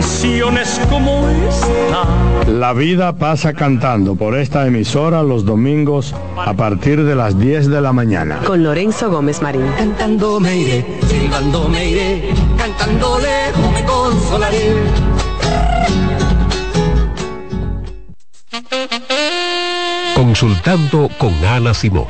canciones 0.00 0.80
como 0.88 1.28
esta. 1.28 2.50
La 2.50 2.72
vida 2.72 3.12
pasa 3.12 3.52
cantando 3.52 4.16
por 4.16 4.34
esta 4.34 4.66
emisora 4.66 5.22
los 5.22 5.44
domingos 5.44 6.14
a 6.36 6.54
partir 6.54 7.04
de 7.04 7.14
las 7.14 7.38
10 7.38 7.68
de 7.68 7.80
la 7.82 7.92
mañana. 7.92 8.38
Con 8.46 8.62
Lorenzo 8.62 9.10
Gómez 9.10 9.42
Marín. 9.42 9.66
Cantando 9.76 10.40
me 10.40 10.56
iré, 10.56 10.86
silbando 11.06 11.68
me 11.68 11.90
iré, 11.90 12.34
cantando 12.56 13.18
lejos 13.18 13.72
me 13.72 13.84
consolaré. 13.84 14.74
Consultando 20.14 21.10
con 21.18 21.34
Ana 21.44 21.74
Simón. 21.74 22.06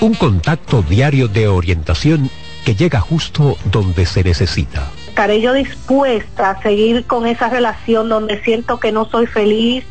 Un 0.00 0.14
contacto 0.14 0.82
diario 0.82 1.28
de 1.28 1.46
orientación 1.46 2.30
que 2.64 2.74
llega 2.74 3.00
justo 3.00 3.56
donde 3.70 4.06
se 4.06 4.24
necesita. 4.24 4.90
Estaré 5.10 5.40
yo 5.40 5.52
dispuesta 5.52 6.50
a 6.50 6.62
seguir 6.62 7.04
con 7.04 7.26
esa 7.26 7.48
relación 7.48 8.08
donde 8.08 8.40
siento 8.44 8.78
que 8.78 8.92
no 8.92 9.06
soy 9.06 9.26
feliz, 9.26 9.84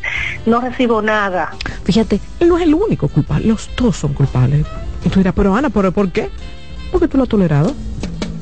no 0.46 0.62
recibo 0.62 1.02
nada. 1.02 1.50
Fíjate, 1.84 2.18
él 2.40 2.48
no 2.48 2.56
es 2.56 2.64
el 2.64 2.72
único 2.74 3.06
culpable, 3.06 3.46
los 3.48 3.68
dos 3.76 3.98
son 3.98 4.14
culpables. 4.14 4.66
Y 5.04 5.10
tú 5.10 5.20
dirás, 5.20 5.34
pero 5.36 5.54
Ana, 5.54 5.68
¿pero 5.68 5.92
por 5.92 6.10
qué? 6.10 6.30
Porque 6.90 7.06
tú 7.06 7.18
lo 7.18 7.24
has 7.24 7.28
tolerado. 7.28 7.74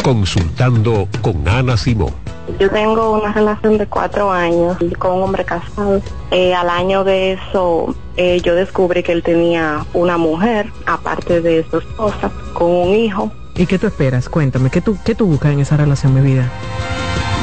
Consultando 0.05 1.09
con 1.21 1.47
Ana 1.49 1.77
Simón. 1.77 2.15
Yo 2.61 2.71
tengo 2.71 3.19
una 3.19 3.33
relación 3.33 3.77
de 3.77 3.87
cuatro 3.87 4.31
años 4.31 4.77
con 5.01 5.17
un 5.17 5.23
hombre 5.25 5.45
casado. 5.45 6.01
Eh, 6.31 6.55
al 6.55 6.71
año 6.71 7.03
de 7.03 7.33
eso, 7.33 7.93
eh, 8.17 8.41
yo 8.41 8.55
descubrí 8.55 9.03
que 9.03 9.11
él 9.13 9.25
tenía 9.25 9.85
una 9.95 10.17
mujer, 10.17 10.73
aparte 10.87 11.43
de 11.43 11.67
su 11.69 11.79
esposa, 11.79 12.31
con 12.55 12.71
un 12.71 12.95
hijo. 12.95 13.33
¿Y 13.59 13.67
qué 13.67 13.79
tú 13.79 13.89
esperas? 13.89 14.29
Cuéntame, 14.29 14.71
¿qué 14.71 14.81
tú, 14.81 14.97
qué 15.05 15.17
tú 15.17 15.27
buscas 15.27 15.53
en 15.53 15.59
esa 15.59 15.77
relación, 15.77 16.15
mi 16.15 16.21
vida? 16.21 16.49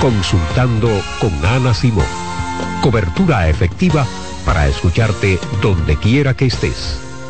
Consultando 0.02 0.90
con 1.20 1.46
Ana 1.46 1.74
Simón. 1.74 2.06
Cobertura 2.82 3.50
efectiva 3.50 4.08
para 4.46 4.66
escucharte 4.68 5.38
donde 5.62 5.98
quiera 5.98 6.34
que 6.34 6.46
estés. 6.46 7.05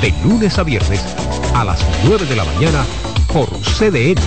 De 0.00 0.12
lunes 0.22 0.58
a 0.58 0.62
viernes 0.62 1.00
a 1.54 1.64
las 1.64 1.84
9 2.04 2.26
de 2.26 2.36
la 2.36 2.44
mañana 2.44 2.84
por 3.32 3.48
CDN. 3.62 4.20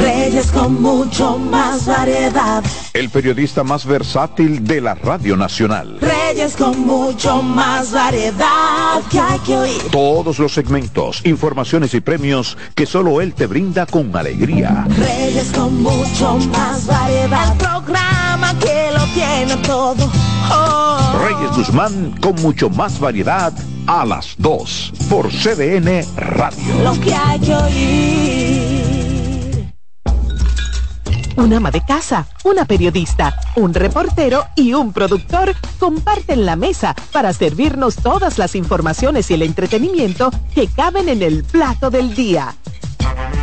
Reyes 0.00 0.50
con 0.50 0.80
mucho 0.80 1.38
más 1.38 1.86
variedad. 1.86 2.64
El 2.92 3.10
periodista 3.10 3.62
más 3.62 3.84
versátil 3.84 4.64
de 4.64 4.80
la 4.80 4.94
Radio 4.94 5.36
Nacional. 5.36 5.98
Reyes 6.00 6.56
con 6.56 6.80
mucho 6.86 7.42
más 7.42 7.92
variedad 7.92 9.02
que 9.10 9.20
hay 9.20 9.38
que 9.40 9.56
oír. 9.56 9.82
Todos 9.92 10.38
los 10.38 10.52
segmentos, 10.52 11.20
informaciones 11.24 11.94
y 11.94 12.00
premios 12.00 12.56
que 12.74 12.86
solo 12.86 13.20
él 13.20 13.34
te 13.34 13.46
brinda 13.46 13.86
con 13.86 14.14
alegría. 14.16 14.86
Reyes 14.88 15.52
con 15.54 15.82
mucho 15.82 16.38
más 16.52 16.86
variedad. 16.86 17.52
El 17.52 17.58
programa 17.58 18.58
que 18.58 18.90
lo 18.92 19.04
tiene 19.14 19.56
todo. 19.66 20.10
Reyes 21.22 21.56
Guzmán 21.56 22.14
con 22.20 22.34
mucho 22.36 22.70
más 22.70 22.98
variedad 22.98 23.52
a 23.86 24.04
las 24.04 24.34
2 24.38 24.92
por 25.08 25.28
CDN 25.28 26.04
Radio. 26.16 26.82
Lo 26.82 27.00
que 27.00 27.14
hay 27.14 27.40
que 27.40 27.54
oír. 27.54 28.90
Un 31.36 31.54
ama 31.54 31.70
de 31.70 31.84
casa, 31.84 32.26
una 32.44 32.64
periodista, 32.64 33.34
un 33.56 33.72
reportero 33.72 34.44
y 34.56 34.74
un 34.74 34.92
productor 34.92 35.54
comparten 35.78 36.44
la 36.44 36.56
mesa 36.56 36.94
para 37.12 37.32
servirnos 37.32 37.96
todas 37.96 38.36
las 38.36 38.54
informaciones 38.54 39.30
y 39.30 39.34
el 39.34 39.42
entretenimiento 39.42 40.30
que 40.54 40.68
caben 40.68 41.08
en 41.08 41.22
el 41.22 41.44
plato 41.44 41.90
del 41.90 42.14
día. 42.14 42.54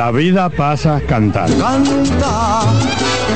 La 0.00 0.10
vida 0.10 0.48
pasa 0.48 0.98
cantando. 1.06 1.62
Canta, 1.62 2.62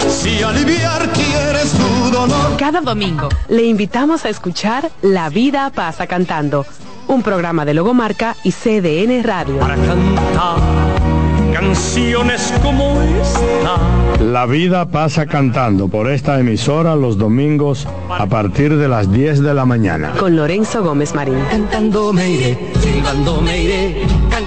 si 0.08 0.42
aliviar 0.42 1.10
quieres 1.12 1.72
tu 1.72 2.10
dolor. 2.10 2.56
Cada 2.56 2.80
domingo 2.80 3.28
le 3.50 3.64
invitamos 3.64 4.24
a 4.24 4.30
escuchar 4.30 4.90
La 5.02 5.28
vida 5.28 5.68
pasa 5.68 6.06
cantando, 6.06 6.64
un 7.06 7.22
programa 7.22 7.66
de 7.66 7.74
Logomarca 7.74 8.34
y 8.44 8.52
CDN 8.52 9.22
Radio. 9.24 9.58
Para 9.58 9.74
cantar 9.74 11.04
canciones 11.52 12.52
como 12.62 13.00
esta. 13.02 14.22
La 14.24 14.46
vida 14.46 14.86
pasa 14.86 15.26
cantando 15.26 15.88
por 15.88 16.10
esta 16.10 16.40
emisora 16.40 16.96
los 16.96 17.18
domingos 17.18 17.86
a 18.08 18.26
partir 18.26 18.76
de 18.76 18.88
las 18.88 19.12
10 19.12 19.42
de 19.42 19.54
la 19.54 19.64
mañana. 19.64 20.12
Con 20.18 20.34
Lorenzo 20.34 20.82
Gómez 20.82 21.14
Marín. 21.14 21.38
Cantando 21.50 22.12
me 22.12 22.30
iré, 22.30 22.58
silbando 22.80 23.40
me 23.40 23.62
iré, 23.62 24.06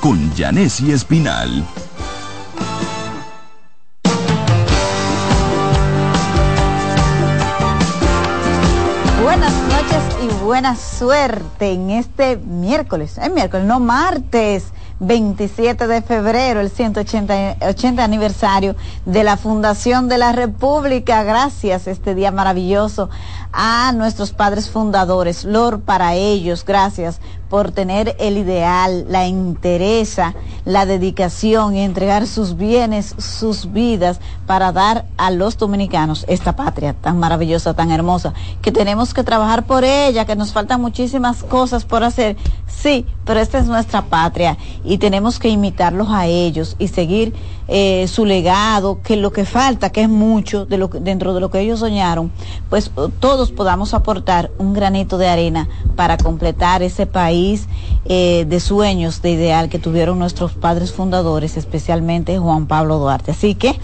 con 0.00 0.34
Janessi 0.34 0.92
Espinal. 0.92 1.64
Buenas 9.22 9.52
noches 9.52 10.02
y 10.22 10.44
buena 10.44 10.76
suerte 10.76 11.72
en 11.72 11.90
este 11.90 12.36
miércoles, 12.36 13.18
es 13.18 13.32
miércoles, 13.32 13.66
no 13.66 13.80
martes 13.80 14.72
27 15.00 15.86
de 15.86 16.02
febrero, 16.02 16.60
el 16.60 16.70
180 16.70 17.56
80 17.68 18.02
aniversario 18.02 18.74
de 19.06 19.22
la 19.22 19.36
Fundación 19.36 20.08
de 20.08 20.18
la 20.18 20.32
República. 20.32 21.22
Gracias 21.22 21.86
este 21.86 22.14
día 22.14 22.32
maravilloso 22.32 23.08
a 23.52 23.92
nuestros 23.92 24.32
padres 24.32 24.68
fundadores. 24.68 25.44
Lord 25.44 25.80
para 25.80 26.14
ellos, 26.14 26.64
gracias 26.64 27.20
por 27.48 27.72
tener 27.72 28.16
el 28.18 28.36
ideal, 28.36 29.06
la 29.08 29.26
interesa, 29.26 30.34
la 30.64 30.86
dedicación 30.86 31.76
y 31.76 31.80
entregar 31.80 32.26
sus 32.26 32.56
bienes, 32.56 33.14
sus 33.18 33.72
vidas 33.72 34.20
para 34.46 34.72
dar 34.72 35.06
a 35.16 35.30
los 35.30 35.56
dominicanos 35.56 36.24
esta 36.28 36.56
patria 36.56 36.94
tan 36.94 37.18
maravillosa, 37.18 37.74
tan 37.74 37.90
hermosa, 37.90 38.34
que 38.62 38.72
tenemos 38.72 39.14
que 39.14 39.24
trabajar 39.24 39.66
por 39.66 39.84
ella, 39.84 40.26
que 40.26 40.36
nos 40.36 40.52
faltan 40.52 40.80
muchísimas 40.80 41.42
cosas 41.42 41.84
por 41.84 42.04
hacer. 42.04 42.36
Sí, 42.66 43.06
pero 43.24 43.40
esta 43.40 43.58
es 43.58 43.66
nuestra 43.66 44.02
patria 44.02 44.56
y 44.84 44.98
tenemos 44.98 45.38
que 45.38 45.48
imitarlos 45.48 46.08
a 46.10 46.26
ellos 46.26 46.76
y 46.78 46.88
seguir 46.88 47.34
eh, 47.68 48.08
su 48.08 48.24
legado, 48.24 49.02
que 49.02 49.16
lo 49.16 49.30
que 49.30 49.44
falta, 49.44 49.90
que 49.90 50.02
es 50.02 50.08
mucho 50.08 50.64
de 50.64 50.78
lo 50.78 50.88
dentro 50.88 51.34
de 51.34 51.40
lo 51.40 51.50
que 51.50 51.60
ellos 51.60 51.80
soñaron, 51.80 52.32
pues 52.70 52.90
todos 53.20 53.52
podamos 53.52 53.94
aportar 53.94 54.50
un 54.58 54.72
granito 54.72 55.18
de 55.18 55.28
arena 55.28 55.68
para 55.94 56.16
completar 56.16 56.82
ese 56.82 57.06
país 57.06 57.68
eh, 58.06 58.46
de 58.48 58.60
sueños, 58.60 59.20
de 59.20 59.32
ideal 59.32 59.68
que 59.68 59.78
tuvieron 59.78 60.18
nuestros 60.18 60.52
padres 60.52 60.92
fundadores, 60.92 61.56
especialmente 61.56 62.38
Juan 62.38 62.66
Pablo 62.66 62.98
Duarte. 62.98 63.32
Así 63.32 63.54
que 63.54 63.78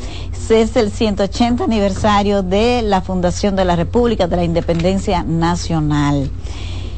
es 0.49 0.77
el 0.77 0.91
180 0.91 1.65
aniversario 1.65 2.43
de 2.43 2.83
la 2.83 3.03
Fundación 3.03 3.57
de 3.57 3.65
la 3.65 3.77
República, 3.77 4.27
de 4.27 4.37
la 4.37 4.45
Independencia 4.45 5.23
Nacional. 5.23 6.31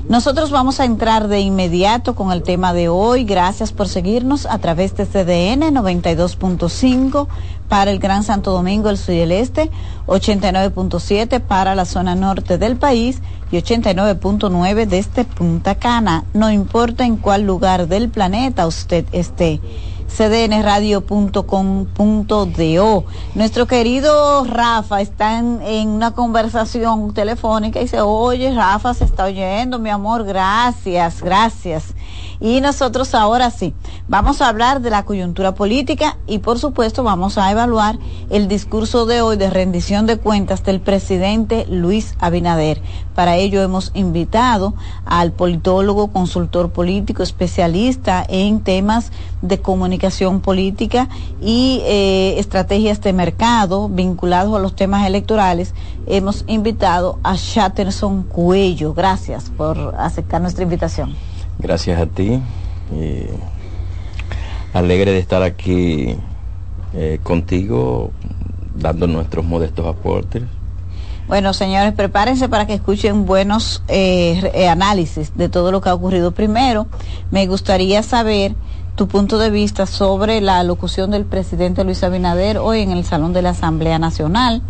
Nosotros 0.08 0.52
vamos 0.52 0.78
a 0.78 0.84
entrar 0.84 1.26
de 1.26 1.40
inmediato 1.40 2.14
con 2.14 2.30
el 2.30 2.44
tema 2.44 2.72
de 2.72 2.88
hoy. 2.88 3.24
Gracias 3.24 3.72
por 3.72 3.88
seguirnos 3.88 4.46
a 4.46 4.58
través 4.58 4.96
de 4.96 5.04
CDN 5.04 5.74
92.5 5.74 7.26
para 7.68 7.90
el 7.90 7.98
Gran 7.98 8.22
Santo 8.22 8.52
Domingo, 8.52 8.88
el 8.88 8.98
sur 8.98 9.14
y 9.16 9.20
el 9.20 9.32
este, 9.32 9.68
89.7 10.06 11.40
para 11.40 11.74
la 11.74 11.84
zona 11.86 12.14
norte 12.14 12.56
del 12.56 12.76
país 12.76 13.20
y 13.50 13.56
89.9 13.56 14.86
desde 14.86 15.24
Punta 15.24 15.74
Cana. 15.74 16.22
No 16.34 16.52
importa 16.52 17.04
en 17.04 17.16
cuál 17.16 17.42
lugar 17.42 17.88
del 17.88 18.08
planeta 18.08 18.68
usted 18.68 19.06
esté 19.10 19.60
cdnradio.com.do. 20.08 23.04
Nuestro 23.34 23.66
querido 23.66 24.44
Rafa 24.44 25.00
está 25.00 25.38
en, 25.38 25.60
en, 25.62 25.88
una 25.88 26.12
conversación 26.12 27.14
telefónica 27.14 27.80
y 27.80 27.84
dice, 27.84 28.00
oye, 28.00 28.52
Rafa 28.52 28.94
se 28.94 29.04
está 29.04 29.24
oyendo, 29.24 29.78
mi 29.78 29.90
amor, 29.90 30.24
gracias, 30.24 31.22
gracias. 31.22 31.94
Y 32.40 32.60
nosotros 32.60 33.14
ahora 33.14 33.50
sí, 33.50 33.74
vamos 34.08 34.40
a 34.40 34.48
hablar 34.48 34.80
de 34.80 34.90
la 34.90 35.04
coyuntura 35.04 35.54
política 35.54 36.18
y 36.26 36.38
por 36.38 36.58
supuesto 36.58 37.02
vamos 37.02 37.38
a 37.38 37.50
evaluar 37.50 37.98
el 38.30 38.48
discurso 38.48 39.06
de 39.06 39.22
hoy 39.22 39.36
de 39.36 39.50
rendición 39.50 40.06
de 40.06 40.18
cuentas 40.18 40.62
del 40.64 40.80
presidente 40.80 41.66
Luis 41.68 42.14
Abinader. 42.20 42.80
Para 43.14 43.36
ello 43.36 43.62
hemos 43.62 43.92
invitado 43.94 44.74
al 45.06 45.32
politólogo, 45.32 46.08
consultor 46.08 46.70
político, 46.70 47.22
especialista 47.22 48.24
en 48.28 48.60
temas 48.60 49.10
de 49.40 49.60
comunicación 49.60 50.40
política 50.40 51.08
y 51.40 51.80
eh, 51.84 52.34
estrategias 52.38 53.00
de 53.00 53.12
mercado 53.12 53.88
vinculados 53.88 54.54
a 54.54 54.58
los 54.58 54.76
temas 54.76 55.06
electorales. 55.06 55.74
Hemos 56.06 56.44
invitado 56.46 57.18
a 57.22 57.36
Shatterson 57.36 58.24
Cuello. 58.24 58.92
Gracias 58.92 59.50
por 59.56 59.94
aceptar 59.98 60.40
nuestra 60.40 60.64
invitación. 60.64 61.14
Gracias 61.66 62.00
a 62.00 62.06
ti. 62.06 62.40
Y 62.94 63.26
alegre 64.72 65.10
de 65.10 65.18
estar 65.18 65.42
aquí 65.42 66.14
eh, 66.94 67.18
contigo, 67.24 68.12
dando 68.76 69.08
nuestros 69.08 69.44
modestos 69.44 69.84
aportes. 69.84 70.44
Bueno, 71.26 71.52
señores, 71.52 71.92
prepárense 71.92 72.48
para 72.48 72.68
que 72.68 72.74
escuchen 72.74 73.26
buenos 73.26 73.82
eh, 73.88 74.48
eh, 74.54 74.68
análisis 74.68 75.36
de 75.36 75.48
todo 75.48 75.72
lo 75.72 75.80
que 75.80 75.88
ha 75.88 75.94
ocurrido. 75.94 76.30
Primero, 76.30 76.86
me 77.32 77.48
gustaría 77.48 78.04
saber 78.04 78.54
tu 78.94 79.08
punto 79.08 79.36
de 79.36 79.50
vista 79.50 79.86
sobre 79.86 80.40
la 80.40 80.60
alocución 80.60 81.10
del 81.10 81.24
presidente 81.24 81.82
Luis 81.82 82.04
Abinader 82.04 82.58
hoy 82.58 82.82
en 82.82 82.92
el 82.92 83.04
Salón 83.04 83.32
de 83.32 83.42
la 83.42 83.50
Asamblea 83.50 83.98
Nacional. 83.98 84.62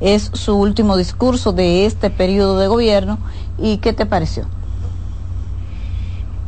Es 0.00 0.30
su 0.34 0.54
último 0.54 0.98
discurso 0.98 1.54
de 1.54 1.86
este 1.86 2.10
periodo 2.10 2.58
de 2.58 2.68
gobierno. 2.68 3.18
¿Y 3.56 3.78
qué 3.78 3.94
te 3.94 4.04
pareció? 4.04 4.44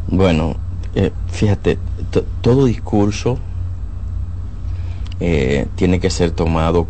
Bueno, 0.06 0.56
eh, 0.94 1.10
fíjate, 1.28 1.78
todo 2.40 2.66
discurso 2.66 3.38
eh, 5.18 5.66
tiene 5.76 5.98
que 5.98 6.10
ser 6.10 6.30
tomado 6.30 6.86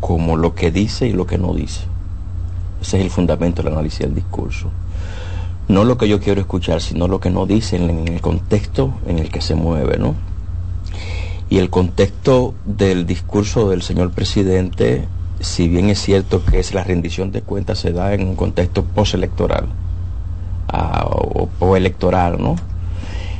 como 0.00 0.36
lo 0.36 0.54
que 0.54 0.70
dice 0.70 1.06
y 1.06 1.12
lo 1.12 1.26
que 1.26 1.38
no 1.38 1.54
dice. 1.54 1.82
Ese 2.80 2.98
es 2.98 3.04
el 3.04 3.10
fundamento 3.10 3.62
del 3.62 3.72
análisis 3.72 4.00
del 4.00 4.14
discurso. 4.14 4.70
No 5.68 5.84
lo 5.84 5.98
que 5.98 6.08
yo 6.08 6.20
quiero 6.20 6.40
escuchar, 6.40 6.80
sino 6.80 7.08
lo 7.08 7.20
que 7.20 7.30
no 7.30 7.44
dice 7.44 7.76
en 7.76 8.08
el 8.08 8.20
contexto 8.20 8.94
en 9.06 9.18
el 9.18 9.30
que 9.30 9.42
se 9.42 9.54
mueve, 9.54 9.98
¿no? 9.98 10.14
Y 11.50 11.58
el 11.58 11.68
contexto 11.68 12.54
del 12.64 13.06
discurso 13.06 13.68
del 13.68 13.82
señor 13.82 14.12
presidente, 14.12 15.06
si 15.40 15.68
bien 15.68 15.90
es 15.90 16.00
cierto 16.00 16.44
que 16.44 16.58
es 16.58 16.72
la 16.72 16.84
rendición 16.84 17.32
de 17.32 17.42
cuentas, 17.42 17.78
se 17.78 17.92
da 17.92 18.14
en 18.14 18.26
un 18.26 18.36
contexto 18.36 18.84
postelectoral 18.84 19.66
o, 20.72 21.76
electoral, 21.76 22.36
¿no? 22.40 22.56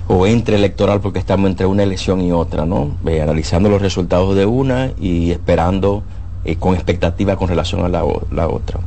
O 0.07 0.27
entre 0.27 0.57
electoral 0.57 1.01
porque 1.01 1.19
estamos 1.19 1.51
entre 1.51 1.67
una 1.67 1.83
elección 1.83 2.21
y 2.21 2.33
otra, 2.33 2.65
¿no? 2.65 2.97
Eh, 3.07 3.21
analizando 3.21 3.69
los 3.69 3.83
resultados 3.83 4.35
de 4.37 4.47
una 4.47 4.93
y 4.99 5.31
esperando 5.31 6.03
eh, 6.45 6.57
con 6.57 6.75
expectativa 6.75 7.37
con 7.37 7.49
relación 7.49 7.85
a 7.85 7.89
la, 7.89 8.05
la 8.31 8.49
otra. 8.49 8.81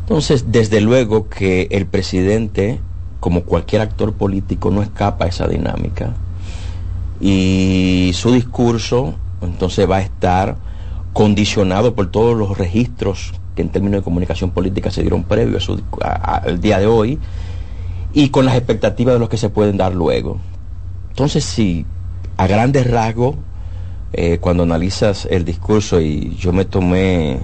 Entonces, 0.00 0.46
desde 0.50 0.80
luego 0.80 1.28
que 1.28 1.68
el 1.70 1.84
presidente, 1.86 2.80
como 3.20 3.42
cualquier 3.42 3.82
actor 3.82 4.14
político, 4.14 4.70
no 4.70 4.82
escapa 4.82 5.26
a 5.26 5.28
esa 5.28 5.46
dinámica. 5.46 6.14
Y 7.20 8.12
su 8.14 8.32
discurso, 8.32 9.14
entonces, 9.42 9.90
va 9.90 9.96
a 9.96 10.00
estar 10.00 10.56
condicionado 11.12 11.94
por 11.94 12.10
todos 12.10 12.36
los 12.38 12.56
registros 12.56 13.34
que 13.58 13.62
en 13.62 13.70
términos 13.70 14.02
de 14.02 14.04
comunicación 14.04 14.52
política 14.52 14.88
se 14.92 15.02
dieron 15.02 15.24
previo 15.24 15.58
al 16.00 16.60
día 16.60 16.78
de 16.78 16.86
hoy 16.86 17.18
y 18.14 18.28
con 18.28 18.46
las 18.46 18.54
expectativas 18.54 19.14
de 19.16 19.18
los 19.18 19.28
que 19.28 19.36
se 19.36 19.48
pueden 19.50 19.76
dar 19.76 19.92
luego. 19.92 20.38
Entonces, 21.10 21.42
si 21.42 21.84
a 22.36 22.46
grandes 22.46 22.88
rasgos, 22.88 23.34
eh, 24.12 24.38
cuando 24.40 24.62
analizas 24.62 25.26
el 25.28 25.44
discurso 25.44 26.00
y 26.00 26.36
yo 26.36 26.52
me 26.52 26.66
tomé 26.66 27.40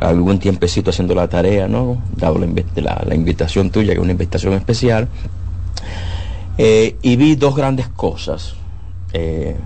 algún 0.00 0.40
tiempecito 0.40 0.90
haciendo 0.90 1.14
la 1.14 1.28
tarea, 1.28 1.68
¿no? 1.68 2.02
Dado 2.16 2.40
la 2.40 3.14
invitación 3.14 3.70
tuya, 3.70 3.92
que 3.92 3.98
es 3.98 4.02
una 4.02 4.10
invitación 4.10 4.54
especial, 4.54 5.06
eh, 6.58 6.96
y 7.00 7.14
vi 7.14 7.36
dos 7.36 7.54
grandes 7.54 7.86
cosas. 7.86 8.56
Eh, 9.12 9.56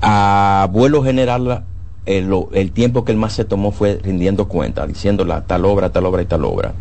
a 0.00 0.68
vuelo 0.70 1.02
general 1.02 1.64
eh, 2.08 2.26
el 2.52 2.72
tiempo 2.72 3.04
que 3.04 3.12
él 3.12 3.18
más 3.18 3.34
se 3.34 3.44
tomó 3.44 3.70
fue 3.70 4.00
rindiendo 4.02 4.48
cuenta, 4.48 4.86
diciendo 4.86 5.24
la 5.24 5.42
tal 5.42 5.64
obra, 5.64 5.90
tal 5.90 6.06
obra 6.06 6.22
y 6.22 6.26
tal 6.26 6.44
obra. 6.44 6.72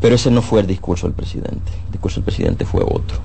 Pero 0.00 0.14
ese 0.14 0.30
no 0.30 0.42
fue 0.42 0.60
el 0.60 0.66
discurso 0.66 1.06
del 1.06 1.14
presidente. 1.14 1.72
El 1.86 1.92
discurso 1.92 2.16
del 2.16 2.24
presidente 2.24 2.64
fue 2.64 2.82
otro. 2.82 3.18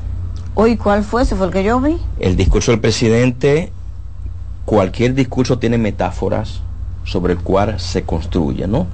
Hoy, 0.55 0.75
¿cuál 0.77 1.03
fue? 1.03 1.21
¿Ese 1.21 1.35
fue 1.35 1.45
el 1.47 1.51
que 1.53 1.63
yo 1.63 1.79
vi? 1.79 1.97
El 2.19 2.35
discurso 2.35 2.71
del 2.71 2.79
presidente, 2.79 3.71
cualquier 4.65 5.13
discurso 5.13 5.59
tiene 5.59 5.77
metáforas 5.77 6.61
sobre 7.05 7.33
el 7.33 7.39
cual 7.39 7.79
se 7.79 8.03
construye, 8.03 8.67
¿no? 8.67 8.87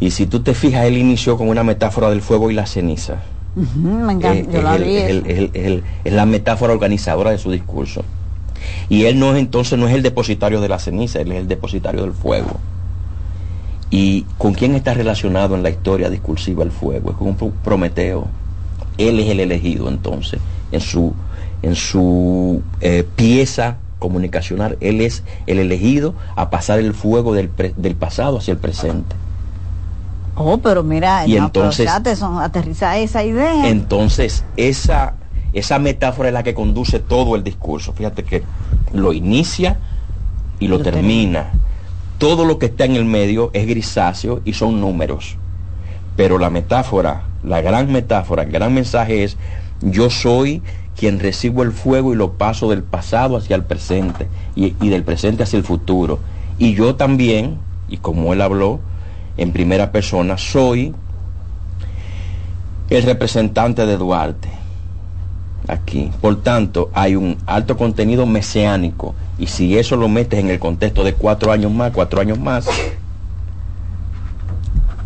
Y 0.00 0.10
si 0.10 0.26
tú 0.26 0.40
te 0.40 0.54
fijas, 0.54 0.84
él 0.84 0.96
inició 0.98 1.38
con 1.38 1.48
una 1.48 1.62
metáfora 1.64 2.10
del 2.10 2.20
fuego 2.20 2.50
y 2.50 2.54
la 2.54 2.66
ceniza. 2.66 3.16
Me 3.54 4.12
encanta, 4.12 4.28
Eh, 4.30 4.48
yo 4.52 4.58
es, 4.58 4.64
la 4.64 4.76
vi. 4.76 4.96
es 4.96 5.10
el- 5.10 5.26
es 5.26 5.38
el- 5.38 5.50
es 5.54 5.66
el- 5.66 5.82
es 6.04 6.12
la 6.12 6.26
metáfora 6.26 6.72
organizadora 6.74 7.30
de 7.30 7.38
su 7.38 7.50
discurso. 7.50 8.02
Y 8.88 9.04
él 9.04 9.18
no 9.18 9.32
es 9.34 9.38
entonces 9.38 9.78
no 9.78 9.86
es 9.88 9.94
el 9.94 10.02
depositario 10.02 10.60
de 10.60 10.68
la 10.68 10.78
ceniza, 10.78 11.20
él 11.20 11.32
es 11.32 11.38
el 11.38 11.48
depositario 11.48 12.02
del 12.02 12.12
fuego. 12.12 12.58
¿Y 13.90 14.22
con 14.38 14.54
quién 14.54 14.74
está 14.74 14.94
relacionado 14.94 15.54
en 15.54 15.62
la 15.62 15.70
historia 15.70 16.10
discursiva 16.10 16.64
el 16.64 16.70
fuego? 16.72 17.10
Es 17.10 17.16
con 17.16 17.34
Prometeo. 17.64 18.26
Él 18.98 19.20
es 19.20 19.28
el 19.30 19.40
elegido 19.40 19.88
entonces, 19.88 20.40
en 20.72 20.80
su, 20.80 21.12
en 21.62 21.74
su 21.76 22.62
eh, 22.80 23.06
pieza 23.14 23.76
comunicacional, 23.98 24.76
él 24.80 25.00
es 25.00 25.22
el 25.46 25.58
elegido 25.58 26.14
a 26.34 26.50
pasar 26.50 26.78
el 26.80 26.94
fuego 26.94 27.32
del, 27.34 27.48
pre- 27.48 27.74
del 27.76 27.94
pasado 27.94 28.38
hacia 28.38 28.52
el 28.52 28.58
presente. 28.58 29.14
Oh, 30.34 30.58
pero 30.58 30.82
mira, 30.82 31.26
Y 31.26 31.30
no, 31.38 31.50
pero 31.52 31.64
entonces- 31.66 31.86
fíjate, 31.86 32.16
son- 32.16 32.38
aterriza 32.40 32.98
esa 32.98 33.22
idea. 33.24 33.68
Entonces, 33.68 34.44
esa, 34.56 35.14
esa 35.56 35.78
metáfora 35.78 36.28
es 36.28 36.34
la 36.34 36.42
que 36.42 36.52
conduce 36.52 36.98
todo 36.98 37.34
el 37.34 37.42
discurso. 37.42 37.94
Fíjate 37.94 38.24
que 38.24 38.42
lo 38.92 39.14
inicia 39.14 39.78
y 40.60 40.68
lo, 40.68 40.76
Lo 40.76 40.84
termina. 40.84 41.50
Todo 42.18 42.44
lo 42.44 42.58
que 42.58 42.66
está 42.66 42.84
en 42.84 42.94
el 42.94 43.06
medio 43.06 43.50
es 43.54 43.66
grisáceo 43.66 44.42
y 44.44 44.52
son 44.52 44.82
números. 44.82 45.38
Pero 46.14 46.38
la 46.38 46.50
metáfora, 46.50 47.24
la 47.42 47.62
gran 47.62 47.90
metáfora, 47.90 48.42
el 48.42 48.52
gran 48.52 48.74
mensaje 48.74 49.24
es, 49.24 49.38
yo 49.80 50.10
soy 50.10 50.62
quien 50.94 51.20
recibo 51.20 51.62
el 51.62 51.72
fuego 51.72 52.12
y 52.12 52.16
lo 52.16 52.32
paso 52.32 52.68
del 52.68 52.82
pasado 52.82 53.38
hacia 53.38 53.56
el 53.56 53.64
presente 53.64 54.28
y, 54.54 54.74
y 54.82 54.90
del 54.90 55.04
presente 55.04 55.42
hacia 55.42 55.56
el 55.56 55.64
futuro. 55.64 56.18
Y 56.58 56.74
yo 56.74 56.96
también, 56.96 57.56
y 57.88 57.96
como 57.96 58.34
él 58.34 58.42
habló 58.42 58.80
en 59.38 59.52
primera 59.52 59.90
persona, 59.90 60.36
soy 60.36 60.94
el 62.90 63.02
representante 63.04 63.86
de 63.86 63.96
Duarte 63.96 64.65
aquí. 65.68 66.10
Por 66.20 66.42
tanto, 66.42 66.90
hay 66.94 67.16
un 67.16 67.36
alto 67.46 67.76
contenido 67.76 68.26
mesiánico 68.26 69.14
y 69.38 69.46
si 69.46 69.78
eso 69.78 69.96
lo 69.96 70.08
metes 70.08 70.40
en 70.40 70.50
el 70.50 70.58
contexto 70.58 71.04
de 71.04 71.14
cuatro 71.14 71.52
años 71.52 71.72
más, 71.72 71.92
cuatro 71.92 72.20
años 72.20 72.38
más, 72.38 72.66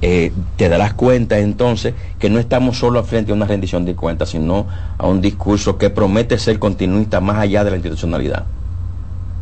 eh, 0.02 0.32
te 0.56 0.68
darás 0.68 0.94
cuenta 0.94 1.38
entonces 1.38 1.94
que 2.18 2.30
no 2.30 2.38
estamos 2.38 2.78
solo 2.78 3.02
frente 3.04 3.32
a 3.32 3.34
una 3.34 3.46
rendición 3.46 3.84
de 3.84 3.94
cuentas, 3.94 4.30
sino 4.30 4.66
a 4.96 5.06
un 5.06 5.20
discurso 5.20 5.76
que 5.76 5.90
promete 5.90 6.38
ser 6.38 6.58
continuista 6.58 7.20
más 7.20 7.36
allá 7.36 7.64
de 7.64 7.70
la 7.70 7.76
institucionalidad. 7.76 8.44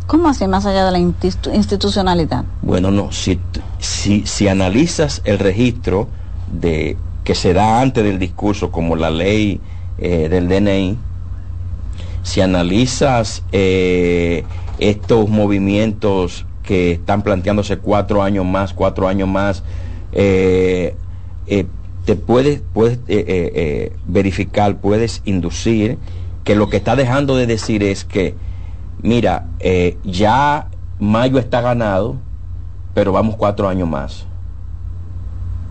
¿Cómo 0.08 0.28
así, 0.28 0.48
más 0.48 0.64
allá 0.66 0.86
de 0.86 0.90
la 0.92 0.98
institu- 0.98 1.54
institucionalidad? 1.54 2.44
Bueno, 2.62 2.90
no, 2.90 3.12
si, 3.12 3.38
si, 3.78 4.26
si 4.26 4.48
analizas 4.48 5.20
el 5.24 5.38
registro 5.38 6.08
de 6.60 6.96
que 7.24 7.34
se 7.34 7.52
da 7.52 7.80
antes 7.80 8.02
del 8.02 8.18
discurso, 8.18 8.72
como 8.72 8.96
la 8.96 9.10
ley 9.10 9.60
eh, 9.98 10.28
del 10.30 10.48
DNI, 10.48 10.96
si 12.22 12.40
analizas 12.40 13.42
eh, 13.52 14.44
estos 14.78 15.28
movimientos 15.28 16.46
que 16.62 16.92
están 16.92 17.22
planteándose 17.22 17.78
cuatro 17.78 18.22
años 18.22 18.44
más, 18.44 18.72
cuatro 18.74 19.08
años 19.08 19.28
más, 19.28 19.62
eh, 20.12 20.94
eh, 21.46 21.66
te 22.04 22.16
puedes, 22.16 22.62
puedes 22.72 22.98
verificar, 24.06 24.78
puedes 24.78 25.22
inducir 25.24 25.98
que 26.44 26.54
lo 26.54 26.68
que 26.70 26.78
está 26.78 26.96
dejando 26.96 27.36
de 27.36 27.46
decir 27.46 27.82
es 27.82 28.04
que, 28.04 28.34
mira, 29.02 29.46
ya 30.04 30.68
mayo 30.98 31.38
está 31.38 31.60
ganado, 31.60 32.16
pero 32.94 33.12
vamos 33.12 33.36
cuatro 33.36 33.68
años 33.68 33.88
más. 33.88 34.26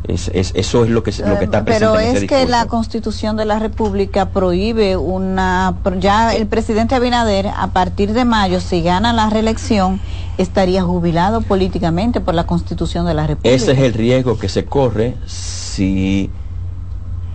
Es- 0.07 0.31
es- 0.33 0.53
eso 0.55 0.85
es 0.85 0.89
lo 0.89 1.03
que, 1.03 1.11
lo 1.25 1.37
que 1.37 1.45
está 1.45 1.65
presente 1.65 1.85
Pero 1.85 1.99
en 1.99 2.15
ese 2.15 2.25
es 2.25 2.29
que 2.31 2.47
la 2.47 2.65
Constitución 2.67 3.35
de 3.35 3.43
la 3.43 3.59
República 3.59 4.29
prohíbe 4.29 4.95
una... 4.95 5.75
Ya 5.99 6.33
el 6.33 6.47
presidente 6.47 6.95
Abinader, 6.95 7.47
a 7.47 7.67
partir 7.67 8.13
de 8.13 8.23
mayo, 8.23 8.61
si 8.61 8.81
gana 8.81 9.11
la 9.11 9.29
reelección, 9.29 9.99
estaría 10.37 10.81
jubilado 10.81 11.41
políticamente 11.41 12.21
por 12.21 12.35
la 12.35 12.45
Constitución 12.45 13.05
de 13.05 13.15
la 13.15 13.27
República. 13.27 13.53
Ese 13.53 13.73
es 13.73 13.79
el 13.79 13.93
riesgo 13.93 14.39
que 14.39 14.47
se 14.47 14.63
corre 14.63 15.15
si 15.25 16.29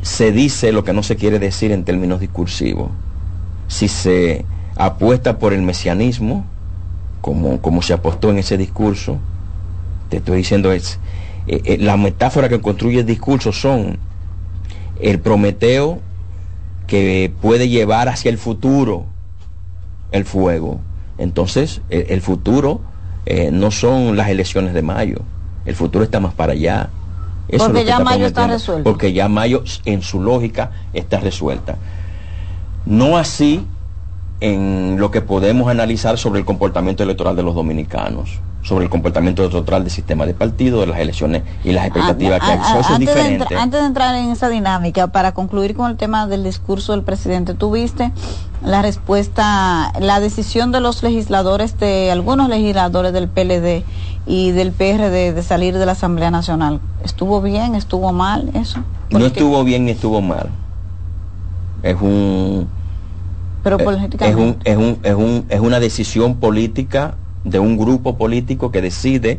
se 0.01 0.33
dice 0.33 0.73
lo 0.73 0.83
que 0.83 0.95
no 0.95 1.03
se 1.03 1.17
quiere 1.17 1.39
decir 1.39 1.73
en 1.73 1.85
términos 1.85 2.21
discursivos. 2.21 2.89
Si 3.69 3.89
se 3.89 4.47
apuesta 4.77 5.39
por 5.39 5.53
el 5.53 5.61
mesianismo, 5.63 6.45
como, 7.21 7.61
como 7.61 7.83
se 7.83 7.93
apostó 7.93 8.31
en 8.31 8.39
ese 8.39 8.57
discurso, 8.57 9.19
te 10.09 10.17
estoy 10.17 10.39
diciendo 10.39 10.73
es, 10.73 10.99
eh, 11.47 11.61
eh, 11.65 11.79
la 11.79 11.97
metáfora 11.97 12.49
que 12.49 12.61
construye 12.61 13.01
el 13.01 13.07
discurso 13.07 13.53
son 13.53 13.99
el 15.01 15.19
Prometeo 15.19 16.01
que 16.87 17.33
puede 17.41 17.69
llevar 17.69 18.09
hacia 18.09 18.31
el 18.31 18.39
futuro 18.39 19.07
el 20.13 20.25
fuego. 20.25 20.81
Entonces, 21.19 21.81
el, 21.91 22.07
el 22.09 22.21
futuro 22.21 22.81
eh, 23.27 23.51
no 23.53 23.71
son 23.71 24.17
las 24.17 24.29
elecciones 24.29 24.75
de 24.75 24.83
mayo, 24.83 25.19
el 25.65 25.75
futuro 25.75 26.05
está 26.05 26.21
más 26.21 26.35
para 26.35 26.53
allá. 26.53 26.91
Eso 27.49 27.57
es 27.57 27.63
Porque 27.65 27.81
que 27.81 27.87
ya 27.87 27.99
mayo 28.01 28.27
está 28.27 28.47
resuelto. 28.47 28.85
Porque 28.85 29.13
ya 29.13 29.29
mayo, 29.29 29.63
en 29.85 30.03
su 30.03 30.21
lógica, 30.21 30.71
está 30.93 31.21
resuelta. 31.21 31.77
No 32.87 33.17
así 33.17 33.67
en 34.43 34.97
lo 34.99 35.13
que 35.13 35.21
podemos 35.21 35.71
analizar 35.71 36.19
sobre 36.19 36.41
el 36.41 36.45
comportamiento 36.45 37.05
electoral 37.05 37.37
de 37.37 37.45
los 37.45 37.55
dominicanos, 37.55 38.41
sobre 38.63 38.87
el 38.87 38.91
comportamiento 38.91 39.45
electoral 39.45 39.85
del 39.85 39.93
sistema 39.93 40.27
de 40.27 40.35
partido, 40.35 40.81
de 40.81 40.89
las 40.89 40.99
elecciones 40.99 41.45
y 41.63 41.71
las 41.71 41.87
expectativas 41.87 42.41
que 42.41 42.47
hay. 42.47 42.59
Ah, 42.61 42.65
ah, 42.65 42.71
Eso 42.71 42.81
es 42.81 42.87
antes, 42.87 43.15
de 43.15 43.23
diferente. 43.23 43.55
antes 43.55 43.81
de 43.81 43.87
entrar 43.87 44.17
en 44.17 44.31
esa 44.33 44.49
dinámica, 44.49 45.07
para 45.07 45.31
concluir 45.31 45.77
con 45.77 45.89
el 45.93 45.97
tema 45.97 46.27
del 46.27 46.43
discurso 46.43 46.91
del 46.91 47.05
presidente, 47.05 47.55
¿tuviste 47.55 48.11
la 48.65 48.83
respuesta, 48.83 49.93
la 50.01 50.19
decisión 50.19 50.73
de 50.73 50.81
los 50.81 51.05
legisladores, 51.05 51.79
de 51.79 52.11
algunos 52.11 52.49
legisladores 52.49 53.13
del 53.13 53.29
PLD 53.29 53.85
y 54.27 54.51
del 54.51 54.73
PRD 54.73 55.35
de 55.35 55.43
salir 55.45 55.79
de 55.79 55.87
la 55.87 55.93
Asamblea 55.93 56.33
Nacional? 56.33 56.81
¿Estuvo 57.05 57.41
bien? 57.43 57.77
¿Estuvo 57.77 58.13
mal 58.13 58.51
eso? 58.55 58.81
No 59.11 59.25
estuvo 59.25 59.63
bien 59.63 59.85
ni 59.85 59.93
estuvo 59.93 60.21
mal. 60.21 60.49
Es 61.85 61.97
un 62.01 62.67
Pero 63.63 63.79
Eh, 63.79 63.85
es, 64.31 64.37
un, 64.37 64.57
es, 64.65 64.77
un, 64.77 64.99
es, 65.05 65.15
un, 65.15 65.45
es 65.49 65.61
una 65.61 65.81
decisión 65.81 66.37
política 66.37 67.15
de 67.45 67.59
un 67.59 67.77
grupo 67.77 68.17
político 68.17 68.71
que 68.71 68.81
decide 68.83 69.39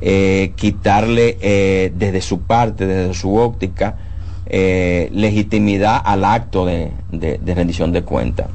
eh, 0.00 0.52
quitarle 0.56 1.38
eh, 1.40 1.92
desde 1.96 2.20
su 2.20 2.40
parte, 2.40 2.86
desde 2.86 3.14
su 3.14 3.36
óptica, 3.36 3.96
eh, 4.46 5.08
legitimidad 5.12 6.00
al 6.04 6.24
acto 6.24 6.66
de, 6.66 6.90
de- 7.10 7.38
de 7.38 7.54
rendición 7.54 7.92
de 7.92 8.02
cuentas. 8.02 8.46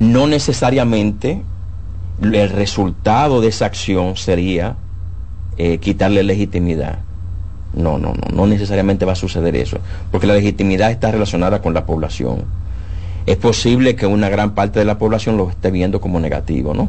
No 0.00 0.26
necesariamente 0.26 1.42
el 2.20 2.50
resultado 2.50 3.40
de 3.40 3.48
esa 3.48 3.66
acción 3.66 4.16
sería 4.16 4.76
quitarle 5.80 6.22
legitimidad. 6.22 6.98
No, 7.74 7.98
no, 7.98 8.12
no, 8.14 8.34
no 8.34 8.46
necesariamente 8.46 9.04
va 9.04 9.12
a 9.12 9.16
suceder 9.16 9.56
eso, 9.56 9.78
porque 10.12 10.26
la 10.28 10.34
legitimidad 10.34 10.90
está 10.92 11.10
relacionada 11.10 11.60
con 11.62 11.74
la 11.74 11.84
población 11.84 12.44
es 13.28 13.36
posible 13.36 13.94
que 13.94 14.06
una 14.06 14.30
gran 14.30 14.54
parte 14.54 14.78
de 14.78 14.86
la 14.86 14.96
población 14.96 15.36
lo 15.36 15.50
esté 15.50 15.70
viendo 15.70 16.00
como 16.00 16.18
negativo, 16.18 16.72
¿no? 16.72 16.88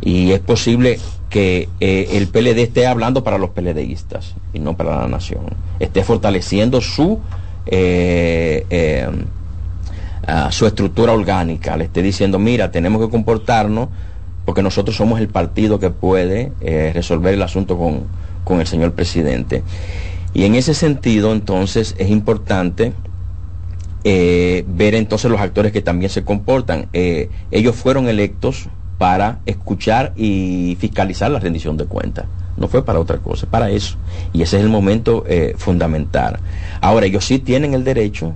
Y 0.00 0.30
es 0.30 0.38
posible 0.38 1.00
que 1.28 1.68
eh, 1.80 2.10
el 2.12 2.28
PLD 2.28 2.58
esté 2.58 2.86
hablando 2.86 3.24
para 3.24 3.36
los 3.36 3.50
PLDistas 3.50 4.36
y 4.52 4.60
no 4.60 4.76
para 4.76 5.00
la 5.00 5.08
nación. 5.08 5.46
Esté 5.80 6.04
fortaleciendo 6.04 6.80
su, 6.80 7.18
eh, 7.66 8.64
eh, 8.70 9.08
ah, 10.28 10.52
su 10.52 10.68
estructura 10.68 11.12
orgánica. 11.12 11.76
Le 11.76 11.84
esté 11.84 12.00
diciendo, 12.00 12.38
mira, 12.38 12.70
tenemos 12.70 13.02
que 13.04 13.10
comportarnos 13.10 13.88
porque 14.44 14.62
nosotros 14.62 14.94
somos 14.94 15.18
el 15.18 15.26
partido 15.26 15.80
que 15.80 15.90
puede 15.90 16.52
resolver 16.92 17.34
el 17.34 17.42
asunto 17.42 17.76
con, 17.76 18.04
con 18.44 18.60
el 18.60 18.68
señor 18.68 18.92
presidente. 18.92 19.64
Y 20.32 20.44
en 20.44 20.54
ese 20.54 20.74
sentido, 20.74 21.32
entonces, 21.32 21.96
es 21.98 22.10
importante 22.10 22.92
eh, 24.04 24.64
ver 24.68 24.94
entonces 24.94 25.30
los 25.30 25.40
actores 25.40 25.72
que 25.72 25.80
también 25.80 26.10
se 26.10 26.24
comportan. 26.24 26.88
Eh, 26.92 27.30
ellos 27.50 27.74
fueron 27.74 28.08
electos 28.08 28.68
para 28.98 29.40
escuchar 29.46 30.12
y 30.16 30.76
fiscalizar 30.78 31.30
la 31.30 31.40
rendición 31.40 31.76
de 31.76 31.86
cuentas. 31.86 32.26
No 32.56 32.68
fue 32.68 32.84
para 32.84 33.00
otra 33.00 33.18
cosa, 33.18 33.46
para 33.46 33.70
eso. 33.70 33.96
Y 34.32 34.42
ese 34.42 34.58
es 34.58 34.62
el 34.62 34.68
momento 34.68 35.24
eh, 35.26 35.54
fundamental. 35.56 36.38
Ahora, 36.80 37.06
ellos 37.06 37.24
sí 37.24 37.38
tienen 37.38 37.74
el 37.74 37.82
derecho 37.82 38.34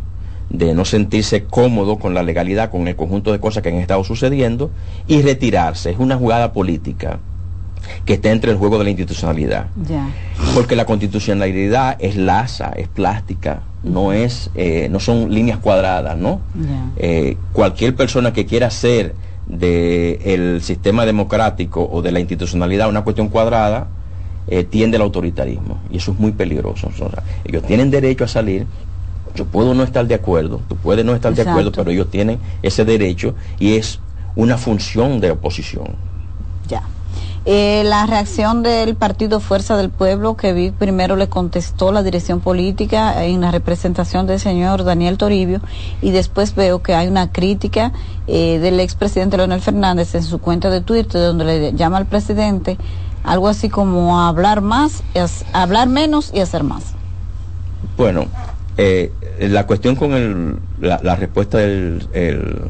de 0.50 0.74
no 0.74 0.84
sentirse 0.84 1.44
cómodo 1.44 1.98
con 1.98 2.14
la 2.14 2.22
legalidad, 2.22 2.70
con 2.70 2.88
el 2.88 2.96
conjunto 2.96 3.32
de 3.32 3.38
cosas 3.38 3.62
que 3.62 3.68
han 3.68 3.76
estado 3.76 4.02
sucediendo 4.02 4.70
y 5.06 5.22
retirarse. 5.22 5.90
Es 5.90 5.98
una 5.98 6.16
jugada 6.16 6.52
política. 6.52 7.20
Que 8.04 8.14
esté 8.14 8.30
entre 8.30 8.50
el 8.50 8.56
juego 8.58 8.78
de 8.78 8.84
la 8.84 8.90
institucionalidad. 8.90 9.66
Porque 10.54 10.76
la 10.76 10.84
constitucionalidad 10.84 11.96
es 11.98 12.16
laza, 12.16 12.72
es 12.76 12.88
plástica, 12.88 13.62
no 13.82 14.12
es, 14.12 14.50
eh, 14.54 14.88
no 14.90 15.00
son 15.00 15.32
líneas 15.32 15.58
cuadradas, 15.58 16.16
¿no? 16.16 16.40
Eh, 16.96 17.36
cualquier 17.52 17.94
persona 17.94 18.32
que 18.32 18.46
quiera 18.46 18.68
hacer 18.68 19.14
del 19.46 20.60
sistema 20.62 21.06
democrático 21.06 21.88
o 21.90 22.02
de 22.02 22.12
la 22.12 22.20
institucionalidad 22.20 22.88
una 22.88 23.02
cuestión 23.02 23.28
cuadrada, 23.28 23.88
eh, 24.50 24.64
tiende 24.64 24.96
al 24.96 25.02
autoritarismo. 25.02 25.78
Y 25.90 25.98
eso 25.98 26.12
es 26.12 26.18
muy 26.18 26.32
peligroso. 26.32 26.88
O 26.88 26.92
sea, 26.92 27.22
ellos 27.44 27.62
tienen 27.64 27.90
derecho 27.90 28.24
a 28.24 28.28
salir. 28.28 28.66
Yo 29.34 29.44
puedo 29.44 29.74
no 29.74 29.82
estar 29.82 30.06
de 30.06 30.14
acuerdo, 30.14 30.60
tú 30.68 30.76
puedes 30.76 31.04
no 31.04 31.14
estar 31.14 31.34
de 31.34 31.42
acuerdo, 31.42 31.70
pero 31.70 31.90
ellos 31.90 32.10
tienen 32.10 32.38
ese 32.62 32.84
derecho 32.84 33.34
y 33.60 33.74
es 33.74 34.00
una 34.36 34.56
función 34.56 35.20
de 35.20 35.30
oposición. 35.30 36.07
Eh, 37.50 37.82
la 37.86 38.04
reacción 38.04 38.62
del 38.62 38.94
partido 38.94 39.40
Fuerza 39.40 39.74
del 39.78 39.88
Pueblo, 39.88 40.36
que 40.36 40.52
vi 40.52 40.70
primero 40.70 41.16
le 41.16 41.28
contestó 41.30 41.92
la 41.92 42.02
dirección 42.02 42.40
política 42.40 43.24
en 43.24 43.40
la 43.40 43.50
representación 43.50 44.26
del 44.26 44.38
señor 44.38 44.84
Daniel 44.84 45.16
Toribio, 45.16 45.62
y 46.02 46.10
después 46.10 46.54
veo 46.54 46.82
que 46.82 46.94
hay 46.94 47.08
una 47.08 47.32
crítica 47.32 47.92
eh, 48.26 48.58
del 48.58 48.78
expresidente 48.80 49.38
Leonel 49.38 49.62
Fernández 49.62 50.14
en 50.14 50.24
su 50.24 50.40
cuenta 50.40 50.68
de 50.68 50.82
Twitter, 50.82 51.22
donde 51.22 51.46
le 51.46 51.72
llama 51.72 51.96
al 51.96 52.04
presidente 52.04 52.76
algo 53.24 53.48
así 53.48 53.70
como 53.70 54.20
hablar 54.20 54.60
más, 54.60 55.02
y 55.14 55.18
a 55.20 55.24
s- 55.24 55.46
a 55.54 55.62
hablar 55.62 55.88
menos 55.88 56.30
y 56.34 56.40
hacer 56.40 56.64
más. 56.64 56.92
Bueno, 57.96 58.26
eh, 58.76 59.10
la 59.40 59.66
cuestión 59.66 59.96
con 59.96 60.12
el, 60.12 60.56
la, 60.82 61.00
la 61.02 61.16
respuesta 61.16 61.56
del 61.56 62.06
el, 62.12 62.60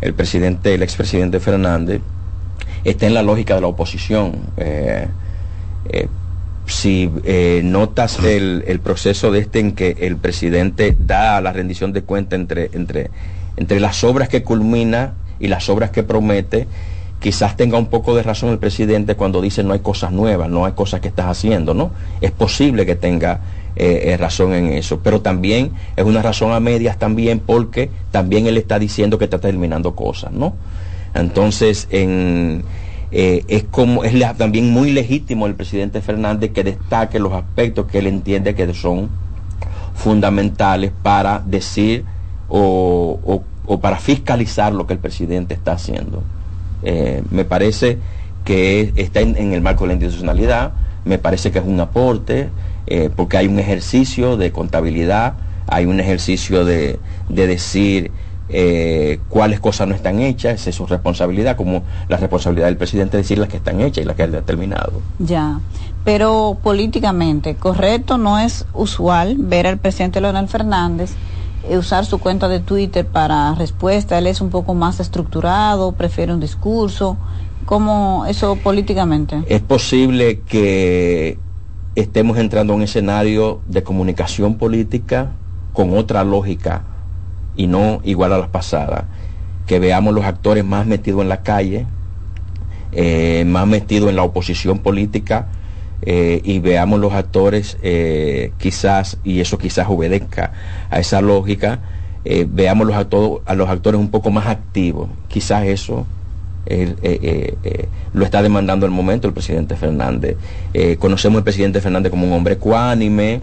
el 0.00 0.14
presidente, 0.14 0.72
el 0.74 0.82
expresidente 0.82 1.40
Fernández, 1.40 2.00
está 2.84 3.06
en 3.06 3.14
la 3.14 3.22
lógica 3.22 3.54
de 3.54 3.60
la 3.60 3.66
oposición. 3.68 4.32
Eh, 4.56 5.06
eh, 5.90 6.08
si 6.66 7.10
eh, 7.24 7.60
notas 7.64 8.22
el, 8.22 8.64
el 8.66 8.80
proceso 8.80 9.30
de 9.30 9.40
este 9.40 9.60
en 9.60 9.72
que 9.72 9.96
el 10.00 10.16
presidente 10.16 10.96
da 10.98 11.40
la 11.40 11.52
rendición 11.52 11.92
de 11.92 12.02
cuenta 12.02 12.36
entre, 12.36 12.70
entre, 12.72 13.10
entre 13.56 13.80
las 13.80 14.04
obras 14.04 14.28
que 14.28 14.42
culmina 14.42 15.14
y 15.40 15.48
las 15.48 15.68
obras 15.68 15.90
que 15.90 16.02
promete, 16.02 16.68
quizás 17.20 17.56
tenga 17.56 17.78
un 17.78 17.86
poco 17.86 18.14
de 18.14 18.22
razón 18.22 18.50
el 18.50 18.58
presidente 18.58 19.16
cuando 19.16 19.40
dice 19.40 19.64
no 19.64 19.72
hay 19.72 19.80
cosas 19.80 20.12
nuevas, 20.12 20.48
no 20.48 20.64
hay 20.64 20.72
cosas 20.72 21.00
que 21.00 21.08
estás 21.08 21.26
haciendo, 21.26 21.74
¿no? 21.74 21.90
Es 22.20 22.30
posible 22.30 22.86
que 22.86 22.94
tenga 22.96 23.40
razón 24.18 24.52
en 24.52 24.66
eso, 24.66 25.00
pero 25.02 25.22
también 25.22 25.72
es 25.96 26.04
una 26.04 26.20
razón 26.20 26.52
a 26.52 26.60
medias 26.60 26.98
también 26.98 27.40
porque 27.40 27.90
también 28.10 28.46
él 28.46 28.58
está 28.58 28.78
diciendo 28.78 29.18
que 29.18 29.24
está 29.24 29.40
terminando 29.40 29.96
cosas, 29.96 30.30
¿no? 30.30 30.54
Entonces, 31.14 31.88
en, 31.90 32.64
eh, 33.14 33.44
es 33.48 33.64
como 33.64 34.04
es 34.04 34.14
también 34.38 34.70
muy 34.70 34.90
legítimo 34.90 35.46
el 35.46 35.54
presidente 35.54 36.00
Fernández 36.00 36.52
que 36.52 36.64
destaque 36.64 37.18
los 37.18 37.34
aspectos 37.34 37.86
que 37.86 37.98
él 37.98 38.06
entiende 38.06 38.54
que 38.54 38.72
son 38.72 39.10
fundamentales 39.94 40.92
para 41.02 41.40
decir 41.44 42.06
o, 42.48 43.42
para 43.80 43.98
fiscalizar 43.98 44.72
lo 44.72 44.86
que 44.86 44.94
el 44.94 44.98
presidente 44.98 45.52
está 45.54 45.72
haciendo. 45.72 46.22
Eh, 46.82 47.22
me 47.30 47.44
parece 47.44 47.98
que 48.46 48.92
está 48.96 49.20
en, 49.20 49.52
el 49.52 49.60
marco 49.60 49.84
de 49.84 49.88
la 49.88 49.94
institucionalidad, 49.94 50.72
me 51.04 51.18
parece 51.18 51.52
que 51.52 51.58
es 51.58 51.66
un 51.66 51.80
aporte, 51.80 52.48
eh, 52.86 53.10
porque 53.14 53.36
hay 53.36 53.46
un 53.46 53.58
ejercicio 53.58 54.36
de 54.38 54.52
contabilidad, 54.52 55.34
hay 55.66 55.84
un 55.84 56.00
ejercicio 56.00 56.64
de 56.64 56.98
decir 57.28 58.10
eh, 58.48 59.20
cuáles 59.28 59.60
cosas 59.60 59.88
no 59.88 59.94
están 59.94 60.20
hechas, 60.20 60.60
esa 60.60 60.70
es 60.70 60.76
su 60.76 60.86
responsabilidad, 60.86 61.56
como 61.56 61.82
la 62.08 62.16
responsabilidad 62.16 62.66
del 62.66 62.76
presidente 62.76 63.16
decir 63.16 63.38
las 63.38 63.48
que 63.48 63.56
están 63.56 63.80
hechas 63.80 64.04
y 64.04 64.06
las 64.06 64.16
que 64.16 64.24
ha 64.24 64.26
determinado. 64.26 65.00
Ya, 65.18 65.60
pero 66.04 66.58
políticamente, 66.62 67.54
correcto, 67.54 68.18
no 68.18 68.38
es 68.38 68.66
usual 68.74 69.36
ver 69.38 69.66
al 69.66 69.78
presidente 69.78 70.20
Leonel 70.20 70.48
Fernández 70.48 71.14
eh, 71.68 71.78
usar 71.78 72.04
su 72.04 72.18
cuenta 72.18 72.48
de 72.48 72.60
Twitter 72.60 73.06
para 73.06 73.54
respuesta. 73.54 74.18
Él 74.18 74.26
es 74.26 74.40
un 74.40 74.50
poco 74.50 74.74
más 74.74 75.00
estructurado, 75.00 75.92
prefiere 75.92 76.34
un 76.34 76.40
discurso. 76.40 77.16
¿Cómo 77.64 78.26
eso 78.26 78.56
políticamente? 78.56 79.42
Es 79.46 79.62
posible 79.62 80.40
que 80.40 81.38
estemos 81.94 82.38
entrando 82.38 82.72
a 82.72 82.76
un 82.76 82.82
escenario 82.82 83.60
de 83.68 83.84
comunicación 83.84 84.56
política 84.56 85.32
con 85.72 85.96
otra 85.96 86.24
lógica 86.24 86.82
y 87.56 87.66
no 87.66 88.00
igual 88.04 88.32
a 88.32 88.38
las 88.38 88.48
pasadas. 88.48 89.04
Que 89.66 89.78
veamos 89.78 90.14
los 90.14 90.24
actores 90.24 90.64
más 90.64 90.86
metidos 90.86 91.22
en 91.22 91.28
la 91.28 91.42
calle, 91.42 91.86
eh, 92.92 93.44
más 93.46 93.66
metidos 93.66 94.10
en 94.10 94.16
la 94.16 94.22
oposición 94.22 94.80
política 94.80 95.46
eh, 96.02 96.42
y 96.44 96.58
veamos 96.58 97.00
los 97.00 97.14
actores 97.14 97.78
eh, 97.82 98.52
quizás, 98.58 99.16
y 99.24 99.40
eso 99.40 99.56
quizás 99.56 99.86
obedezca 99.88 100.52
a 100.90 100.98
esa 101.00 101.22
lógica, 101.22 101.78
veamos 102.48 102.86
los 102.86 102.96
a 103.46 103.54
los 103.54 103.68
actores 103.68 104.00
un 104.00 104.10
poco 104.10 104.30
más 104.30 104.46
activos. 104.46 105.08
Quizás 105.28 105.64
eso 105.64 106.06
lo 108.12 108.24
está 108.24 108.42
demandando 108.42 108.86
el 108.86 108.92
momento 108.92 109.26
el 109.26 109.34
presidente 109.34 109.74
Fernández. 109.74 110.36
Conocemos 111.00 111.38
al 111.38 111.44
presidente 111.44 111.80
Fernández 111.80 112.10
como 112.10 112.26
un 112.26 112.32
hombre 112.32 112.54
ecuánime, 112.54 113.40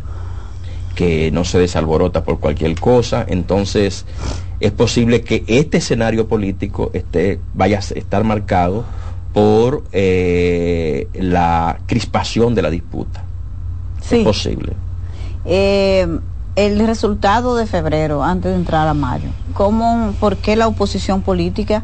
que 0.95 1.32
no 1.32 1.43
se 1.45 1.60
desalborota 1.60 2.23
por 2.23 2.39
cualquier 2.39 2.75
cosa, 2.75 3.25
entonces 3.28 4.06
es 4.60 4.71
posible 4.71 5.21
que 5.21 5.43
este 5.47 5.78
escenario 5.78 6.28
político 6.28 6.91
esté, 6.93 7.39
vaya 7.54 7.78
a 7.78 7.80
estar 7.80 8.23
marcado 8.23 8.84
por 9.34 9.84
eh, 9.91 11.08
la 11.13 11.78
crispación 11.86 12.56
de 12.56 12.62
la 12.62 12.69
disputa. 12.69 13.23
Sí. 14.02 14.17
Es 14.17 14.23
posible. 14.23 14.73
Eh, 15.45 16.08
el 16.56 16.86
resultado 16.86 17.56
de 17.56 17.65
febrero, 17.65 18.23
antes 18.23 18.52
de 18.52 18.58
entrar 18.58 18.88
a 18.88 18.93
mayo, 18.93 19.30
¿cómo, 19.54 20.13
¿por 20.19 20.38
qué 20.38 20.56
la 20.56 20.67
oposición 20.67 21.21
política 21.21 21.84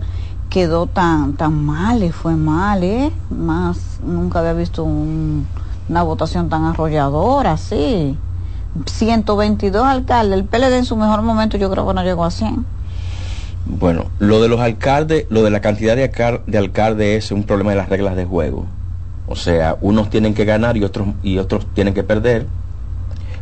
quedó 0.50 0.88
tan, 0.88 1.34
tan 1.34 1.66
mal? 1.66 2.04
Y 2.04 2.12
fue 2.12 2.36
mal, 2.36 2.84
¿eh? 2.84 3.12
Más, 3.30 3.78
nunca 4.06 4.40
había 4.40 4.54
visto 4.54 4.84
un- 4.84 5.48
una 5.88 6.04
votación 6.04 6.50
tan 6.50 6.66
arrolladora, 6.66 7.54
así. 7.54 8.18
122 8.86 9.86
alcaldes, 9.86 10.38
el 10.40 10.46
PLD 10.46 10.78
en 10.78 10.86
su 10.86 10.96
mejor 10.96 11.22
momento 11.22 11.58
yo 11.58 11.70
creo 11.70 11.88
que 11.88 11.94
no 11.94 12.04
llegó 12.04 12.26
a 12.26 12.32
100. 12.32 12.66
Bueno, 13.66 14.06
lo 14.20 14.42
de 14.42 14.48
los 14.50 14.60
alcaldes, 14.60 15.26
lo 15.30 15.42
de 15.44 15.50
la 15.50 15.60
cantidad 15.62 15.96
de, 15.96 16.12
alcal- 16.12 16.42
de 16.46 16.58
alcaldes 16.58 17.26
es 17.26 17.32
un 17.32 17.44
problema 17.44 17.72
de 17.72 17.78
las 17.78 17.90
reglas 17.90 18.16
de 18.16 18.26
juego. 18.26 18.66
O 19.28 19.36
sea, 19.36 19.76
unos 19.82 20.10
tienen 20.10 20.34
que 20.36 20.46
ganar 20.46 20.78
y 20.78 20.84
otros, 20.84 21.08
y 21.24 21.40
otros 21.40 21.66
tienen 21.74 21.94
que 21.96 22.04
perder, 22.04 22.46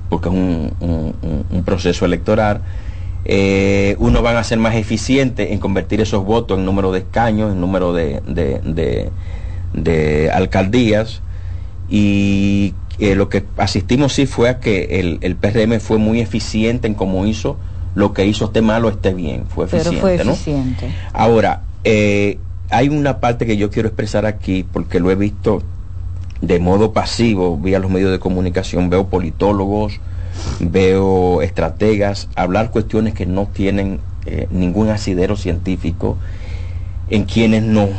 porque 0.10 0.30
es 0.30 0.36
un, 0.36 1.64
proceso 1.66 2.06
electoral. 2.06 2.62
Eh, 3.26 3.96
unos 4.00 4.22
van 4.22 4.38
a 4.38 4.44
ser 4.44 4.60
más 4.60 4.76
eficientes 4.76 5.52
en 5.52 5.60
convertir 5.60 6.00
esos 6.00 6.24
votos 6.24 6.58
en 6.58 6.66
número 6.66 6.92
de 6.92 7.00
escaños, 7.00 7.52
en 7.52 7.60
número 7.60 7.92
de- 7.94 8.22
de 9.74 10.32
alcaldías. 10.32 11.22
Y 11.90 12.74
eh, 13.00 13.16
lo 13.16 13.30
que 13.30 13.44
asistimos 13.58 14.14
sí 14.14 14.26
fue 14.26 14.50
a 14.50 14.60
que 14.60 15.00
el, 15.00 15.18
el 15.22 15.36
PRM 15.36 15.80
fue 15.80 15.98
muy 15.98 16.22
eficiente 16.22 16.88
en 16.88 16.94
cómo 16.94 17.26
hizo 17.26 17.58
lo 17.96 18.14
que 18.14 18.26
hizo 18.26 18.46
esté 18.46 18.62
malo 18.62 18.90
esté 18.90 19.14
bien. 19.14 19.46
Fue 19.48 19.68
Pero 19.68 19.78
eficiente, 19.78 20.02
fue 20.02 20.26
¿no? 20.26 20.32
eficiente. 20.32 20.92
Ahora, 21.14 21.62
eh, 21.84 22.40
hay 22.70 22.90
una 22.90 23.20
parte 23.20 23.46
que 23.46 23.58
yo 23.58 23.70
quiero 23.70 23.88
expresar 23.90 24.26
aquí 24.26 24.64
porque 24.64 25.00
lo 25.00 25.12
he 25.12 25.16
visto 25.16 25.62
de 26.42 26.60
modo 26.60 26.92
pasivo 26.92 27.58
vía 27.58 27.80
los 27.80 27.92
medios 27.92 28.12
de 28.12 28.20
comunicación. 28.20 28.90
Veo 28.90 29.08
politólogos, 29.08 30.00
veo 30.60 31.42
estrategas 31.42 32.30
hablar 32.36 32.72
cuestiones 32.72 33.14
que 33.14 33.26
no 33.26 33.48
tienen 33.48 34.00
eh, 34.26 34.48
ningún 34.52 34.90
asidero 34.90 35.36
científico 35.36 36.18
en 37.10 37.26
quienes 37.26 37.64
nos 37.64 37.90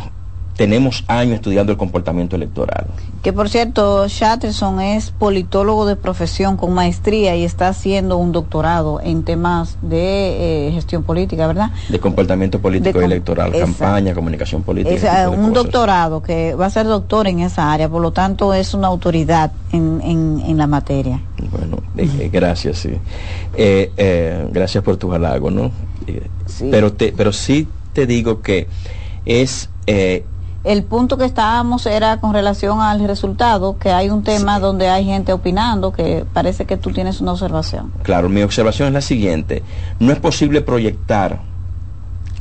tenemos 0.56 1.04
años 1.08 1.34
estudiando 1.34 1.72
el 1.72 1.78
comportamiento 1.78 2.36
electoral. 2.36 2.86
Que 3.22 3.32
por 3.32 3.48
cierto, 3.48 4.06
Chatterson 4.06 4.80
es 4.80 5.10
politólogo 5.10 5.84
de 5.84 5.96
profesión 5.96 6.56
con 6.56 6.72
maestría 6.74 7.34
y 7.34 7.44
está 7.44 7.68
haciendo 7.68 8.18
un 8.18 8.30
doctorado 8.30 9.00
en 9.00 9.24
temas 9.24 9.76
de 9.82 10.68
eh, 10.68 10.72
gestión 10.72 11.02
política, 11.02 11.46
¿verdad? 11.48 11.70
De 11.88 11.98
comportamiento 11.98 12.60
político 12.60 12.98
De 12.98 13.04
y 13.04 13.06
electoral, 13.06 13.50
campaña, 13.52 14.14
comunicación 14.14 14.62
política. 14.62 15.22
De 15.22 15.28
un 15.28 15.36
cosas. 15.48 15.54
doctorado 15.54 16.22
que 16.22 16.54
va 16.54 16.66
a 16.66 16.70
ser 16.70 16.86
doctor 16.86 17.26
en 17.26 17.40
esa 17.40 17.72
área, 17.72 17.88
por 17.88 18.00
lo 18.00 18.12
tanto 18.12 18.54
es 18.54 18.74
una 18.74 18.86
autoridad 18.86 19.50
en, 19.72 20.00
en, 20.02 20.40
en 20.46 20.56
la 20.56 20.66
materia. 20.68 21.20
Bueno, 21.50 21.78
eh, 21.96 22.08
eh, 22.20 22.30
gracias, 22.32 22.78
sí. 22.78 22.90
Eh, 23.56 24.46
gracias 24.52 24.84
por 24.84 24.96
tus 24.98 25.12
halagos, 25.14 25.52
¿no? 25.52 25.72
Eh, 26.06 26.22
Pero, 26.70 26.92
te, 26.92 27.12
pero 27.12 27.32
sí 27.32 27.66
te 27.92 28.06
digo 28.06 28.40
que 28.40 28.68
es... 29.24 29.68
eh, 29.86 30.24
El 30.64 30.82
punto 30.82 31.18
que 31.18 31.26
estábamos 31.26 31.84
era 31.84 32.20
con 32.20 32.32
relación 32.32 32.80
al 32.80 33.06
resultado, 33.06 33.78
que 33.78 33.90
hay 33.90 34.08
un 34.08 34.22
tema 34.22 34.58
donde 34.60 34.88
hay 34.88 35.04
gente 35.04 35.34
opinando, 35.34 35.92
que 35.92 36.24
parece 36.32 36.64
que 36.64 36.78
tú 36.78 36.90
tienes 36.90 37.20
una 37.20 37.32
observación. 37.32 37.92
Claro, 38.02 38.30
mi 38.30 38.40
observación 38.42 38.88
es 38.88 38.94
la 38.94 39.00
siguiente. 39.02 39.62
No 40.00 40.10
es 40.10 40.18
posible 40.18 40.62
proyectar 40.62 41.40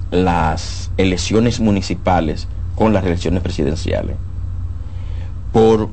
las 0.10 0.90
elecciones 0.96 1.60
municipales 1.60 2.48
con 2.76 2.94
las 2.94 3.04
elecciones 3.06 3.44
presidenciales. 3.44 4.16
por 5.52 5.90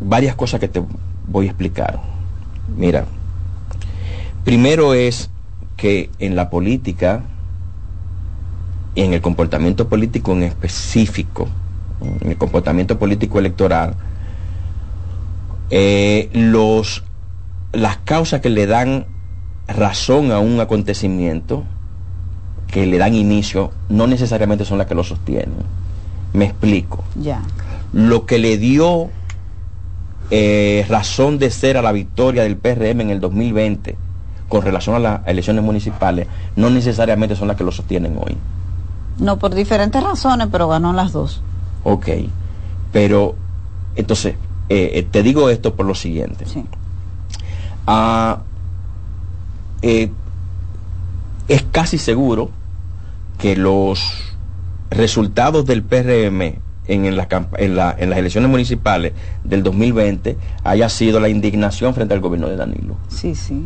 varias 0.00 0.34
cosas 0.34 0.58
que 0.60 0.68
te 0.68 0.82
voy 1.28 1.46
a 1.46 1.50
explicar. 1.50 2.00
Mira, 2.76 3.04
primero 4.44 4.94
es 4.94 5.30
que 5.76 6.10
en 6.18 6.34
la 6.36 6.50
política, 6.50 7.22
en 8.94 9.14
el 9.14 9.20
comportamiento 9.20 9.88
político 9.88 10.32
en 10.32 10.42
específico, 10.42 11.48
en 12.00 12.30
el 12.30 12.36
comportamiento 12.36 12.98
político 12.98 13.38
electoral, 13.38 13.94
eh, 15.70 16.30
los, 16.32 17.04
las 17.72 17.96
causas 17.98 18.40
que 18.40 18.50
le 18.50 18.66
dan 18.66 19.06
razón 19.66 20.30
a 20.32 20.38
un 20.38 20.60
acontecimiento, 20.60 21.64
que 22.68 22.86
le 22.86 22.98
dan 22.98 23.14
inicio, 23.14 23.72
no 23.88 24.06
necesariamente 24.06 24.64
son 24.64 24.78
las 24.78 24.86
que 24.86 24.94
lo 24.94 25.04
sostienen. 25.04 25.54
Me 26.32 26.44
explico. 26.46 27.04
Ya. 27.20 27.42
Lo 27.92 28.26
que 28.26 28.38
le 28.38 28.58
dio 28.58 29.10
eh, 30.30 30.84
razón 30.88 31.38
de 31.38 31.50
ser 31.50 31.76
a 31.76 31.82
la 31.82 31.92
victoria 31.92 32.42
del 32.42 32.56
PRM 32.56 33.00
en 33.00 33.10
el 33.10 33.20
2020 33.20 33.96
con 34.48 34.62
relación 34.62 34.96
a 34.96 34.98
las 34.98 35.26
elecciones 35.26 35.64
municipales, 35.64 36.28
no 36.54 36.70
necesariamente 36.70 37.34
son 37.34 37.48
las 37.48 37.56
que 37.56 37.64
lo 37.64 37.72
sostienen 37.72 38.16
hoy. 38.16 38.36
No, 39.18 39.38
por 39.38 39.54
diferentes 39.54 40.02
razones, 40.02 40.48
pero 40.52 40.68
ganó 40.68 40.92
las 40.92 41.12
dos. 41.12 41.42
Ok, 41.88 42.08
pero 42.92 43.36
entonces, 43.94 44.34
eh, 44.68 44.90
eh, 44.94 45.02
te 45.04 45.22
digo 45.22 45.48
esto 45.50 45.74
por 45.74 45.86
lo 45.86 45.94
siguiente. 45.94 46.44
Ah, 47.86 48.38
eh, 49.82 50.10
es 51.48 51.62
casi 51.70 51.98
seguro 51.98 52.50
que 53.38 53.54
los 53.56 54.00
resultados 54.90 55.64
del 55.66 55.82
PRM 55.82 56.58
en, 56.88 57.16
la, 57.16 57.28
en, 57.58 57.76
la, 57.76 57.94
en 57.98 58.10
las 58.10 58.18
elecciones 58.18 58.50
municipales 58.50 59.12
del 59.44 59.62
2020 59.62 60.36
haya 60.64 60.88
sido 60.88 61.20
la 61.20 61.28
indignación 61.28 61.94
frente 61.94 62.14
al 62.14 62.20
gobierno 62.20 62.48
de 62.48 62.56
Danilo. 62.56 62.96
Sí, 63.08 63.34
sí. 63.36 63.62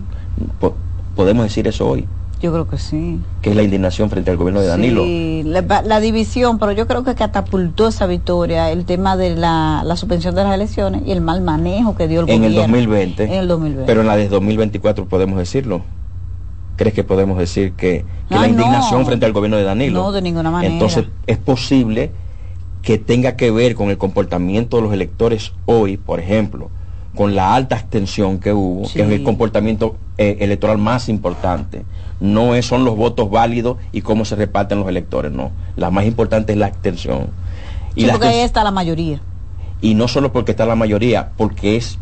Po- 0.59 0.77
podemos 1.17 1.45
decir 1.45 1.67
eso 1.69 1.89
hoy, 1.89 2.07
Yo 2.41 2.53
creo 2.53 2.67
que 2.69 2.79
sí. 2.79 3.21
que 3.43 3.51
es 3.51 3.57
la 3.57 3.63
indignación 3.63 4.09
frente 4.09 4.31
al 4.31 4.39
gobierno 4.39 4.61
de 4.61 4.67
Danilo. 4.67 5.05
Sí, 5.05 5.43
la, 5.45 5.83
la 5.83 6.01
división, 6.01 6.59
pero 6.59 6.73
yo 6.73 6.87
creo 6.87 7.05
que 7.05 7.15
catapultó 7.15 7.89
esa 7.89 8.07
victoria 8.07 8.71
el 8.71 8.87
tema 8.87 9.17
de 9.17 9.37
la, 9.37 9.83
la 9.85 9.97
suspensión 9.97 10.35
de 10.35 10.45
las 10.45 10.55
elecciones 10.55 11.03
y 11.05 11.13
el 11.13 11.21
mal 11.21 11.43
manejo 11.43 11.95
que 11.97 12.09
dio 12.09 12.21
el 12.21 12.31
en 12.31 12.45
el 12.45 12.55
gobierno. 12.55 12.77
2020. 12.77 13.25
En 13.25 13.33
el 13.33 13.49
2020. 13.49 13.87
Pero 13.87 14.01
en 14.01 14.07
la 14.07 14.17
de 14.17 14.29
2024 14.29 15.07
podemos 15.07 15.39
decirlo. 15.39 15.83
¿Crees 16.77 16.95
que 16.95 17.05
podemos 17.05 17.37
decir 17.37 17.73
que, 17.73 18.07
que 18.31 18.35
la 18.35 18.41
no. 18.41 18.47
indignación 18.47 19.05
frente 19.05 19.27
al 19.27 19.35
gobierno 19.35 19.59
de 19.59 19.65
Danilo? 19.65 20.03
No, 20.03 20.13
de 20.13 20.23
ninguna 20.23 20.51
manera. 20.51 20.73
Entonces 20.73 21.05
es 21.27 21.37
posible 21.37 22.11
que 22.83 22.99
tenga 22.99 23.37
que 23.37 23.51
ver 23.51 23.75
con 23.75 23.91
el 23.91 23.99
comportamiento 23.99 24.79
de 24.79 24.85
los 24.85 24.93
electores 24.93 25.53
hoy, 25.67 25.97
por 25.97 26.21
ejemplo, 26.21 26.71
con 27.15 27.35
la 27.35 27.55
alta 27.55 27.77
abstención 27.77 28.39
que 28.39 28.53
hubo, 28.53 28.89
que 28.91 29.03
es 29.03 29.11
el 29.11 29.23
comportamiento 29.23 29.97
eh, 30.17 30.39
electoral 30.41 30.79
más 30.79 31.09
importante. 31.09 31.85
No 32.21 32.55
es, 32.55 32.67
son 32.67 32.85
los 32.85 32.97
votos 32.97 33.31
válidos 33.31 33.79
y 33.93 34.03
cómo 34.03 34.25
se 34.25 34.37
reparten 34.37 34.79
los 34.81 34.89
electores, 34.89 35.33
no. 35.33 35.51
La 35.77 35.91
más 35.91 36.05
importante 36.05 36.53
es 36.53 36.59
la 36.59 36.67
abstención. 36.67 37.29
Y 37.95 38.03
Sí, 38.03 38.07
la 38.07 38.13
porque 38.15 38.29
ahí 38.29 38.41
está 38.41 38.63
la 38.63 38.71
mayoría. 38.71 39.21
y 39.81 39.95
no 39.95 40.07
solo 40.09 40.31
porque 40.33 40.51
está 40.53 40.67
la 40.67 40.77
mayoría, 40.77 41.31
porque 41.39 41.77
es, 41.77 41.99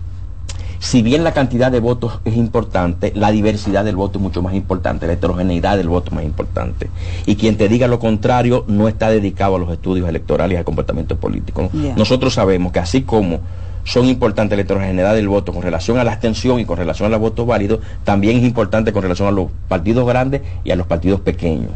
si 0.80 1.02
bien 1.02 1.22
la 1.24 1.32
cantidad 1.32 1.70
de 1.72 1.80
votos 1.80 2.20
es 2.24 2.36
importante, 2.36 3.12
la 3.14 3.30
diversidad 3.30 3.84
del 3.84 3.96
voto 3.96 4.18
es 4.18 4.22
mucho 4.22 4.42
más 4.42 4.54
importante, 4.54 5.06
la 5.06 5.12
heterogeneidad 5.14 5.76
del 5.76 5.88
voto 5.88 6.08
es 6.08 6.14
más 6.14 6.24
importante. 6.24 6.90
Y 7.26 7.36
quien 7.36 7.56
te 7.56 7.68
diga 7.68 7.86
lo 7.86 7.98
contrario 8.00 8.64
no 8.66 8.88
está 8.88 9.10
dedicado 9.10 9.56
a 9.56 9.58
los 9.60 9.70
estudios 9.70 10.08
electorales 10.08 10.54
y 10.54 10.58
al 10.58 10.64
comportamiento 10.64 11.16
político. 11.16 11.70
Nosotros 11.96 12.34
sabemos 12.34 12.72
que 12.72 12.80
así 12.80 13.02
como 13.02 13.40
son 13.88 14.04
importantes 14.04 14.54
la 14.54 14.62
heterogeneidad 14.62 15.14
del 15.14 15.28
voto 15.28 15.50
con 15.50 15.62
relación 15.62 15.96
a 15.96 16.04
la 16.04 16.12
abstención 16.12 16.60
y 16.60 16.66
con 16.66 16.76
relación 16.76 17.06
a 17.06 17.08
los 17.08 17.20
votos 17.20 17.46
válidos, 17.46 17.80
también 18.04 18.36
es 18.36 18.44
importante 18.44 18.92
con 18.92 19.00
relación 19.00 19.28
a 19.28 19.30
los 19.30 19.48
partidos 19.66 20.06
grandes 20.06 20.42
y 20.62 20.70
a 20.70 20.76
los 20.76 20.86
partidos 20.86 21.22
pequeños. 21.22 21.70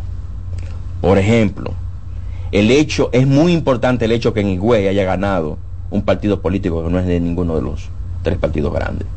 Por 1.01 1.17
ejemplo, 1.17 1.73
el 2.53 2.71
hecho, 2.71 3.09
es 3.13 3.27
muy 3.27 3.55
importante 3.55 4.05
el 4.05 4.13
hecho 4.13 4.35
que 4.35 4.41
en 4.41 4.51
Higüey 4.51 4.89
haya 4.89 5.05
ganado 5.05 5.57
un 5.91 6.03
partido 6.03 6.43
político 6.43 6.85
que 6.85 6.91
no 6.91 6.99
es 6.99 7.07
de 7.07 7.19
ninguno 7.19 7.57
de 7.57 7.63
los 7.63 7.89
tres 8.23 8.37
partidos 8.37 8.75
grandes. 8.75 9.09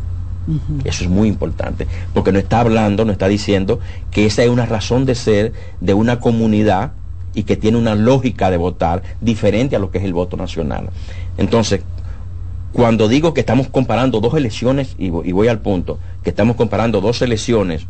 Eso 0.85 1.03
es 1.03 1.09
muy 1.09 1.27
importante, 1.27 1.87
porque 2.13 2.31
no 2.31 2.39
está 2.39 2.61
hablando, 2.61 3.03
no 3.03 3.11
está 3.11 3.27
diciendo 3.27 3.81
que 4.09 4.25
esa 4.25 4.41
es 4.43 4.49
una 4.49 4.65
razón 4.65 5.05
de 5.05 5.15
ser 5.15 5.51
de 5.81 5.93
una 5.93 6.21
comunidad 6.21 6.93
y 7.33 7.43
que 7.43 7.57
tiene 7.57 7.77
una 7.77 7.95
lógica 7.95 8.49
de 8.51 8.55
votar 8.55 9.03
diferente 9.19 9.75
a 9.75 9.79
lo 9.79 9.91
que 9.91 9.97
es 9.97 10.05
el 10.05 10.13
voto 10.13 10.37
nacional. 10.37 10.91
Entonces, 11.37 11.81
cuando 12.75 13.07
digo 13.07 13.33
que 13.33 13.39
estamos 13.39 13.69
comparando 13.69 14.19
dos 14.19 14.33
elecciones, 14.33 14.97
y 14.99 15.09
voy, 15.09 15.47
al 15.47 15.59
punto, 15.59 15.97
que 16.23 16.29
estamos 16.29 16.57
comparando 16.57 16.99
dos 16.99 17.21
elecciones 17.21 17.87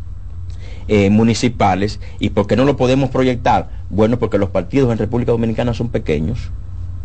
eh, 0.87 1.09
municipales, 1.09 1.99
¿y 2.19 2.29
por 2.29 2.45
qué 2.45 2.55
no 2.55 2.65
lo 2.65 2.77
podemos 2.77 3.09
proyectar? 3.09 3.69
Bueno, 3.89 4.19
porque 4.19 4.37
los 4.37 4.51
partidos 4.51 4.91
en 4.91 4.99
República 4.99 5.31
Dominicana 5.31 5.73
son 5.73 5.89
pequeños, 5.89 6.51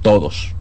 todos. 0.03 0.55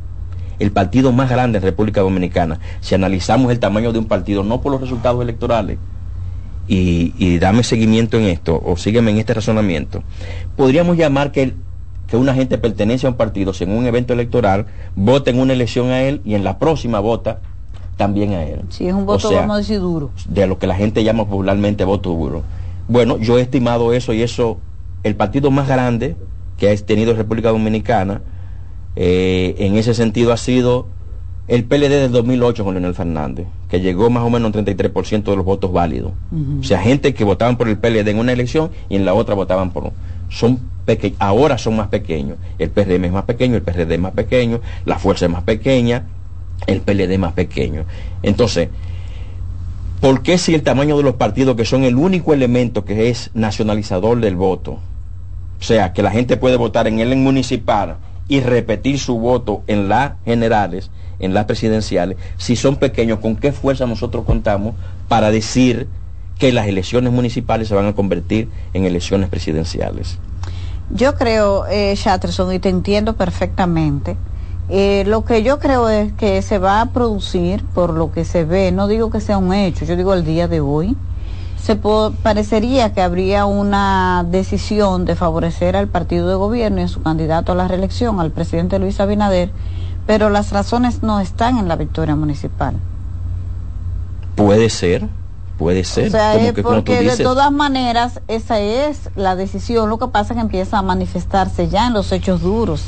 El 0.59 0.71
partido 0.71 1.11
más 1.11 1.29
grande 1.29 1.57
en 1.57 1.63
República 1.65 1.99
Dominicana, 1.99 2.61
si 2.79 2.95
analizamos 2.95 3.51
el 3.51 3.59
tamaño 3.59 3.91
de 3.91 3.99
un 3.99 4.05
partido, 4.05 4.45
no 4.45 4.61
por 4.61 4.71
los 4.71 4.79
resultados 4.79 5.21
electorales, 5.21 5.77
y, 6.69 7.13
y 7.17 7.37
dame 7.37 7.63
seguimiento 7.63 8.17
en 8.17 8.27
esto, 8.27 8.61
o 8.65 8.77
sígueme 8.77 9.11
en 9.11 9.17
este 9.17 9.33
razonamiento, 9.33 10.03
podríamos 10.55 10.95
llamar 10.95 11.33
que, 11.33 11.43
el- 11.43 11.53
que 12.09 12.17
una 12.17 12.33
gente 12.33 12.57
pertenece 12.57 13.07
a 13.07 13.11
un 13.11 13.15
partido, 13.15 13.53
si 13.53 13.63
en 13.63 13.71
un 13.71 13.85
evento 13.85 14.13
electoral, 14.13 14.65
vota 14.95 15.29
en 15.29 15.39
una 15.39 15.53
elección 15.53 15.89
a 15.91 16.01
él 16.01 16.21
y 16.25 16.33
en 16.35 16.43
la 16.43 16.57
próxima 16.57 16.99
vota 16.99 17.39
también 17.97 18.33
a 18.33 18.43
él. 18.43 18.61
Sí, 18.69 18.87
es 18.87 18.93
un 18.93 19.01
O 19.03 19.05
voto, 19.05 19.29
sea, 19.29 19.41
vamos 19.41 19.55
a 19.55 19.59
decir, 19.59 19.79
duro. 19.79 20.09
de 20.27 20.47
lo 20.47 20.57
que 20.57 20.67
la 20.67 20.75
gente 20.75 21.03
llama 21.03 21.25
popularmente 21.25 21.83
voto 21.83 22.09
duro. 22.11 22.43
Bueno, 22.87 23.17
yo 23.17 23.37
he 23.37 23.41
estimado 23.41 23.93
eso 23.93 24.13
y 24.13 24.21
eso, 24.23 24.57
el 25.03 25.15
partido 25.15 25.51
más 25.51 25.67
grande 25.67 26.15
que 26.57 26.69
ha 26.71 26.75
tenido 26.77 27.13
República 27.13 27.49
Dominicana, 27.49 28.21
eh, 28.95 29.55
en 29.59 29.75
ese 29.77 29.93
sentido 29.93 30.33
ha 30.33 30.37
sido 30.37 30.87
el 31.47 31.63
PLD 31.65 31.89
del 31.89 32.11
2008 32.11 32.63
con 32.63 32.73
Leonel 32.73 32.93
Fernández, 32.95 33.47
que 33.69 33.79
llegó 33.81 34.09
más 34.09 34.23
o 34.23 34.29
menos 34.29 34.53
a 34.53 34.59
un 34.59 34.65
33% 34.65 35.23
de 35.23 35.35
los 35.35 35.45
votos 35.45 35.71
válidos. 35.71 36.11
O 36.59 36.63
sea, 36.63 36.79
gente 36.79 37.13
que 37.13 37.23
votaban 37.23 37.57
por 37.57 37.67
el 37.67 37.77
PLD 37.77 38.07
en 38.07 38.19
una 38.19 38.31
elección 38.33 38.69
y 38.87 38.95
en 38.95 39.05
la 39.05 39.13
otra 39.13 39.35
votaban 39.35 39.71
por... 39.71 39.91
Son 40.29 40.59
peque 40.85 41.13
ahora 41.19 41.57
son 41.57 41.75
más 41.75 41.89
pequeños. 41.89 42.37
El 42.57 42.71
PRM 42.71 43.05
es 43.05 43.11
más 43.11 43.25
pequeño, 43.25 43.55
el 43.55 43.61
PRD 43.61 43.93
es 43.93 43.99
más 43.99 44.13
pequeño, 44.13 44.59
la 44.85 44.97
fuerza 44.97 45.25
es 45.25 45.31
más 45.31 45.43
pequeña, 45.43 46.07
el 46.67 46.81
PLD 46.81 47.11
es 47.11 47.19
más 47.19 47.33
pequeño. 47.33 47.85
Entonces, 48.23 48.69
¿por 50.01 50.23
qué 50.23 50.37
si 50.37 50.55
el 50.55 50.63
tamaño 50.63 50.97
de 50.97 51.03
los 51.03 51.15
partidos, 51.15 51.55
que 51.55 51.65
son 51.65 51.83
el 51.83 51.95
único 51.95 52.33
elemento 52.33 52.85
que 52.85 53.09
es 53.09 53.31
nacionalizador 53.33 54.19
del 54.19 54.35
voto, 54.35 54.79
o 55.59 55.63
sea, 55.63 55.93
que 55.93 56.01
la 56.01 56.11
gente 56.11 56.37
puede 56.37 56.55
votar 56.55 56.87
en 56.87 56.99
el 56.99 57.15
municipal 57.17 57.97
y 58.27 58.39
repetir 58.39 58.99
su 58.99 59.19
voto 59.19 59.63
en 59.67 59.89
las 59.89 60.13
generales, 60.23 60.89
en 61.19 61.33
las 61.33 61.45
presidenciales, 61.45 62.17
si 62.37 62.55
son 62.55 62.77
pequeños, 62.77 63.19
¿con 63.19 63.35
qué 63.35 63.51
fuerza 63.51 63.85
nosotros 63.85 64.25
contamos 64.25 64.75
para 65.07 65.31
decir 65.31 65.87
que 66.39 66.53
las 66.53 66.67
elecciones 66.67 67.13
municipales 67.13 67.67
se 67.67 67.75
van 67.75 67.85
a 67.85 67.93
convertir 67.93 68.49
en 68.73 68.85
elecciones 68.85 69.29
presidenciales? 69.29 70.17
Yo 70.89 71.13
creo, 71.15 71.67
eh, 71.67 71.93
Chatterson, 71.95 72.51
y 72.53 72.59
te 72.59 72.69
entiendo 72.69 73.13
perfectamente, 73.13 74.17
eh, 74.69 75.03
lo 75.05 75.25
que 75.25 75.43
yo 75.43 75.59
creo 75.59 75.89
es 75.89 76.13
que 76.13 76.41
se 76.41 76.57
va 76.57 76.81
a 76.81 76.87
producir, 76.87 77.63
por 77.75 77.93
lo 77.93 78.11
que 78.11 78.23
se 78.23 78.45
ve, 78.45 78.71
no 78.71 78.87
digo 78.87 79.11
que 79.11 79.19
sea 79.19 79.37
un 79.37 79.53
hecho, 79.53 79.85
yo 79.85 79.95
digo 79.95 80.13
el 80.13 80.23
día 80.25 80.47
de 80.47 80.61
hoy, 80.61 80.95
se 81.61 81.75
parecería 81.75 82.93
que 82.93 83.01
habría 83.01 83.45
una 83.45 84.25
decisión 84.29 85.05
de 85.05 85.15
favorecer 85.15 85.75
al 85.75 85.89
partido 85.89 86.27
de 86.29 86.35
gobierno 86.35 86.79
y 86.79 86.83
a 86.83 86.87
su 86.87 87.01
candidato 87.01 87.51
a 87.51 87.55
la 87.55 87.67
reelección, 87.67 88.19
al 88.19 88.31
presidente 88.31 88.79
Luis 88.79 88.99
Abinader, 88.99 89.51
pero 90.07 90.29
las 90.29 90.51
razones 90.51 91.03
no 91.03 91.19
están 91.19 91.57
en 91.57 91.67
la 91.67 91.75
victoria 91.75 92.15
municipal. 92.15 92.75
Puede 94.35 94.69
ser, 94.69 95.07
puede 95.59 95.83
ser. 95.83 96.07
O 96.07 96.11
sea, 96.11 96.33
como 96.33 96.45
es 96.47 96.53
que 96.53 96.63
como 96.63 96.75
tú 96.77 96.83
porque 96.85 96.95
de 96.95 97.01
dices, 97.11 97.21
todas 97.23 97.51
maneras 97.51 98.21
esa 98.27 98.59
es 98.59 99.09
la 99.15 99.35
decisión, 99.35 99.89
lo 99.89 99.99
que 99.99 100.07
pasa 100.07 100.33
es 100.33 100.37
que 100.37 100.41
empieza 100.41 100.79
a 100.79 100.81
manifestarse 100.81 101.67
ya 101.69 101.85
en 101.87 101.93
los 101.93 102.11
hechos 102.11 102.41
duros. 102.41 102.85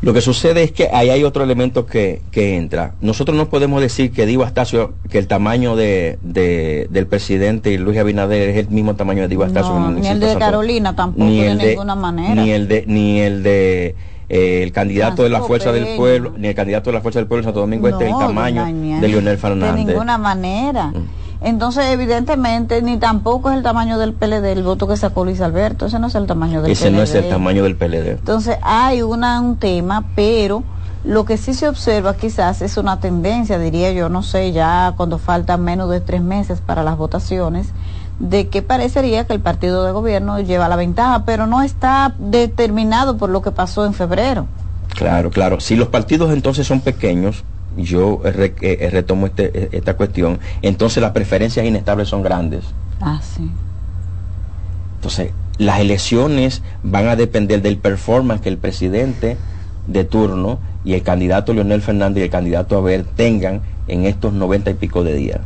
Lo 0.00 0.12
que 0.14 0.20
sucede 0.20 0.62
es 0.62 0.70
que 0.70 0.88
ahí 0.92 1.10
hay 1.10 1.24
otro 1.24 1.42
elemento 1.42 1.84
que, 1.86 2.22
que 2.30 2.56
entra. 2.56 2.94
Nosotros 3.00 3.36
no 3.36 3.48
podemos 3.48 3.80
decir 3.80 4.12
que 4.12 4.26
Diego 4.26 4.44
Astacio, 4.44 4.92
que 5.10 5.18
el 5.18 5.26
tamaño 5.26 5.74
de, 5.74 6.20
de- 6.22 6.86
del 6.90 7.08
presidente 7.08 7.72
y 7.72 7.78
Luis 7.78 7.98
Abinader 7.98 8.50
es 8.50 8.56
el 8.58 8.68
mismo 8.68 8.94
tamaño 8.94 9.22
de 9.22 9.28
Diego 9.28 9.42
Astacio. 9.42 9.72
No, 9.76 9.90
ni 9.90 10.06
el 10.06 10.20
de 10.20 10.26
Santo- 10.28 10.38
Carolina 10.38 10.94
tampoco 10.94 11.24
ni 11.24 11.40
de 11.40 11.48
el 11.50 11.58
de- 11.58 11.66
ninguna 11.70 11.94
manera. 11.96 12.34
Ni 12.40 12.50
el 12.52 12.68
de, 12.68 12.84
ni 12.86 13.18
el 13.20 13.42
de 13.42 13.96
eh, 14.28 14.60
el 14.62 14.70
candidato 14.70 15.24
de 15.24 15.30
la 15.30 15.40
fuerza 15.42 15.72
del 15.72 15.96
pueblo, 15.96 16.32
ni 16.38 16.46
el 16.46 16.54
candidato 16.54 16.90
de 16.90 16.94
la 16.94 17.00
fuerza 17.00 17.18
del 17.18 17.26
pueblo 17.26 17.42
de 17.42 17.46
Santo 17.46 17.60
Domingo 17.60 17.88
Este, 17.88 18.04
el 18.04 18.10
No, 18.12 18.18
tamaño 18.20 18.60
doña 18.60 18.70
Inés, 18.70 19.00
de 19.00 19.08
Leonel 19.08 19.34
De 19.34 19.38
Fernández. 19.38 19.84
Mm. 19.84 19.88
ninguna 19.88 20.18
manera. 20.18 20.92
Entonces, 21.40 21.84
evidentemente, 21.86 22.82
ni 22.82 22.96
tampoco 22.96 23.50
es 23.50 23.56
el 23.56 23.62
tamaño 23.62 23.98
del 23.98 24.12
PLD, 24.12 24.44
el 24.52 24.62
voto 24.64 24.88
que 24.88 24.96
sacó 24.96 25.24
Luis 25.24 25.40
Alberto. 25.40 25.86
Ese 25.86 25.98
no 25.98 26.08
es 26.08 26.14
el 26.16 26.26
tamaño 26.26 26.62
del 26.62 26.72
Ese 26.72 26.86
PLD. 26.88 26.96
no 26.96 27.02
es 27.02 27.14
el 27.14 27.28
tamaño 27.28 27.62
del 27.62 27.76
PLD. 27.76 28.08
Entonces, 28.18 28.56
hay 28.62 29.02
una, 29.02 29.40
un 29.40 29.56
tema, 29.56 30.04
pero 30.16 30.64
Lo 31.04 31.24
que 31.24 31.36
sí 31.36 31.54
se 31.54 31.68
observa 31.68 32.16
quizás 32.16 32.60
es 32.60 32.76
una 32.76 32.98
tendencia, 32.98 33.56
diría 33.58 33.92
yo, 33.92 34.08
no 34.08 34.24
sé, 34.24 34.50
ya 34.52 34.94
cuando 34.96 35.18
faltan 35.18 35.62
menos 35.62 35.88
de 35.90 36.00
tres 36.00 36.20
meses 36.22 36.60
para 36.60 36.82
las 36.82 36.98
votaciones, 36.98 37.68
de 38.18 38.48
que 38.48 38.62
parecería 38.62 39.24
que 39.24 39.32
el 39.32 39.40
partido 39.40 39.84
de 39.84 39.92
gobierno 39.92 40.40
lleva 40.40 40.68
la 40.68 40.74
ventaja, 40.74 41.24
pero 41.24 41.46
no 41.46 41.62
está 41.62 42.14
determinado 42.18 43.16
por 43.16 43.30
lo 43.30 43.42
que 43.42 43.52
pasó 43.52 43.86
en 43.86 43.94
febrero. 43.94 44.46
Claro, 44.96 45.30
claro. 45.30 45.60
Si 45.60 45.76
los 45.76 45.86
partidos 45.88 46.32
entonces 46.32 46.66
son 46.66 46.80
pequeños, 46.80 47.44
yo 47.84 48.20
eh, 48.24 48.54
eh, 48.60 48.90
retomo 48.90 49.26
este, 49.26 49.50
eh, 49.54 49.68
esta 49.72 49.96
cuestión, 49.96 50.38
entonces 50.62 51.02
las 51.02 51.12
preferencias 51.12 51.64
inestables 51.64 52.08
son 52.08 52.22
grandes. 52.22 52.64
Ah, 53.00 53.20
sí. 53.22 53.50
Entonces, 54.96 55.32
las 55.58 55.80
elecciones 55.80 56.62
van 56.82 57.08
a 57.08 57.16
depender 57.16 57.62
del 57.62 57.78
performance 57.78 58.40
que 58.40 58.48
el 58.48 58.58
presidente 58.58 59.36
de 59.86 60.04
turno 60.04 60.58
y 60.84 60.94
el 60.94 61.02
candidato 61.02 61.52
Leonel 61.52 61.82
Fernández 61.82 62.22
y 62.22 62.24
el 62.24 62.30
candidato 62.30 62.76
Abel 62.76 63.04
tengan 63.04 63.62
en 63.86 64.04
estos 64.04 64.32
noventa 64.32 64.70
y 64.70 64.74
pico 64.74 65.04
de 65.04 65.14
días. 65.14 65.40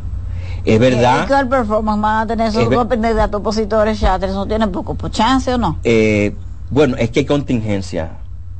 Es 0.65 0.79
verdad. 0.79 1.27
¿Qué 1.27 1.45
performance 1.45 2.01
van 2.01 2.21
a 2.21 2.27
tener 2.27 2.47
esos 2.47 2.69
dos 2.69 2.87
candidatos 2.87 3.39
opositores 3.39 4.01
¿No 4.01 4.45
tienen 4.45 4.71
poco 4.71 4.95
por 4.95 5.11
chance 5.11 5.53
o 5.53 5.57
no? 5.57 5.77
Eh, 5.83 6.35
bueno, 6.69 6.95
es 6.97 7.09
que 7.09 7.21
hay 7.21 7.25
contingencia. 7.25 8.11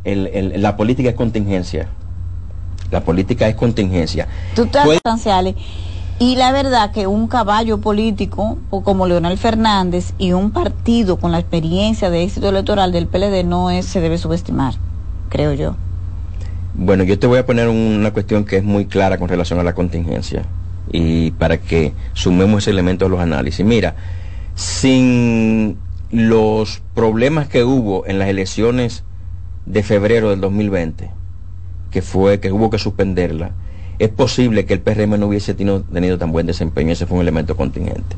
la 0.03 0.75
política 0.75 1.09
es 1.09 1.15
contingencia. 1.15 1.87
La 2.91 3.01
política 3.01 3.47
es 3.47 3.55
contingencia. 3.55 4.27
Tú 4.55 4.67
te 4.67 4.81
sustanciales. 4.81 5.55
Y 6.19 6.35
la 6.35 6.51
verdad 6.51 6.91
que 6.91 7.07
un 7.07 7.27
caballo 7.27 7.79
político 7.79 8.57
como 8.69 9.07
Leonel 9.07 9.37
Fernández 9.37 10.13
y 10.17 10.31
un 10.33 10.51
partido 10.51 11.17
con 11.17 11.31
la 11.31 11.39
experiencia 11.39 12.09
de 12.09 12.23
éxito 12.23 12.49
electoral 12.49 12.91
del 12.91 13.07
PLD 13.07 13.43
no 13.43 13.71
es, 13.71 13.85
se 13.85 13.99
debe 13.99 14.17
subestimar, 14.17 14.75
creo 15.29 15.53
yo. 15.53 15.75
Bueno, 16.75 17.03
yo 17.03 17.19
te 17.19 17.27
voy 17.27 17.39
a 17.39 17.45
poner 17.45 17.67
una 17.67 18.11
cuestión 18.11 18.45
que 18.45 18.57
es 18.57 18.63
muy 18.63 18.85
clara 18.85 19.17
con 19.17 19.27
relación 19.27 19.59
a 19.59 19.63
la 19.63 19.73
contingencia 19.73 20.43
y 20.91 21.31
para 21.31 21.57
que 21.57 21.93
sumemos 22.13 22.63
ese 22.63 22.71
elemento 22.71 23.05
a 23.05 23.09
los 23.09 23.19
análisis. 23.19 23.65
Mira, 23.65 23.95
sin 24.55 25.77
los 26.11 26.81
problemas 26.93 27.47
que 27.47 27.63
hubo 27.63 28.05
en 28.05 28.19
las 28.19 28.29
elecciones 28.29 29.03
de 29.65 29.83
febrero 29.83 30.29
del 30.29 30.41
2020, 30.41 31.09
que 31.93 32.01
fue 32.01 32.39
que 32.39 32.51
hubo 32.51 32.71
que 32.71 32.79
suspenderla, 32.79 33.51
es 33.99 34.09
posible 34.09 34.65
que 34.65 34.73
el 34.73 34.81
PRM 34.81 35.19
no 35.19 35.27
hubiese 35.27 35.53
tenido, 35.53 35.81
tenido 35.81 36.17
tan 36.17 36.31
buen 36.31 36.47
desempeño. 36.47 36.91
Ese 36.91 37.05
fue 37.05 37.17
un 37.17 37.21
elemento 37.21 37.55
contingente. 37.55 38.15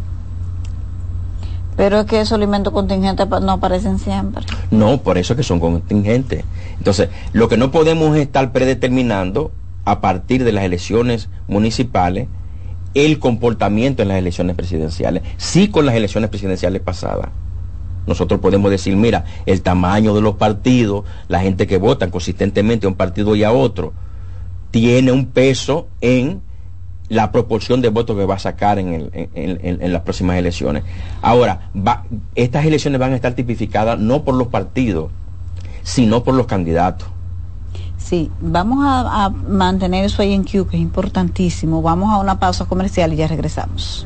Pero 1.75 1.99
es 1.99 2.05
que 2.05 2.21
esos 2.21 2.37
elementos 2.37 2.71
contingentes 2.71 3.27
no 3.27 3.51
aparecen 3.51 3.99
siempre. 3.99 4.45
No, 4.71 5.01
por 5.01 5.17
eso 5.17 5.33
es 5.33 5.37
que 5.37 5.43
son 5.43 5.59
contingentes. 5.59 6.45
Entonces, 6.77 7.09
lo 7.33 7.49
que 7.49 7.57
no 7.57 7.69
podemos 7.69 8.15
es 8.15 8.23
estar 8.23 8.53
predeterminando 8.53 9.51
a 9.83 9.99
partir 9.99 10.45
de 10.45 10.53
las 10.53 10.63
elecciones 10.63 11.27
municipales 11.49 12.29
el 12.93 13.19
comportamiento 13.19 14.03
en 14.03 14.07
las 14.07 14.17
elecciones 14.17 14.55
presidenciales. 14.55 15.21
Sí 15.35 15.67
con 15.67 15.85
las 15.85 15.95
elecciones 15.95 16.29
presidenciales 16.29 16.81
pasadas. 16.81 17.27
Nosotros 18.07 18.39
podemos 18.39 18.71
decir, 18.71 18.95
mira, 18.95 19.25
el 19.45 19.61
tamaño 19.61 20.13
de 20.13 20.21
los 20.21 20.35
partidos, 20.35 21.05
la 21.27 21.39
gente 21.39 21.67
que 21.67 21.77
vota 21.77 22.11
consistentemente 22.11 22.85
a 22.85 22.89
un 22.89 22.95
partido 22.95 23.35
y 23.35 23.43
a 23.43 23.51
otro, 23.51 23.93
tiene 24.71 25.11
un 25.11 25.27
peso 25.27 25.87
en 26.01 26.41
la 27.09 27.31
proporción 27.31 27.81
de 27.81 27.89
votos 27.89 28.17
que 28.17 28.25
va 28.25 28.35
a 28.35 28.39
sacar 28.39 28.79
en, 28.79 29.09
las 29.93 30.01
próximas 30.01 30.37
elecciones. 30.37 30.83
Ahora, 31.21 31.69
estas 32.35 32.65
elecciones 32.65 32.99
van 32.99 33.13
a 33.13 33.15
estar 33.15 33.33
tipificadas 33.33 33.99
no 33.99 34.23
por 34.23 34.35
los 34.35 34.47
partidos, 34.47 35.11
sino 35.83 36.23
por 36.23 36.33
los 36.33 36.47
candidatos. 36.47 37.07
Sí, 37.97 38.29
vamos 38.39 38.79
a, 38.85 39.29
mantener 39.29 40.05
eso 40.05 40.21
ahí 40.21 40.33
en 40.33 40.43
Q, 40.43 40.67
que 40.67 40.77
es 40.77 40.81
importantísimo. 40.81 41.81
Vamos 41.81 42.11
a 42.11 42.17
una 42.17 42.39
pausa 42.39 42.65
comercial 42.65 43.13
y 43.13 43.15
ya 43.17 43.27
regresamos. 43.27 44.05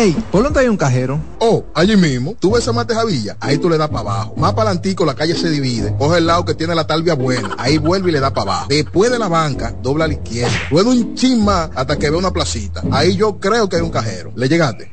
Ey, 0.00 0.16
¿por 0.32 0.42
dónde 0.42 0.60
hay 0.60 0.68
un 0.68 0.78
cajero? 0.78 1.20
Oh, 1.40 1.62
allí 1.74 1.94
mismo. 1.94 2.34
Tú 2.40 2.52
ves 2.52 2.66
esa 2.66 2.86
Javilla, 2.86 3.36
ahí 3.38 3.58
tú 3.58 3.68
le 3.68 3.76
das 3.76 3.88
para 3.90 4.00
abajo. 4.00 4.34
Más 4.34 4.54
para 4.54 4.70
adelantico 4.70 5.04
la 5.04 5.14
calle 5.14 5.34
se 5.34 5.50
divide. 5.50 5.94
Coge 5.98 6.16
el 6.16 6.26
lado 6.26 6.46
que 6.46 6.54
tiene 6.54 6.74
la 6.74 6.86
talvia 6.86 7.12
buena. 7.12 7.54
Ahí 7.58 7.76
vuelve 7.76 8.08
y 8.08 8.12
le 8.12 8.20
da 8.20 8.32
para 8.32 8.50
abajo. 8.50 8.66
Después 8.70 9.10
de 9.10 9.18
la 9.18 9.28
banca, 9.28 9.74
dobla 9.82 10.06
a 10.06 10.08
la 10.08 10.14
izquierda. 10.14 10.56
Luego 10.70 10.92
un 10.92 11.14
chin 11.16 11.44
más 11.44 11.68
hasta 11.74 11.98
que 11.98 12.08
ve 12.08 12.16
una 12.16 12.30
placita. 12.30 12.82
Ahí 12.90 13.14
yo 13.14 13.38
creo 13.38 13.68
que 13.68 13.76
hay 13.76 13.82
un 13.82 13.90
cajero. 13.90 14.32
¿Le 14.36 14.48
llegaste? 14.48 14.90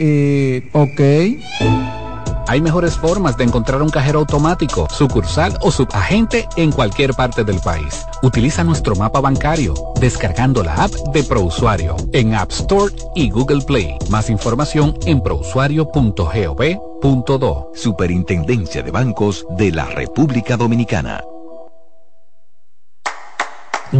Eh, 0.00 0.68
ok. 0.72 2.01
Hay 2.48 2.60
mejores 2.60 2.96
formas 2.96 3.36
de 3.36 3.44
encontrar 3.44 3.82
un 3.82 3.90
cajero 3.90 4.20
automático, 4.20 4.88
sucursal 4.90 5.56
o 5.60 5.70
subagente 5.70 6.48
en 6.56 6.72
cualquier 6.72 7.14
parte 7.14 7.44
del 7.44 7.60
país. 7.60 8.04
Utiliza 8.22 8.64
nuestro 8.64 8.96
mapa 8.96 9.20
bancario 9.20 9.74
descargando 10.00 10.62
la 10.62 10.74
app 10.74 10.92
de 11.12 11.22
ProUsuario 11.24 11.96
en 12.12 12.34
App 12.34 12.50
Store 12.50 12.94
y 13.14 13.30
Google 13.30 13.62
Play. 13.62 13.96
Más 14.10 14.30
información 14.30 14.94
en 15.06 15.22
prousuario.gov.do. 15.22 17.70
Superintendencia 17.74 18.82
de 18.82 18.90
Bancos 18.90 19.46
de 19.56 19.72
la 19.72 19.86
República 19.86 20.56
Dominicana. 20.56 21.22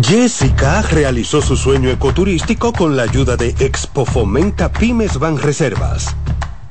Jessica 0.03 0.81
realizó 0.83 1.43
su 1.43 1.55
sueño 1.55 1.91
ecoturístico 1.91 2.73
con 2.73 2.97
la 2.97 3.03
ayuda 3.03 3.37
de 3.37 3.49
Expo 3.59 4.07
Fomenta 4.07 4.73
Pymes 4.73 5.19
Ban 5.19 5.37
Reservas 5.37 6.17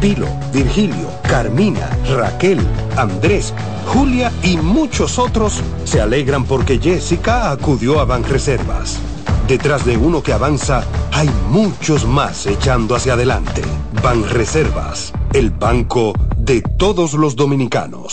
Pilo, 0.00 0.26
Virgilio, 0.52 1.10
Carmina, 1.22 1.88
Raquel, 2.16 2.58
Andrés, 2.96 3.54
Julia 3.86 4.32
y 4.42 4.56
muchos 4.56 5.18
otros 5.18 5.62
se 5.84 6.00
alegran 6.00 6.44
porque 6.44 6.78
Jessica 6.78 7.50
acudió 7.50 8.00
a 8.00 8.04
Banreservas. 8.04 8.98
Detrás 9.48 9.84
de 9.84 9.96
uno 9.96 10.22
que 10.22 10.32
avanza, 10.32 10.84
hay 11.12 11.30
muchos 11.50 12.04
más 12.06 12.46
echando 12.46 12.96
hacia 12.96 13.14
adelante. 13.14 13.62
Banreservas, 14.02 15.12
el 15.32 15.50
banco 15.50 16.12
de 16.36 16.62
todos 16.62 17.14
los 17.14 17.36
dominicanos. 17.36 18.12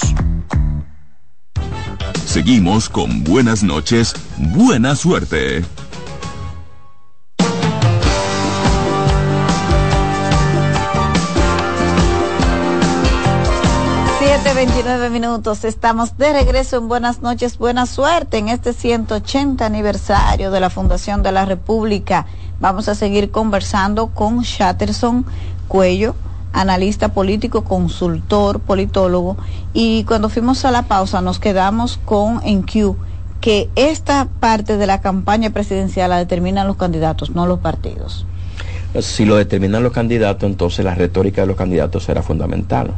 Seguimos 2.26 2.90
con 2.90 3.24
buenas 3.24 3.64
noches, 3.64 4.14
buena 4.38 4.96
suerte. 4.96 5.64
29 14.66 15.10
minutos. 15.10 15.66
Estamos 15.66 16.18
de 16.18 16.32
regreso 16.32 16.78
en 16.78 16.88
Buenas 16.88 17.22
noches, 17.22 17.58
buena 17.58 17.86
suerte 17.86 18.38
en 18.38 18.48
este 18.48 18.72
180 18.72 19.66
aniversario 19.66 20.52
de 20.52 20.62
la 20.62 20.70
Fundación 20.70 21.22
de 21.22 21.34
la 21.34 21.44
República. 21.44 22.28
Vamos 22.62 22.88
a 22.88 22.96
seguir 22.96 23.30
conversando 23.30 24.08
con 24.08 24.40
Shatterson 24.40 25.26
Cuello, 25.68 26.16
analista 26.54 27.10
político, 27.10 27.66
consultor, 27.66 28.62
politólogo. 28.62 29.36
Y 29.74 30.06
cuando 30.06 30.30
fuimos 30.30 30.64
a 30.64 30.72
la 30.72 30.84
pausa 30.84 31.20
nos 31.22 31.40
quedamos 31.40 32.00
con 32.06 32.40
EnQ, 32.46 32.96
que 33.42 33.70
esta 33.76 34.30
parte 34.40 34.78
de 34.78 34.88
la 34.88 35.02
campaña 35.02 35.50
presidencial 35.50 36.10
la 36.10 36.20
determinan 36.20 36.68
los 36.68 36.78
candidatos, 36.78 37.32
no 37.32 37.48
los 37.48 37.60
partidos. 37.60 38.26
Si 39.02 39.26
lo 39.26 39.36
determinan 39.36 39.84
los 39.84 39.92
candidatos, 39.92 40.50
entonces 40.50 40.86
la 40.86 40.96
retórica 40.96 41.42
de 41.42 41.48
los 41.48 41.58
candidatos 41.58 42.06
será 42.06 42.24
fundamental 42.24 42.94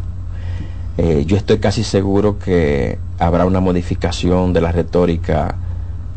Eh, 0.98 1.26
yo 1.26 1.36
estoy 1.36 1.58
casi 1.60 1.84
seguro 1.84 2.40
que 2.40 2.98
habrá 3.20 3.46
una 3.46 3.60
modificación 3.60 4.54
de 4.54 4.62
la 4.62 4.72
retórica 4.72 5.56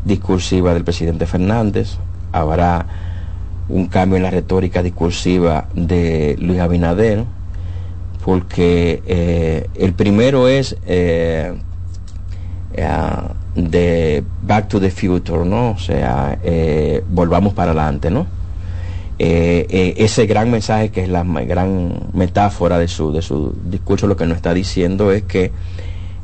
discursiva 0.05 0.73
del 0.73 0.85
presidente 0.85 1.25
Fernández, 1.25 1.97
habrá 2.31 2.85
un 3.67 3.87
cambio 3.87 4.17
en 4.17 4.23
la 4.23 4.31
retórica 4.31 4.81
discursiva 4.81 5.67
de 5.73 6.37
Luis 6.39 6.59
Abinader, 6.59 7.25
porque 8.23 9.03
eh, 9.05 9.69
el 9.75 9.93
primero 9.93 10.47
es 10.47 10.77
eh, 10.85 11.53
de 13.55 14.23
Back 14.43 14.69
to 14.69 14.79
the 14.79 14.91
Future, 14.91 15.43
¿no? 15.45 15.71
O 15.71 15.77
sea, 15.77 16.39
volvamos 17.09 17.53
para 17.53 17.71
adelante, 17.71 18.09
¿no? 18.09 18.38
Ese 19.19 20.25
gran 20.27 20.49
mensaje 20.49 20.89
que 20.89 21.01
es 21.03 21.09
la 21.09 21.23
gran 21.23 22.09
metáfora 22.13 22.79
de 22.79 22.87
su, 22.87 23.11
de 23.11 23.21
su 23.21 23.53
discurso, 23.65 24.07
lo 24.07 24.15
que 24.15 24.25
nos 24.25 24.37
está 24.37 24.53
diciendo 24.53 25.11
es 25.11 25.23
que 25.23 25.51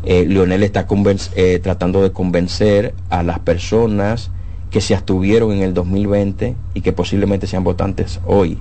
eh, 0.06 0.26
Leonel 0.28 0.64
está 0.64 0.88
eh, 1.36 1.60
tratando 1.62 2.02
de 2.02 2.12
convencer 2.12 2.94
a 3.10 3.24
las 3.24 3.40
personas 3.40 4.30
que 4.70 4.80
se 4.80 4.94
abstuvieron 4.94 5.52
en 5.52 5.64
el 5.64 5.74
2020 5.74 6.56
y 6.74 6.82
que 6.82 6.94
posiblemente 6.94 7.48
sean 7.48 7.64
votantes 7.64 8.20
hoy 8.26 8.60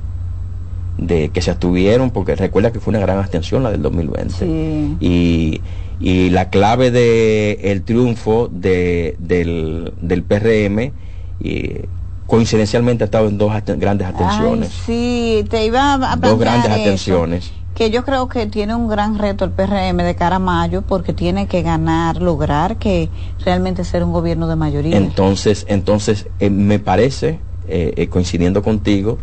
de 0.97 1.29
que 1.31 1.43
se 1.43 1.51
abstuvieron 1.51 2.11
porque 2.11 2.35
recuerda 2.35 2.73
que 2.73 2.81
fue 2.81 2.93
una 2.93 3.01
gran 3.01 3.19
abstención 3.19 3.63
la 3.63 3.71
del 3.71 3.83
2020 3.83 4.97
y, 5.01 5.61
y, 6.01 6.31
la 6.31 6.51
clave 6.51 6.91
del 6.91 7.59
el 7.63 7.83
triunfo 7.83 8.49
de, 8.51 9.17
del, 9.19 9.93
del 10.01 10.23
PRM 10.23 10.93
y, 11.41 11.81
coincidencialmente 12.27 13.05
ha 13.05 13.07
estado 13.07 13.29
en 13.29 13.39
dos 13.39 13.53
grandes 13.79 14.07
abstenciones 14.09 14.69
sí 14.87 15.45
te 15.51 15.67
iba 15.67 15.95
a 15.95 16.17
dos 16.17 16.39
grandes 16.39 16.71
abstenciones 16.71 17.53
que 17.75 17.91
yo 17.91 18.05
creo 18.05 18.29
que 18.29 18.47
tiene 18.47 18.75
un 18.75 18.89
gran 18.89 19.19
reto 19.19 19.45
el 19.45 19.51
PRM 19.51 19.97
de 19.97 20.15
cara 20.15 20.37
a 20.37 20.39
mayo 20.39 20.83
porque 20.83 21.13
tiene 21.13 21.47
que 21.47 21.63
ganar, 21.63 22.23
lograr 22.23 22.77
que 22.77 23.09
realmente 23.45 23.85
ser 23.85 24.05
un 24.05 24.13
gobierno 24.13 24.47
de 24.47 24.57
mayoría. 24.57 24.97
Entonces, 24.97 25.67
entonces 25.69 26.29
eh, 26.39 26.51
me 26.51 26.79
parece, 26.79 27.41
eh, 27.69 27.93
eh, 27.97 28.09
coincidiendo 28.09 28.63
contigo, 28.63 29.19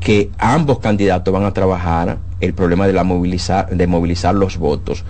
que 0.00 0.30
ambos 0.38 0.80
candidatos 0.80 1.32
van 1.32 1.44
a 1.44 1.52
trabajar 1.52 2.18
el 2.40 2.54
problema 2.54 2.86
de, 2.86 2.92
la 2.92 3.04
movilizar, 3.04 3.70
de 3.70 3.86
movilizar 3.86 4.34
los 4.34 4.58
votos. 4.58 5.04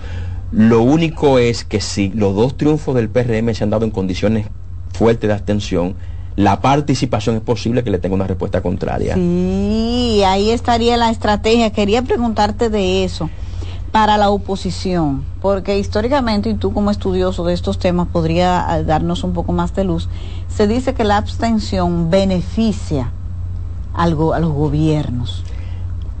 Lo 0.51 0.81
único 0.81 1.39
es 1.39 1.65
que 1.65 1.81
si 1.81 2.09
los 2.09 2.35
dos 2.35 2.55
triunfos 2.57 2.95
del 2.95 3.09
PRM 3.09 3.53
se 3.53 3.63
han 3.63 3.69
dado 3.69 3.85
en 3.85 3.91
condiciones 3.91 4.47
fuertes 4.93 5.27
de 5.27 5.33
abstención, 5.33 5.95
la 6.37 6.61
participación 6.61 7.35
es 7.35 7.41
posible 7.41 7.83
que 7.83 7.89
le 7.89 7.97
tenga 7.97 8.13
una 8.13 8.27
respuesta 8.27 8.61
contraria. 8.61 9.15
Sí, 9.15 10.21
ahí 10.23 10.51
estaría 10.51 10.95
la 10.95 11.09
estrategia. 11.09 11.71
Quería 11.71 12.03
preguntarte 12.03 12.69
de 12.69 13.03
eso 13.03 13.29
para 13.91 14.17
la 14.17 14.29
oposición, 14.29 15.23
porque 15.41 15.79
históricamente, 15.79 16.51
y 16.51 16.53
tú 16.53 16.73
como 16.73 16.91
estudioso 16.91 17.43
de 17.43 17.55
estos 17.55 17.79
temas 17.79 18.09
podría 18.09 18.69
ah, 18.71 18.83
darnos 18.83 19.23
un 19.23 19.33
poco 19.33 19.51
más 19.51 19.73
de 19.73 19.83
luz, 19.83 20.09
se 20.47 20.67
dice 20.67 20.93
que 20.93 21.03
la 21.03 21.17
abstención 21.17 22.11
beneficia 22.11 23.11
algo 23.95 24.35
a 24.35 24.39
los 24.39 24.51
gobiernos. 24.51 25.43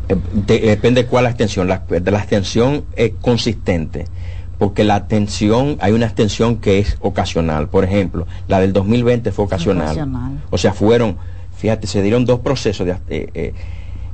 Eh, 0.09 0.17
depende 0.33 1.03
de 1.03 1.09
cuál 1.09 1.27
abstención. 1.27 1.67
La, 1.67 1.83
de 1.87 2.09
la 2.09 2.17
abstención 2.17 2.85
es 2.95 3.11
consistente 3.21 4.05
porque 4.57 4.83
la 4.83 4.95
atención, 4.95 5.77
hay 5.81 5.91
una 5.91 6.05
abstención 6.05 6.57
que 6.57 6.79
es 6.79 6.97
ocasional. 7.01 7.69
Por 7.69 7.83
ejemplo, 7.83 8.25
la 8.47 8.59
del 8.59 8.73
2020 8.73 9.31
fue 9.31 9.45
ocasional. 9.45 10.39
O 10.49 10.57
sea, 10.57 10.73
fueron, 10.73 11.17
fíjate, 11.55 11.87
se 11.87 12.01
dieron 12.01 12.25
dos 12.25 12.39
procesos 12.39 12.85
de, 12.85 12.93
eh, 13.09 13.29
eh, 13.33 13.53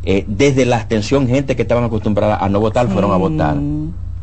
eh, 0.05 0.25
desde 0.27 0.65
la 0.65 0.77
abstención, 0.77 1.27
gente 1.27 1.55
que 1.55 1.61
estaban 1.61 1.83
acostumbrada 1.85 2.37
a 2.37 2.49
no 2.49 2.59
votar 2.59 2.89
fueron 2.89 3.11
a 3.11 3.17
votar. 3.17 3.55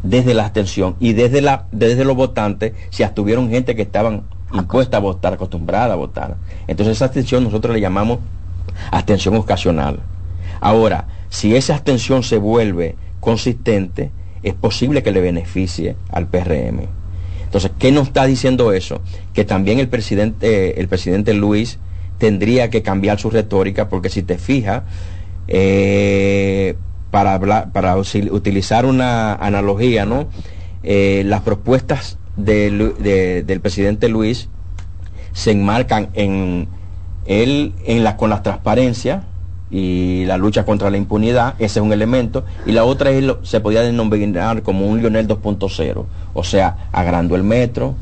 Desde 0.02 0.32
la 0.32 0.44
abstención 0.44 0.96
y 0.98 1.12
desde, 1.12 1.42
la, 1.42 1.66
desde 1.72 2.04
los 2.04 2.16
votantes 2.16 2.72
se 2.88 3.04
abstuvieron 3.04 3.50
gente 3.50 3.76
que 3.76 3.82
estaban 3.82 4.22
impuesta 4.52 4.96
a 4.96 5.00
votar, 5.00 5.34
acostumbrada 5.34 5.92
a 5.92 5.96
votar. 5.96 6.36
Entonces 6.66 6.96
esa 6.96 7.06
abstención 7.06 7.44
nosotros 7.44 7.74
le 7.74 7.80
llamamos 7.80 8.18
abstención 8.90 9.36
ocasional. 9.36 10.00
Ahora, 10.60 11.06
si 11.28 11.54
esa 11.54 11.74
abstención 11.74 12.22
se 12.22 12.38
vuelve 12.38 12.96
consistente, 13.20 14.10
es 14.42 14.54
posible 14.54 15.02
que 15.02 15.12
le 15.12 15.20
beneficie 15.20 15.96
al 16.10 16.26
PRM. 16.26 16.88
Entonces, 17.44 17.72
¿qué 17.78 17.90
nos 17.90 18.08
está 18.08 18.26
diciendo 18.26 18.72
eso? 18.72 19.00
Que 19.34 19.44
también 19.44 19.80
el 19.80 19.88
presidente, 19.88 20.80
el 20.80 20.88
presidente 20.88 21.34
Luis 21.34 21.78
tendría 22.18 22.70
que 22.70 22.82
cambiar 22.82 23.18
su 23.18 23.30
retórica, 23.30 23.88
porque 23.88 24.08
si 24.08 24.22
te 24.22 24.38
fijas, 24.38 24.82
eh, 25.48 26.76
para, 27.10 27.72
para 27.72 27.96
utilizar 27.96 28.86
una 28.86 29.34
analogía, 29.34 30.04
¿no? 30.06 30.28
Eh, 30.82 31.22
las 31.26 31.42
propuestas 31.42 32.18
del 32.36 33.60
presidente 33.60 34.08
Luis 34.08 34.48
se 35.32 35.50
enmarcan 35.50 36.10
en 36.14 36.68
él 37.26 37.74
en 37.84 38.04
con 38.16 38.30
la 38.30 38.42
transparencia, 38.42 39.24
y 39.70 40.24
la 40.26 40.36
lucha 40.36 40.64
contra 40.64 40.90
la 40.90 40.96
impunidad, 40.96 41.54
ese 41.58 41.78
es 41.78 41.84
un 41.84 41.92
elemento, 41.92 42.44
y 42.66 42.72
la 42.72 42.84
otra 42.84 43.10
es 43.10 43.22
lo, 43.22 43.44
se 43.44 43.60
podía 43.60 43.82
denominar 43.82 44.62
como 44.62 44.86
un 44.86 45.00
Lionel 45.00 45.28
2.0, 45.28 46.04
o 46.34 46.44
sea, 46.44 46.88
agrando 46.92 47.36
el 47.36 47.44
metro, 47.44 47.94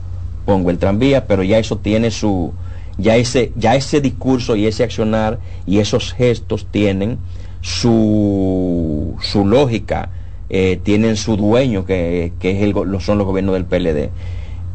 pongo 0.47 0.71
el 0.71 0.79
tranvía, 0.79 1.27
pero 1.27 1.43
ya 1.43 1.59
eso 1.59 1.77
tiene 1.79 2.11
su, 2.11 2.53
ya 2.97 3.17
ese, 3.17 3.53
ya 3.57 3.77
ese 3.77 4.01
discurso 4.01 4.57
y 4.57 4.67
ese 4.67 4.85
accionar 4.85 5.39
y 5.67 5.79
esos 5.79 6.13
gestos 6.13 6.67
tienen 6.71 7.19
su, 7.61 9.17
su 9.21 9.47
lógica, 9.47 10.11
eh, 10.51 10.81
tienen 10.83 11.17
su 11.17 11.37
dueño, 11.37 11.85
que, 11.85 12.33
que 12.41 12.53
es 12.53 12.63
el, 12.63 12.75
son 13.01 13.19
los 13.19 13.27
gobiernos 13.27 13.55
del 13.55 13.67
PLD. 13.67 14.11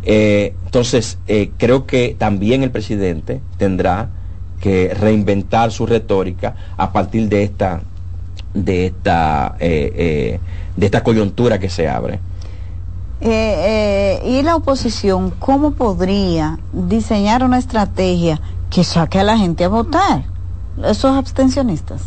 Eh, 0.06 0.54
entonces, 0.66 1.18
eh, 1.28 1.52
creo 1.58 1.86
que 1.86 2.16
también 2.18 2.64
el 2.64 2.72
presidente 2.72 3.42
tendrá 3.58 4.10
que 4.64 4.94
reinventar 4.94 5.74
su 5.74 5.86
retórica 5.86 6.56
a 6.78 6.94
partir 6.94 7.28
de 7.28 7.44
esta 7.44 7.82
de 8.54 8.86
esta 8.86 9.58
eh, 9.60 9.92
eh, 9.94 10.40
de 10.78 10.86
esta 10.86 11.04
coyuntura 11.04 11.60
que 11.60 11.70
se 11.70 11.90
abre. 11.90 12.22
Eh, 13.20 14.22
y 14.26 14.42
la 14.42 14.56
oposición, 14.56 15.32
¿cómo 15.32 15.72
podría 15.72 16.60
diseñar 16.72 17.44
una 17.44 17.58
estrategia 17.58 18.40
que 18.70 18.86
saque 18.86 19.20
a 19.20 19.24
la 19.24 19.38
gente 19.38 19.66
a 19.66 19.68
votar? 19.68 20.24
Esos 20.82 21.12
abstencionistas. 21.12 22.04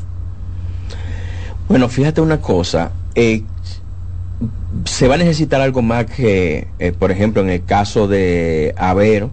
Bueno, 1.69 1.91
fíjate 1.91 2.23
una 2.23 2.41
cosa, 2.41 2.91
se 4.87 5.09
va 5.09 5.17
a 5.17 5.19
necesitar 5.19 5.61
algo 5.61 5.83
más 5.83 6.07
que, 6.07 6.69
por 6.99 7.11
ejemplo, 7.11 7.43
en 7.43 7.51
el 7.51 7.65
caso 7.67 8.09
de 8.09 8.75
Avero, 8.79 9.31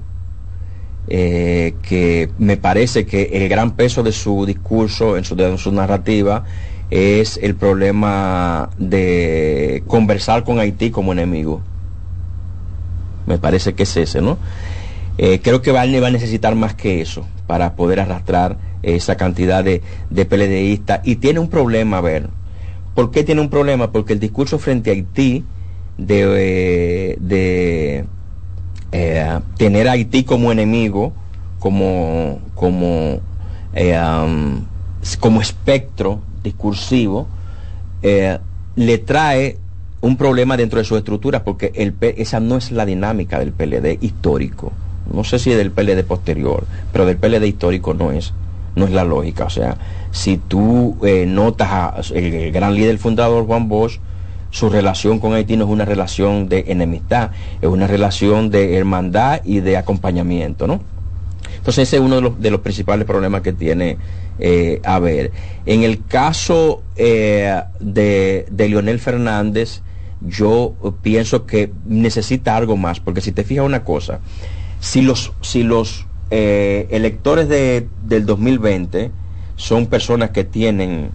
eh, 1.08 1.76
que 1.82 2.30
me 2.38 2.58
parece 2.58 3.06
que 3.06 3.30
el 3.34 3.50
gran 3.50 3.72
peso 3.72 4.04
de 4.04 4.12
su 4.12 4.46
discurso, 4.46 5.18
en 5.18 5.26
su, 5.26 5.36
de 5.36 5.58
narrativa, 5.72 6.46
es 6.90 7.40
el 7.42 7.56
problema 7.56 8.70
de 8.78 9.84
conversar 9.88 10.44
con 10.44 10.60
Haití 10.60 10.92
como 10.92 11.12
enemigo. 11.12 11.62
Me 13.26 13.38
parece 13.38 13.74
que 13.74 13.84
es 13.84 13.98
ese, 13.98 14.22
¿no? 14.22 14.38
Eh, 15.18 15.40
creo 15.44 15.62
que 15.62 15.72
Barney 15.72 16.00
va 16.00 16.08
a 16.08 16.12
necesitar 16.12 16.56
más 16.56 16.74
que 16.74 17.02
eso 17.02 17.26
para 17.48 17.74
poder 17.76 18.00
arrastrar 18.00 18.58
esa 18.82 19.16
cantidad 19.16 19.64
de, 19.64 19.82
de 20.10 20.26
PLDistas. 20.26 21.02
Y 21.04 21.18
tiene 21.18 21.40
un 21.40 21.50
problema, 21.50 21.98
a 21.98 22.02
ver. 22.02 22.30
¿Por 22.96 23.12
qué 23.12 23.24
tiene 23.24 23.42
un 23.42 23.50
problema? 23.50 23.92
Porque 23.92 24.14
el 24.14 24.20
discurso 24.20 24.60
frente 24.60 24.90
a 24.90 24.94
Haití 24.94 25.44
de, 25.98 27.18
de 27.20 28.06
eh, 28.96 29.40
tener 29.58 29.88
a 29.88 29.94
Haití 29.94 30.24
como 30.24 30.52
enemigo, 30.52 31.14
como, 31.58 32.40
como, 32.54 33.22
eh, 33.74 34.00
como 35.20 35.42
espectro 35.42 36.20
discursivo, 36.44 37.28
eh, 38.04 38.38
le 38.76 38.98
trae 39.00 39.58
un 40.02 40.16
problema 40.16 40.58
dentro 40.58 40.78
de 40.78 40.86
su 40.86 40.96
estructura 40.96 41.44
porque 41.44 41.72
el, 41.74 41.96
esa 42.02 42.40
no 42.40 42.56
es 42.58 42.72
la 42.72 42.86
dinámica 42.86 43.40
del 43.40 43.52
PLD 43.52 43.98
histórico. 44.02 44.72
No 45.12 45.24
sé 45.24 45.40
si 45.40 45.50
del 45.50 45.72
PLD 45.72 46.04
posterior, 46.04 46.64
pero 46.92 47.08
del 47.08 47.18
PLD 47.18 47.48
histórico 47.48 47.96
no 47.96 48.12
es, 48.12 48.32
no 48.76 48.86
es 48.86 48.92
la 48.92 49.04
lógica. 49.06 49.46
O 49.46 49.50
sea, 49.50 49.76
si 50.12 50.38
tú 50.38 50.98
notas 51.26 52.12
el 52.12 52.52
gran 52.52 52.76
líder 52.76 53.00
fundador 53.00 53.48
Juan 53.48 53.68
Bosch, 53.68 54.00
su 54.54 54.70
relación 54.70 55.20
con 55.20 55.34
Haití 55.34 55.58
no 55.58 55.66
es 55.66 55.72
una 55.72 55.84
relación 55.84 56.48
de 56.48 56.66
enemistad, 56.68 57.32
es 57.60 57.68
una 57.68 57.88
relación 57.88 58.52
de 58.52 58.78
hermandad 58.78 59.42
y 59.44 59.62
de 59.62 59.78
acompañamiento, 59.78 60.68
¿no? 60.68 60.80
Entonces 61.58 61.88
ese 61.88 61.96
es 61.96 62.04
uno 62.04 62.22
de 62.22 62.52
los, 62.52 62.62
principales 62.62 63.08
problemas 63.08 63.42
que 63.42 63.52
tiene 63.52 63.98
eh, 64.38 64.80
a 64.84 65.00
ver. 65.00 65.32
En 65.66 65.82
el 65.82 66.06
caso 66.06 66.84
eh, 66.96 67.64
de, 67.80 68.46
de 68.52 68.70
Leonel 68.70 69.00
Fernández, 69.00 69.82
yo 70.22 70.76
pienso 71.02 71.48
que 71.48 71.72
necesita 71.88 72.56
algo 72.56 72.78
más, 72.78 73.00
porque 73.00 73.22
si 73.22 73.32
te 73.32 73.44
fijas 73.44 73.66
una 73.66 73.84
cosa, 73.84 74.20
si 74.80 75.02
los, 75.02 75.34
si 75.42 75.64
los 75.64 76.06
eh, 76.30 76.88
electores 76.92 77.50
de, 77.50 77.88
del 78.04 78.28
2020 78.28 79.10
son 79.56 79.88
personas 79.88 80.30
que 80.30 80.44
tienen 80.44 81.10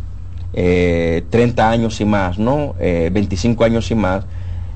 eh, 0.53 1.25
30 1.31 1.71
años 1.71 2.01
y 2.01 2.05
más, 2.05 2.39
¿no? 2.39 2.75
25 2.79 3.63
eh, 3.63 3.67
años 3.67 3.91
y 3.91 3.95
más, 3.95 4.25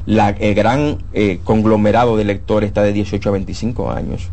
la, 0.06 0.30
el 0.30 0.54
gran 0.54 0.98
eh, 1.12 1.40
conglomerado 1.44 2.16
de 2.16 2.22
electores 2.22 2.68
está 2.68 2.82
de 2.82 2.92
18 2.92 3.28
a 3.28 3.32
25 3.32 3.90
años. 3.90 4.28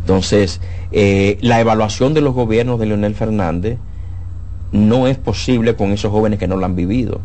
Entonces, 0.00 0.60
eh, 0.92 1.38
la 1.40 1.60
evaluación 1.60 2.14
de 2.14 2.20
los 2.20 2.34
gobiernos 2.34 2.78
de 2.80 2.86
Leonel 2.86 3.14
Fernández 3.14 3.78
no 4.72 5.06
es 5.08 5.18
posible 5.18 5.76
con 5.76 5.92
esos 5.92 6.10
jóvenes 6.10 6.38
que 6.38 6.48
no 6.48 6.56
lo 6.56 6.64
han 6.64 6.76
vivido. 6.76 7.20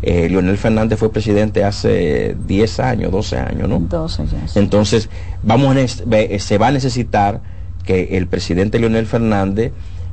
Eh, 0.00 0.28
Leonel 0.30 0.56
Fernández 0.56 0.98
fue 0.98 1.12
presidente 1.12 1.62
hace 1.62 2.36
10 2.46 2.80
años, 2.80 3.12
12 3.12 3.36
años, 3.36 3.68
¿no? 3.68 3.80
12 3.80 4.26
ya. 4.26 4.48
sí. 4.48 4.58
Entonces, 4.58 5.10
vamos 5.42 5.76
a 5.76 6.38
se 6.38 6.58
va 6.58 6.68
a 6.68 6.70
necesitar 6.70 7.40
que 7.84 8.16
el 8.16 8.26
presidente 8.28 8.78
Leonel 8.78 9.06
Fernández 9.06 9.72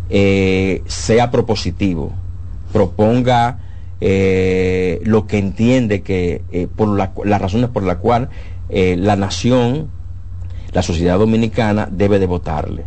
eh, 0.09 0.83
sea 0.87 1.31
propositivo, 1.31 2.11
proponga 2.73 3.59
eh, 4.01 5.01
lo 5.03 5.27
que 5.27 5.37
entiende 5.37 6.01
que 6.01 6.41
eh, 6.51 6.67
por 6.73 6.89
la- 6.89 7.11
las 7.25 7.41
razones 7.41 7.69
por 7.69 7.83
las 7.83 7.97
cuales 7.97 8.29
eh, 8.69 8.95
la 8.97 9.15
nación, 9.15 9.89
la 10.71 10.81
sociedad 10.81 11.17
dominicana 11.19 11.87
debe 11.91 12.19
de 12.19 12.25
votarle 12.27 12.85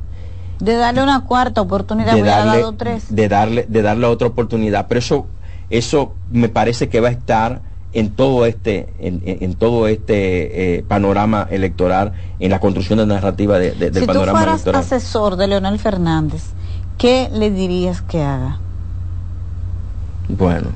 De 0.60 0.74
darle 0.76 1.02
una 1.02 1.24
cuarta 1.24 1.60
oportunidad, 1.60 2.14
de 2.14 2.22
hubiera 2.22 2.38
darle, 2.44 2.58
dado 2.60 2.72
tres. 2.72 3.04
de 3.14 3.28
darle, 3.28 3.66
de 3.68 3.82
darle 3.82 4.06
otra 4.06 4.28
oportunidad. 4.28 4.86
Pero 4.88 5.00
eso, 5.00 5.26
eso 5.70 6.14
me 6.30 6.48
parece 6.48 6.88
que 6.88 7.00
va 7.00 7.08
a 7.08 7.12
estar 7.12 7.60
en 7.92 8.10
todo 8.14 8.46
este, 8.46 8.88
en, 9.00 9.20
en- 9.26 9.54
todo 9.54 9.86
este 9.88 10.76
eh, 10.78 10.82
panorama 10.82 11.46
electoral, 11.50 12.12
en 12.38 12.50
la 12.50 12.58
construcción 12.58 12.98
de 13.00 13.06
narrativa 13.06 13.58
de- 13.58 13.72
de- 13.72 13.90
del 13.90 13.94
si 13.94 14.00
tú 14.00 14.06
panorama 14.06 14.38
fueras 14.38 14.54
electoral. 14.54 14.80
asesor 14.80 15.36
de 15.36 15.46
Leonel 15.48 15.78
Fernández, 15.78 16.42
¿qué 17.02 17.28
le 17.34 17.50
dirías 17.50 18.00
que 18.00 18.22
haga? 18.22 18.60
Bueno, 20.28 20.68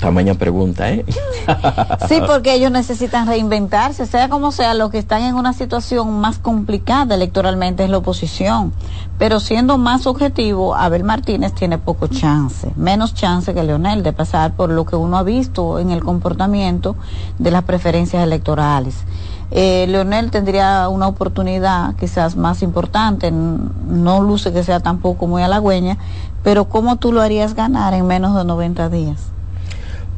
tamaña 0.00 0.34
pregunta, 0.34 0.90
¿eh? 0.90 1.04
Sí, 2.08 2.20
porque 2.26 2.54
ellos 2.54 2.72
necesitan 2.72 3.28
reinventarse, 3.28 4.04
sea 4.06 4.28
como 4.28 4.50
sea, 4.50 4.74
los 4.74 4.90
que 4.90 4.98
están 4.98 5.22
en 5.22 5.36
una 5.36 5.52
situación 5.52 6.20
más 6.20 6.40
complicada 6.40 7.14
electoralmente 7.14 7.84
es 7.84 7.90
la 7.90 7.98
oposición. 7.98 8.72
Pero 9.16 9.38
siendo 9.38 9.78
más 9.78 10.08
objetivo, 10.08 10.74
Abel 10.74 11.04
Martínez 11.04 11.54
tiene 11.54 11.78
poco 11.78 12.08
chance, 12.08 12.72
menos 12.74 13.14
chance 13.14 13.54
que 13.54 13.62
Leonel 13.62 14.02
de 14.02 14.12
pasar 14.12 14.56
por 14.56 14.70
lo 14.70 14.86
que 14.86 14.96
uno 14.96 15.18
ha 15.18 15.22
visto 15.22 15.78
en 15.78 15.92
el 15.92 16.02
comportamiento 16.02 16.96
de 17.38 17.52
las 17.52 17.62
preferencias 17.62 18.24
electorales. 18.24 19.04
Eh, 19.52 19.86
Leonel 19.88 20.30
tendría 20.30 20.88
una 20.88 21.08
oportunidad 21.08 21.96
quizás 21.96 22.36
más 22.36 22.62
importante, 22.62 23.32
no 23.32 24.22
luce 24.22 24.52
que 24.52 24.62
sea 24.62 24.80
tampoco 24.80 25.26
muy 25.26 25.42
halagüeña, 25.42 25.98
pero 26.44 26.66
¿cómo 26.66 26.96
tú 26.96 27.12
lo 27.12 27.20
harías 27.20 27.54
ganar 27.54 27.94
en 27.94 28.06
menos 28.06 28.36
de 28.36 28.44
90 28.44 28.88
días? 28.90 29.18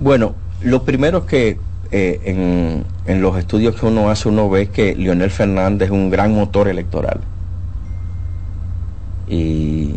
Bueno, 0.01 0.35
lo 0.61 0.83
primero 0.83 1.25
que 1.25 1.59
eh, 1.91 2.21
en, 2.25 2.85
en 3.07 3.23
los 3.23 3.37
estudios 3.39 3.75
que 3.75 3.87
uno 3.87 4.11
hace, 4.11 4.29
uno 4.29 4.49
ve 4.51 4.69
que 4.69 4.95
Leonel 4.95 5.31
Fernández 5.31 5.87
es 5.87 5.93
un 5.93 6.11
gran 6.11 6.35
motor 6.35 6.69
electoral. 6.69 7.21
Y 9.29 9.97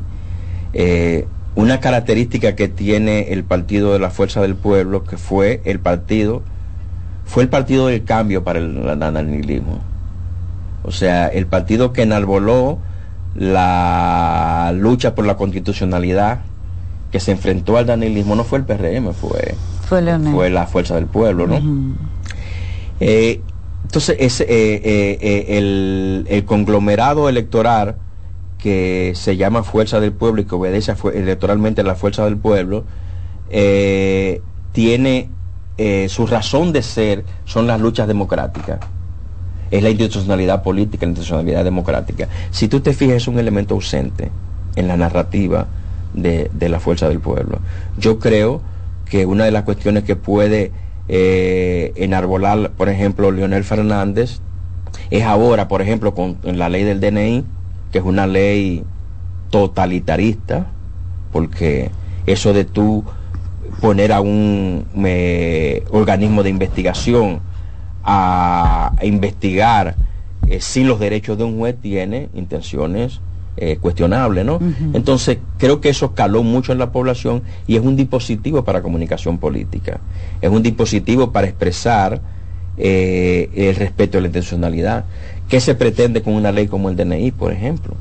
eh, 0.73 1.27
una 1.55 1.79
característica 1.79 2.55
que 2.55 2.67
tiene 2.67 3.33
el 3.33 3.43
Partido 3.43 3.93
de 3.93 3.99
la 3.99 4.09
Fuerza 4.09 4.41
del 4.41 4.55
Pueblo, 4.55 5.03
que 5.03 5.17
fue 5.17 5.61
el 5.65 5.79
partido, 5.79 6.41
fue 7.35 7.43
el 7.43 7.49
partido 7.49 7.87
del 7.87 8.05
cambio 8.05 8.45
para 8.45 8.59
el 8.59 8.87
anarquilismo. 8.89 9.79
O 10.83 10.91
sea, 10.91 11.27
el 11.27 11.47
partido 11.47 11.91
que 11.91 12.03
enarboló 12.03 12.77
la 13.35 14.71
lucha 14.73 15.15
por 15.15 15.25
la 15.25 15.35
constitucionalidad, 15.35 16.39
que 17.11 17.19
se 17.19 17.33
enfrentó 17.33 17.75
al 17.75 17.87
danilismo, 17.87 18.37
no 18.37 18.45
fue 18.45 18.59
el 18.59 18.63
PRM, 18.63 19.11
fue, 19.13 19.53
Fue 19.81 20.01
Leonel. 20.01 20.33
fue 20.33 20.49
la 20.49 20.65
fuerza 20.65 20.95
del 20.95 21.07
pueblo, 21.07 21.45
¿no? 21.45 21.59
Eh, 23.01 23.41
entonces, 23.83 24.15
ese, 24.17 24.45
eh, 24.45 25.17
eh, 25.19 25.57
el, 25.57 26.27
el 26.29 26.45
conglomerado 26.45 27.27
electoral 27.27 27.97
que 28.59 29.11
se 29.13 29.35
llama 29.35 29.63
Fuerza 29.63 29.99
del 29.99 30.13
Pueblo 30.13 30.39
y 30.39 30.45
que 30.45 30.55
obedece 30.55 30.93
a 30.93 30.95
electoralmente 31.13 31.81
a 31.81 31.83
la 31.83 31.95
Fuerza 31.95 32.23
del 32.23 32.37
Pueblo, 32.37 32.85
tiene 34.71 35.29
eh, 35.77 36.07
su 36.09 36.25
razón 36.25 36.71
de 36.71 36.81
ser, 36.81 37.25
son 37.45 37.67
las 37.67 37.79
luchas 37.79 38.07
democráticas. 38.07 38.79
Es 39.71 39.83
la 39.83 39.89
institucionalidad 39.89 40.63
política, 40.63 41.05
la 41.05 41.11
institucionalidad 41.11 41.63
democrática. 41.63 42.27
Si 42.51 42.67
tú 42.67 42.79
te 42.79 42.93
fijas, 42.93 43.17
es 43.17 43.27
un 43.27 43.39
elemento 43.39 43.75
ausente 43.75 44.31
en 44.75 44.87
la 44.87 44.95
narrativa 44.95 45.67
de, 46.13 46.49
de 46.53 46.69
la 46.69 46.79
Fuerza 46.79 47.09
del 47.09 47.19
Pueblo. 47.19 47.59
Yo 47.97 48.19
creo 48.19 48.61
que 49.09 49.25
una 49.25 49.45
de 49.45 49.51
las 49.51 49.63
cuestiones 49.63 50.03
que 50.03 50.15
puede 50.15 50.71
eh, 51.07 51.93
enarbolar, 51.95 52.71
por 52.71 52.89
ejemplo, 52.89 53.31
Leonel 53.31 53.63
Fernández, 53.63 54.39
es 55.11 55.23
ahora, 55.23 55.67
por 55.67 55.81
ejemplo, 55.81 56.15
con 56.15 56.37
la 56.43 56.69
ley 56.69 56.83
del 56.83 56.99
DNI, 56.99 57.43
que 57.91 57.99
es 57.99 58.03
una 58.03 58.27
ley 58.27 58.83
totalitarista, 59.51 60.67
porque 61.31 61.91
eso 62.25 62.53
de 62.53 62.65
tú 62.65 63.03
poner 63.81 64.11
a 64.11 64.21
un 64.21 64.85
eh, 65.05 65.83
organismo 65.91 66.43
de 66.43 66.49
investigación 66.49 67.39
a, 68.03 68.93
a 68.97 69.05
investigar 69.05 69.95
eh, 70.47 70.61
sin 70.61 70.87
los 70.87 70.99
derechos 70.99 71.37
de 71.37 71.43
un 71.43 71.57
juez 71.57 71.75
tiene 71.81 72.29
intenciones 72.33 73.19
eh, 73.57 73.77
cuestionables, 73.77 74.43
¿no? 74.43 74.59
Entonces, 74.93 75.37
creo 75.57 75.79
que 75.79 75.87
eso 75.87 76.13
caló 76.13 76.43
mucho 76.43 76.73
en 76.73 76.77
la 76.77 76.91
población 76.91 77.41
y 77.67 77.77
es 77.77 77.81
un 77.81 77.95
dispositivo 77.95 78.65
para 78.65 78.81
comunicación 78.81 79.37
política. 79.37 80.01
Es 80.41 80.49
un 80.49 80.61
dispositivo 80.61 81.31
para 81.31 81.47
expresar 81.47 82.19
eh, 82.77 83.49
el 83.55 83.75
respeto 83.77 84.17
a 84.17 84.21
la 84.21 84.27
intencionalidad. 84.27 85.05
¿Qué 85.47 85.61
se 85.61 85.73
pretende 85.73 86.21
con 86.21 86.33
una 86.33 86.51
ley 86.51 86.67
como 86.67 86.89
el 86.89 86.97
DNI, 86.97 87.31
por 87.31 87.53
ejemplo? 87.53 87.95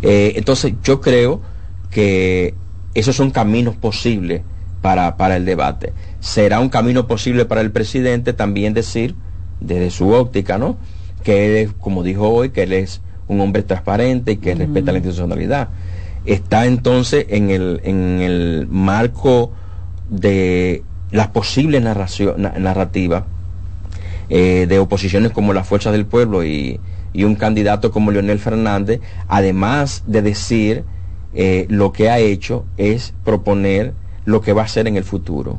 Eh, 0.00 0.32
entonces, 0.36 0.72
yo 0.82 1.02
creo 1.02 1.42
que 1.90 2.54
esos 2.94 3.14
son 3.14 3.30
caminos 3.32 3.76
posibles 3.76 4.40
para, 4.84 5.16
para 5.16 5.36
el 5.36 5.46
debate. 5.46 5.94
Será 6.20 6.60
un 6.60 6.68
camino 6.68 7.06
posible 7.06 7.46
para 7.46 7.62
el 7.62 7.70
presidente 7.70 8.34
también 8.34 8.74
decir, 8.74 9.14
desde 9.58 9.90
su 9.90 10.10
óptica, 10.10 10.58
¿no? 10.58 10.76
Que 11.22 11.46
él 11.46 11.56
es, 11.56 11.72
como 11.72 12.02
dijo 12.02 12.28
hoy, 12.28 12.50
que 12.50 12.64
él 12.64 12.74
es 12.74 13.00
un 13.26 13.40
hombre 13.40 13.62
transparente 13.62 14.32
y 14.32 14.36
que 14.36 14.54
respeta 14.54 14.92
la 14.92 14.98
institucionalidad. 14.98 15.70
Está 16.26 16.66
entonces 16.66 17.24
en 17.30 17.48
el, 17.48 17.80
en 17.84 18.20
el 18.20 18.66
marco 18.70 19.52
de 20.10 20.82
las 21.10 21.28
posibles 21.28 21.82
narrativas 21.82 23.24
eh, 24.28 24.66
de 24.68 24.78
oposiciones 24.78 25.32
como 25.32 25.54
la 25.54 25.64
Fuerza 25.64 25.92
del 25.92 26.04
Pueblo 26.04 26.44
y, 26.44 26.78
y 27.14 27.24
un 27.24 27.36
candidato 27.36 27.90
como 27.90 28.10
Leonel 28.10 28.38
Fernández, 28.38 29.00
además 29.28 30.02
de 30.06 30.20
decir 30.20 30.84
eh, 31.32 31.64
lo 31.70 31.90
que 31.94 32.10
ha 32.10 32.18
hecho, 32.18 32.66
es 32.76 33.14
proponer 33.24 33.94
lo 34.24 34.40
que 34.40 34.52
va 34.52 34.62
a 34.62 34.64
hacer 34.64 34.86
en 34.88 34.96
el 34.96 35.04
futuro. 35.04 35.58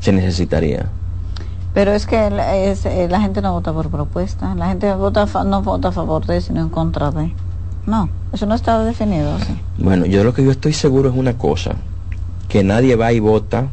Se 0.00 0.12
necesitaría. 0.12 0.86
Pero 1.74 1.92
es 1.92 2.06
que 2.06 2.30
la, 2.30 2.56
es- 2.56 2.86
eh, 2.86 3.08
la 3.10 3.20
gente 3.20 3.42
no 3.42 3.52
vota 3.52 3.72
por 3.72 3.88
propuesta, 3.90 4.54
la 4.54 4.68
gente 4.68 4.92
vota 4.94 5.26
no 5.44 5.62
vota 5.62 5.88
a 5.88 5.92
favor 5.92 6.24
de, 6.26 6.40
sino 6.40 6.60
en 6.60 6.68
contra 6.68 7.10
de. 7.10 7.32
No, 7.86 8.08
eso 8.32 8.46
no 8.46 8.54
está 8.54 8.82
definido 8.84 9.34
así. 9.34 9.58
Bueno, 9.78 10.04
yo 10.06 10.24
lo 10.24 10.34
que 10.34 10.44
yo 10.44 10.50
estoy 10.50 10.72
seguro 10.72 11.08
es 11.10 11.16
una 11.16 11.38
cosa, 11.38 11.76
que 12.48 12.62
nadie 12.64 12.96
va 12.96 13.12
y 13.12 13.20
vota 13.20 13.68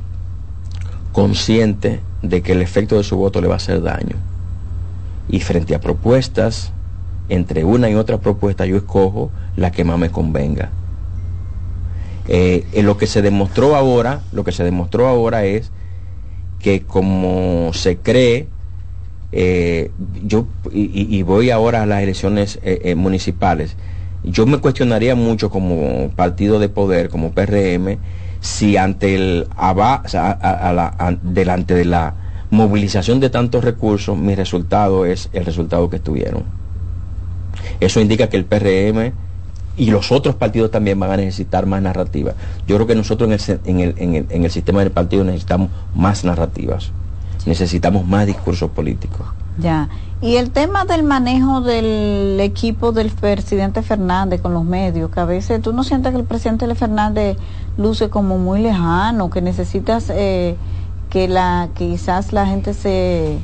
consciente 1.12 2.02
de 2.22 2.42
que 2.42 2.52
el 2.54 2.62
efecto 2.62 2.98
de 2.98 3.04
su 3.04 3.18
voto 3.18 3.42
le 3.42 3.48
va 3.48 3.54
a 3.56 3.58
hacer 3.58 3.82
daño. 3.82 4.16
Y 5.30 5.40
frente 5.40 5.76
a 5.76 5.80
propuestas, 5.82 6.72
entre 7.30 7.64
una 7.64 7.90
y 7.90 7.96
otra 7.96 8.18
propuesta 8.20 8.66
yo 8.66 8.78
escojo 8.78 9.32
la 9.56 9.72
que 9.72 9.84
más 9.84 9.98
me 9.98 10.10
convenga. 10.12 10.70
Eh, 12.28 12.66
lo 12.82 12.98
que 12.98 13.08
se 13.08 13.22
demostró 13.22 13.76
ahora, 13.76 14.22
lo 14.32 14.44
que 14.44 14.52
se 14.52 14.64
demostró 14.64 15.08
ahora 15.08 15.46
es 15.46 15.72
que 16.60 16.82
como 16.84 17.72
se 17.74 17.98
cree, 17.98 18.48
eh, 19.32 19.92
yo 20.26 20.46
y, 20.72 21.22
voy 21.24 21.52
ahora 21.52 21.84
a 21.84 21.86
las 21.86 22.02
elecciones 22.02 22.60
eh, 22.64 22.96
municipales, 22.96 23.76
yo 24.24 24.46
me 24.48 24.58
cuestionaría 24.58 25.14
mucho 25.16 25.50
como 25.50 26.10
partido 26.16 26.58
de 26.60 26.70
poder, 26.70 27.10
como 27.10 27.32
PRM, 27.32 28.00
si 28.42 28.78
ante 28.78 29.14
el 29.16 29.48
ava- 29.56 30.02
o 30.04 30.08
sea, 30.08 30.40
la- 30.42 31.18
delante 31.22 31.76
de 31.76 31.86
la 31.86 32.14
movilización 32.50 33.20
de 33.20 33.30
tantos 33.30 33.64
recursos, 33.64 34.18
mi 34.18 34.34
resultado 34.34 35.06
es 35.06 35.30
el 35.34 35.46
resultado 35.46 35.90
que 35.90 36.00
tuvieron. 36.00 36.44
Eso 37.80 38.00
indica 38.02 38.28
que 38.30 38.38
el 38.38 38.46
PRM 38.46 39.14
y 39.78 39.92
los 39.92 40.12
otros 40.12 40.36
partidos 40.36 40.72
también 40.72 41.00
van 41.00 41.12
a 41.12 41.18
necesitar 41.18 41.66
más 41.66 41.82
narrativa. 41.82 42.34
Yo 42.68 42.76
creo 42.76 42.88
que 42.88 42.96
nosotros 42.96 43.30
en 43.30 43.34
el, 43.34 43.60
en 43.66 43.80
el, 43.80 43.96
en 43.98 44.16
el, 44.16 44.26
en 44.30 44.44
el 44.46 44.52
sistema 44.52 44.80
del 44.80 44.92
partido 44.92 45.24
necesitamos 45.24 45.70
más 45.94 46.24
narrativas, 46.24 46.92
necesitamos 47.46 48.06
más 48.06 48.26
discursos 48.26 48.72
políticos. 48.72 49.28
Ya. 49.58 49.90
Y 50.22 50.38
el 50.38 50.52
tema 50.52 50.86
del 50.86 51.04
manejo 51.04 51.62
del 51.62 52.40
equipo 52.40 52.92
del 52.92 53.12
presidente 53.12 53.82
Fernández 53.82 54.42
con 54.42 54.54
los 54.54 54.64
medios, 54.64 55.12
que 55.12 55.20
a 55.20 55.26
veces 55.26 55.62
tú 55.62 55.72
no 55.74 55.84
sientes 55.84 56.14
que 56.14 56.20
el 56.20 56.26
presidente 56.26 56.74
Fernández 56.74 57.38
luce 57.78 58.10
como 58.10 58.38
muy 58.38 58.62
lejano, 58.62 59.30
que 59.30 59.42
necesitas 59.42 60.10
eh, 60.10 60.56
que 61.10 61.28
la 61.28 61.70
quizás 61.76 62.34
la 62.34 62.46
gente 62.48 62.74
se 62.74 63.38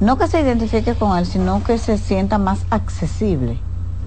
no 0.00 0.18
que 0.18 0.26
se 0.26 0.40
identifique 0.40 0.94
con 0.94 1.16
él, 1.16 1.26
sino 1.26 1.62
que 1.64 1.78
se 1.78 1.98
sienta 1.98 2.38
más 2.38 2.64
accesible. 2.70 3.58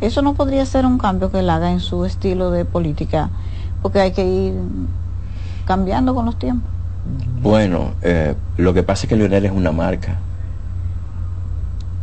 Eso 0.01 0.21
no 0.21 0.33
podría 0.33 0.65
ser 0.65 0.85
un 0.85 0.97
cambio 0.97 1.31
que 1.31 1.39
él 1.39 1.49
haga 1.49 1.71
en 1.71 1.79
su 1.79 2.05
estilo 2.05 2.51
de 2.51 2.65
política, 2.65 3.29
porque 3.81 3.99
hay 3.99 4.11
que 4.11 4.25
ir 4.25 4.53
cambiando 5.65 6.13
con 6.15 6.25
los 6.25 6.37
tiempos. 6.37 6.69
Bueno, 7.41 7.91
eh, 8.01 8.35
lo 8.57 8.73
que 8.73 8.83
pasa 8.83 9.05
es 9.05 9.09
que 9.09 9.15
Lionel 9.15 9.45
es 9.45 9.51
una 9.51 9.71
marca. 9.71 10.17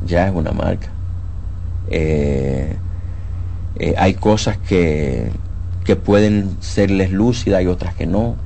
Ya 0.06 0.26
es 0.26 0.34
una 0.34 0.52
marca. 0.52 0.88
Eh, 1.88 2.76
eh, 3.76 3.94
hay 3.98 4.14
cosas 4.14 4.56
que, 4.58 5.30
que 5.84 5.96
pueden 5.96 6.56
serles 6.60 7.10
lúcidas 7.12 7.62
y 7.62 7.66
otras 7.66 7.94
que 7.94 8.06
no. 8.06 8.36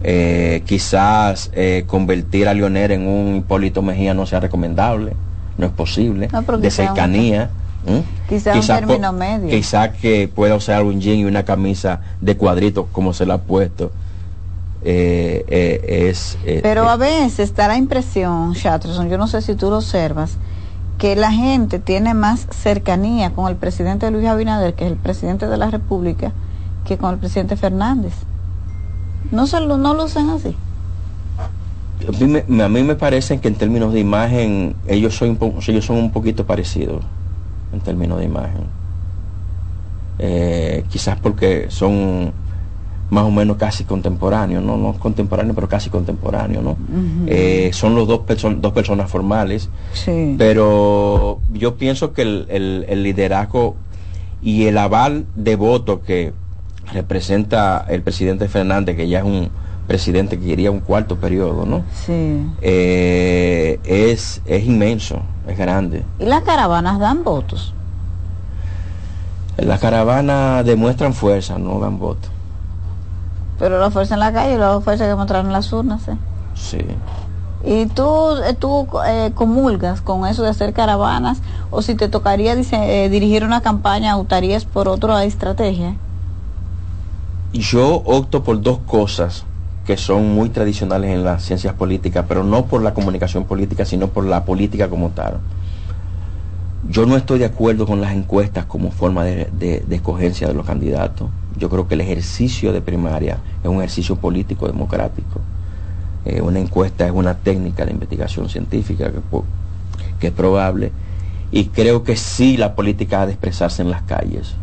Eh, 0.00 0.62
quizás 0.66 1.50
eh, 1.54 1.84
convertir 1.86 2.46
a 2.48 2.54
Lionel 2.54 2.92
en 2.92 3.06
un 3.08 3.36
Hipólito 3.36 3.82
Mejía 3.82 4.14
no 4.14 4.26
sea 4.26 4.38
recomendable, 4.40 5.16
no 5.56 5.66
es 5.66 5.72
posible, 5.72 6.28
No, 6.32 6.42
de 6.42 6.68
un- 6.68 7.48
cercanía. 7.84 7.98
¿m? 7.98 8.04
Quizá 8.28 8.52
un 8.52 8.60
Quizás 8.60 8.80
término 8.80 9.12
medio. 9.12 9.48
Quizás 9.48 9.90
que 9.96 10.28
pueda 10.28 10.54
usar 10.54 10.82
un 10.82 11.00
jean 11.00 11.18
y 11.18 11.24
una 11.24 11.44
camisa 11.44 12.00
de 12.20 12.36
cuadritos 12.36 12.86
como 12.92 13.12
se 13.12 13.26
la 13.26 13.34
ha 13.34 13.38
puesto. 13.38 13.90
Eh, 14.84 15.44
eh, 15.48 16.08
es, 16.08 16.38
eh, 16.44 16.60
Pero 16.62 16.88
a 16.88 16.96
veces 16.96 17.54
da 17.54 17.68
la 17.68 17.76
impresión, 17.76 18.54
Chatterson, 18.54 19.08
yo 19.08 19.18
no 19.18 19.26
sé 19.26 19.42
si 19.42 19.54
tú 19.54 19.70
lo 19.70 19.78
observas, 19.78 20.36
que 20.98 21.16
la 21.16 21.32
gente 21.32 21.78
tiene 21.78 22.14
más 22.14 22.46
cercanía 22.50 23.30
con 23.30 23.48
el 23.48 23.56
presidente 23.56 24.10
Luis 24.10 24.26
Abinader, 24.26 24.74
que 24.74 24.84
es 24.84 24.92
el 24.92 24.96
presidente 24.96 25.48
de 25.48 25.56
la 25.56 25.70
República, 25.70 26.32
que 26.84 26.96
con 26.96 27.12
el 27.12 27.18
presidente 27.18 27.56
Fernández. 27.56 28.12
No, 29.32 29.46
se 29.46 29.60
lo, 29.60 29.76
no 29.78 29.94
lo 29.94 30.04
usan 30.04 30.30
así. 30.30 30.54
a, 32.06 32.24
mí 32.24 32.42
me, 32.46 32.62
a 32.62 32.68
mí 32.68 32.82
me 32.82 32.94
parece 32.94 33.40
que 33.40 33.48
en 33.48 33.56
términos 33.56 33.92
de 33.92 34.00
imagen 34.00 34.76
ellos 34.86 35.16
son, 35.16 35.38
ellos 35.66 35.84
son 35.84 35.96
un 35.96 36.12
poquito 36.12 36.46
parecidos 36.46 37.04
en 37.72 37.80
términos 37.80 38.18
de 38.18 38.24
imagen. 38.24 38.64
Eh, 40.18 40.84
quizás 40.90 41.18
porque 41.20 41.66
son 41.68 42.32
más 43.10 43.24
o 43.24 43.30
menos 43.30 43.56
casi 43.56 43.84
contemporáneos, 43.84 44.62
no, 44.62 44.76
no 44.76 44.92
contemporáneos, 44.94 45.54
pero 45.54 45.68
casi 45.68 45.88
contemporáneos, 45.88 46.62
¿no? 46.62 46.76
Eh, 47.26 47.70
son 47.72 47.94
los 47.94 48.06
dos, 48.06 48.20
perso- 48.26 48.54
dos 48.60 48.72
personas 48.72 49.10
formales, 49.10 49.70
Sí. 49.94 50.34
pero 50.36 51.40
yo 51.54 51.76
pienso 51.76 52.12
que 52.12 52.22
el, 52.22 52.46
el- 52.50 52.84
el 52.88 53.02
liderazgo 53.02 53.76
y 54.42 54.64
el 54.66 54.76
aval 54.76 55.24
de 55.36 55.56
voto 55.56 56.02
que 56.02 56.32
representa 56.92 57.86
el 57.88 58.02
presidente 58.02 58.48
Fernández, 58.48 58.96
que 58.96 59.08
ya 59.08 59.20
es 59.20 59.24
un 59.24 59.48
presidente 59.86 60.38
que 60.38 60.44
quería 60.46 60.70
un 60.70 60.80
cuarto 60.80 61.16
periodo, 61.16 61.64
¿no? 61.64 61.82
Sí. 62.04 62.42
Eh, 62.60 63.78
es, 63.84 64.42
es 64.44 64.66
inmenso, 64.66 65.22
es 65.48 65.58
grande. 65.58 66.04
Y 66.18 66.26
las 66.26 66.42
caravanas 66.42 66.98
dan 66.98 67.24
votos. 67.24 67.74
Las 69.56 69.80
caravanas 69.80 70.64
demuestran 70.64 71.14
fuerza, 71.14 71.58
no 71.58 71.80
dan 71.80 71.98
voto. 71.98 72.28
Pero 73.58 73.80
la 73.80 73.90
fuerza 73.90 74.14
en 74.14 74.20
la 74.20 74.32
calle 74.32 74.56
la 74.56 74.80
fuerza 74.80 75.08
que 75.08 75.14
mostraron 75.14 75.46
en 75.46 75.52
las 75.52 75.72
urnas. 75.72 76.06
¿eh? 76.06 76.16
Sí. 76.54 76.78
¿Y 77.64 77.86
tú, 77.86 78.36
eh, 78.46 78.54
tú 78.54 78.86
eh, 79.04 79.32
comulgas 79.34 80.00
con 80.00 80.26
eso 80.26 80.44
de 80.44 80.50
hacer 80.50 80.72
caravanas? 80.72 81.40
¿O 81.70 81.82
si 81.82 81.96
te 81.96 82.08
tocaría 82.08 82.54
dice, 82.54 83.04
eh, 83.04 83.08
dirigir 83.08 83.44
una 83.44 83.62
campaña, 83.62 84.16
optarías 84.16 84.64
por 84.64 84.86
otra 84.86 85.24
estrategia? 85.24 85.96
Yo 87.52 88.02
opto 88.04 88.44
por 88.44 88.60
dos 88.60 88.78
cosas 88.86 89.44
que 89.88 89.96
son 89.96 90.34
muy 90.34 90.50
tradicionales 90.50 91.10
en 91.12 91.24
las 91.24 91.42
ciencias 91.42 91.72
políticas, 91.72 92.26
pero 92.28 92.44
no 92.44 92.66
por 92.66 92.82
la 92.82 92.92
comunicación 92.92 93.46
política, 93.46 93.86
sino 93.86 94.08
por 94.08 94.26
la 94.26 94.44
política 94.44 94.90
como 94.90 95.08
tal. 95.12 95.40
Yo 96.90 97.06
no 97.06 97.16
estoy 97.16 97.38
de 97.38 97.46
acuerdo 97.46 97.86
con 97.86 98.02
las 98.02 98.12
encuestas 98.14 98.66
como 98.66 98.90
forma 98.90 99.24
de, 99.24 99.46
de- 99.50 99.80
de 99.88 99.96
escogencia 99.96 100.46
de 100.46 100.52
los 100.52 100.66
candidatos. 100.66 101.30
Yo 101.56 101.70
creo 101.70 101.88
que 101.88 101.94
el 101.94 102.02
ejercicio 102.02 102.74
de 102.74 102.82
primaria 102.82 103.38
es 103.62 103.68
un 103.70 103.78
ejercicio 103.78 104.16
político 104.16 104.66
democrático. 104.66 105.40
Eh, 106.26 106.42
una 106.42 106.58
encuesta 106.58 107.06
es 107.06 107.12
una 107.12 107.38
técnica 107.38 107.86
de 107.86 107.92
investigación 107.92 108.50
científica 108.50 109.10
que, 109.10 109.20
que 110.20 110.26
es 110.28 110.32
probable. 110.34 110.92
Y 111.50 111.64
creo 111.66 112.04
que 112.04 112.16
sí 112.16 112.58
la 112.58 112.74
política 112.74 113.22
ha 113.22 113.26
de 113.26 113.32
expresarse 113.32 113.80
en 113.80 113.90
las 113.90 114.02
calles. 114.02 114.60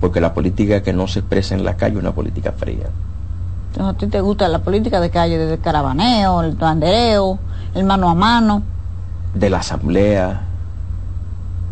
Porque 0.00 0.20
la 0.20 0.32
política 0.32 0.82
que 0.84 0.92
no 0.92 1.08
se 1.08 1.20
expresa 1.20 1.56
en 1.56 1.64
la 1.64 1.76
calle 1.76 1.94
es 1.96 2.00
una 2.00 2.14
política 2.14 2.52
fría. 2.52 2.90
¿A 3.78 3.92
ti 3.94 4.06
te 4.06 4.20
gusta 4.20 4.48
la 4.48 4.60
política 4.60 5.00
de 5.00 5.10
calle, 5.10 5.38
desde 5.38 5.54
el 5.54 5.60
caravaneo, 5.60 6.42
el 6.42 6.54
bandereo, 6.54 7.38
el 7.74 7.84
mano 7.84 8.08
a 8.08 8.14
mano? 8.14 8.62
de 9.34 9.50
la 9.50 9.58
asamblea, 9.58 10.42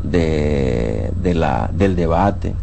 de, 0.03 1.13
del 1.15 1.97
debate. 1.97 2.55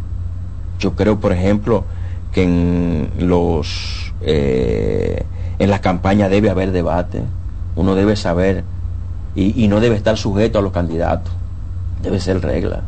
Yo 0.78 0.94
creo, 0.94 1.18
por 1.18 1.32
ejemplo, 1.32 1.84
que 2.32 2.44
en 2.44 3.10
los 3.18 4.12
eh, 4.20 5.24
en 5.58 5.70
la 5.70 5.80
campaña 5.80 6.28
debe 6.28 6.50
haber 6.50 6.70
debate. 6.70 7.22
Uno 7.76 7.94
debe 7.94 8.16
saber 8.16 8.64
y, 9.34 9.64
y 9.64 9.68
no 9.68 9.80
debe 9.80 9.96
estar 9.96 10.16
sujeto 10.16 10.58
a 10.58 10.62
los 10.62 10.72
candidatos. 10.72 11.32
Debe 12.02 12.20
ser 12.20 12.40
regla. 12.42 12.82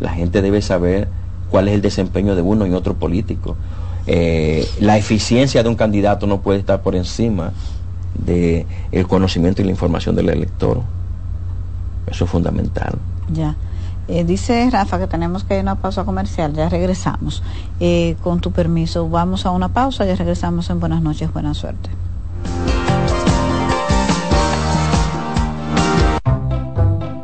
La 0.00 0.10
gente 0.12 0.42
debe 0.42 0.60
saber 0.62 1.08
cuál 1.50 1.68
es 1.68 1.74
el 1.74 1.82
desempeño 1.82 2.34
de 2.34 2.42
uno 2.42 2.66
y 2.66 2.72
otro 2.72 2.94
político. 2.94 3.56
Eh, 4.06 4.68
la 4.80 4.96
eficiencia 4.96 5.62
de 5.62 5.68
un 5.68 5.76
candidato 5.76 6.26
no 6.26 6.40
puede 6.40 6.58
estar 6.58 6.82
por 6.82 6.96
encima 6.96 7.52
de 8.14 8.66
el 8.90 9.06
conocimiento 9.06 9.62
y 9.62 9.64
la 9.64 9.70
información 9.70 10.14
del 10.14 10.28
elector. 10.28 10.82
Eso 12.06 12.24
es 12.24 12.30
fundamental. 12.30 12.94
Ya. 13.32 13.56
Eh, 14.08 14.24
dice 14.24 14.68
Rafa 14.70 14.98
que 14.98 15.06
tenemos 15.06 15.44
que 15.44 15.54
ir 15.54 15.60
a 15.60 15.62
una 15.62 15.74
pausa 15.76 16.04
comercial, 16.04 16.52
ya 16.52 16.68
regresamos. 16.68 17.42
Eh, 17.78 18.16
con 18.22 18.40
tu 18.40 18.50
permiso, 18.50 19.08
vamos 19.08 19.46
a 19.46 19.50
una 19.50 19.68
pausa, 19.68 20.04
ya 20.04 20.16
regresamos 20.16 20.68
en 20.70 20.80
Buenas 20.80 21.02
noches, 21.02 21.32
buena 21.32 21.54
suerte. 21.54 21.90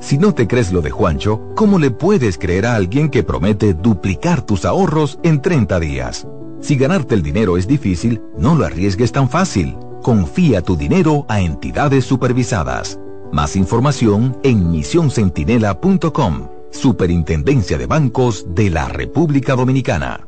Si 0.00 0.18
no 0.18 0.34
te 0.34 0.46
crees 0.46 0.72
lo 0.72 0.82
de 0.82 0.90
Juancho, 0.90 1.40
¿cómo 1.54 1.78
le 1.78 1.90
puedes 1.90 2.38
creer 2.38 2.66
a 2.66 2.74
alguien 2.74 3.08
que 3.08 3.22
promete 3.22 3.74
duplicar 3.74 4.42
tus 4.42 4.64
ahorros 4.64 5.18
en 5.22 5.40
30 5.40 5.80
días? 5.80 6.26
Si 6.60 6.76
ganarte 6.76 7.14
el 7.14 7.22
dinero 7.22 7.56
es 7.56 7.66
difícil, 7.66 8.20
no 8.38 8.54
lo 8.54 8.64
arriesgues 8.64 9.12
tan 9.12 9.28
fácil. 9.28 9.76
Confía 10.02 10.62
tu 10.62 10.76
dinero 10.76 11.24
a 11.28 11.40
entidades 11.40 12.04
supervisadas. 12.04 12.98
Más 13.32 13.56
información 13.56 14.38
en 14.42 14.70
misioncentinela.com. 14.70 16.48
Superintendencia 16.70 17.78
de 17.78 17.86
Bancos 17.86 18.46
de 18.54 18.70
la 18.70 18.88
República 18.88 19.54
Dominicana. 19.54 20.26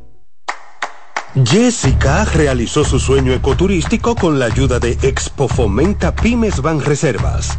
Jessica 1.45 2.25
realizó 2.25 2.85
su 2.85 2.99
sueño 2.99 3.33
ecoturístico 3.33 4.15
con 4.15 4.39
la 4.39 4.47
ayuda 4.47 4.79
de 4.79 4.93
Expo 5.03 5.47
Fomenta 5.47 6.15
Pymes 6.15 6.63
Ban 6.63 6.81
Reservas. 6.81 7.59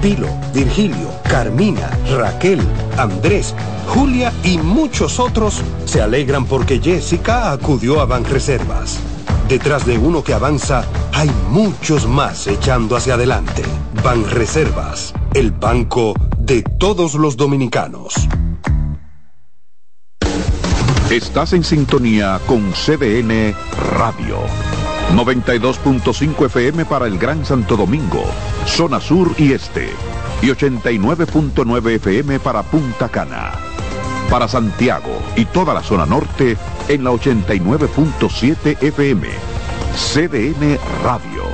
Pilo, 0.00 0.28
Virgilio, 0.54 1.10
Carmina, 1.28 1.90
Raquel, 2.16 2.60
Andrés, 2.96 3.54
Julia 3.88 4.32
y 4.42 4.58
muchos 4.58 5.20
otros 5.20 5.62
se 5.84 6.00
alegran 6.00 6.46
porque 6.46 6.80
Jessica 6.80 7.52
acudió 7.52 8.00
a 8.00 8.06
Banreservas. 8.06 8.98
Detrás 9.48 9.84
de 9.84 9.98
uno 9.98 10.22
que 10.22 10.32
avanza, 10.32 10.84
hay 11.12 11.30
muchos 11.50 12.06
más 12.06 12.46
echando 12.46 12.96
hacia 12.96 13.14
adelante. 13.14 13.62
Banreservas, 14.02 15.12
el 15.34 15.50
banco 15.50 16.14
de 16.38 16.62
todos 16.62 17.14
los 17.14 17.36
dominicanos. 17.36 18.14
Estás 21.10 21.52
en 21.52 21.64
sintonía 21.64 22.40
con 22.46 22.70
CDN 22.72 23.54
Radio. 23.96 24.38
92.5 25.14 26.46
FM 26.46 26.84
para 26.84 27.06
el 27.06 27.18
Gran 27.18 27.44
Santo 27.44 27.76
Domingo, 27.76 28.24
zona 28.66 29.00
sur 29.00 29.34
y 29.38 29.52
este. 29.52 29.90
Y 30.42 30.46
89.9 30.46 31.90
FM 31.96 32.40
para 32.40 32.62
Punta 32.62 33.08
Cana. 33.08 33.52
Para 34.30 34.48
Santiago 34.48 35.20
y 35.36 35.44
toda 35.44 35.74
la 35.74 35.82
zona 35.82 36.06
norte 36.06 36.56
en 36.88 37.04
la 37.04 37.10
89.7 37.10 38.82
FM. 38.82 39.28
CDN 39.94 40.78
Radio. 41.02 41.44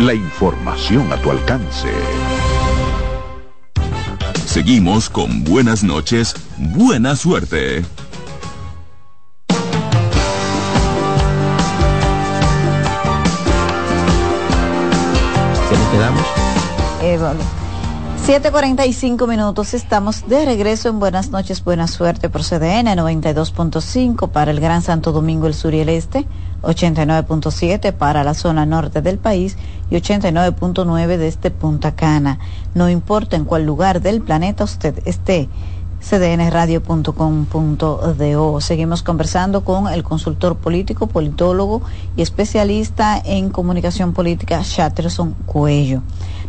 La 0.00 0.14
información 0.14 1.12
a 1.12 1.16
tu 1.16 1.30
alcance. 1.30 1.88
Seguimos 4.46 5.10
con 5.10 5.44
buenas 5.44 5.82
noches, 5.82 6.34
buena 6.58 7.16
suerte. 7.16 7.84
Vale. 17.16 17.40
7.45 18.26 19.28
minutos, 19.28 19.74
estamos 19.74 20.26
de 20.26 20.46
regreso 20.46 20.88
en 20.88 20.98
Buenas 20.98 21.30
noches, 21.30 21.62
buena 21.62 21.86
suerte 21.86 22.30
por 22.30 22.40
CDN 22.40 22.86
92.5 22.96 24.30
para 24.30 24.50
el 24.50 24.60
Gran 24.60 24.80
Santo 24.80 25.12
Domingo, 25.12 25.46
el 25.46 25.52
sur 25.52 25.74
y 25.74 25.80
el 25.80 25.90
este, 25.90 26.26
89.7 26.62 27.92
para 27.92 28.24
la 28.24 28.32
zona 28.32 28.64
norte 28.64 29.02
del 29.02 29.18
país 29.18 29.58
y 29.90 29.96
89.9 29.96 31.06
desde 31.06 31.28
este 31.28 31.50
Punta 31.50 31.94
Cana. 31.94 32.38
No 32.74 32.88
importa 32.88 33.36
en 33.36 33.44
cuál 33.44 33.66
lugar 33.66 34.00
del 34.00 34.22
planeta 34.22 34.64
usted 34.64 35.02
esté, 35.04 35.50
cdnradio.com.do. 36.04 38.60
Seguimos 38.60 39.02
conversando 39.02 39.64
con 39.64 39.88
el 39.88 40.02
consultor 40.02 40.56
político, 40.56 41.06
politólogo 41.06 41.80
y 42.14 42.20
especialista 42.22 43.18
en 43.24 43.48
comunicación 43.48 44.12
política, 44.12 44.60
Chatterson 44.62 45.32
Cuello. 45.46 46.02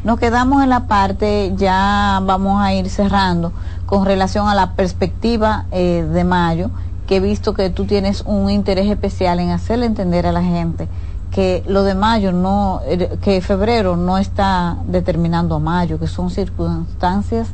Nos 0.04 0.20
quedamos 0.20 0.62
en 0.62 0.68
la 0.70 0.88
parte, 0.88 1.54
ya 1.56 2.22
vamos 2.24 2.62
a 2.62 2.74
ir 2.74 2.90
cerrando, 2.90 3.54
con 3.86 4.06
relación 4.06 4.50
a 4.50 4.56
la 4.56 4.74
perspectiva 4.74 5.68
eh, 5.72 6.06
de 6.12 6.26
mayo, 6.26 6.70
que 7.08 7.16
he 7.18 7.20
visto 7.22 7.54
que 7.54 7.70
tú 7.70 7.86
tienes 7.86 8.24
un 8.26 8.50
interés 8.50 8.90
especial 8.90 9.40
en 9.40 9.52
hacerle 9.52 9.86
entender 9.86 10.28
a 10.28 10.34
la 10.34 10.44
gente 10.44 10.90
que 11.32 11.64
lo 11.68 11.84
de 11.84 11.96
mayo 11.96 12.32
no, 12.32 12.82
eh, 12.86 13.18
que 13.22 13.42
febrero 13.42 13.98
no 13.98 14.18
está 14.18 14.78
determinando 14.88 15.56
a 15.56 15.60
mayo, 15.60 16.00
que 16.00 16.08
son 16.08 16.30
circunstancias 16.30 17.50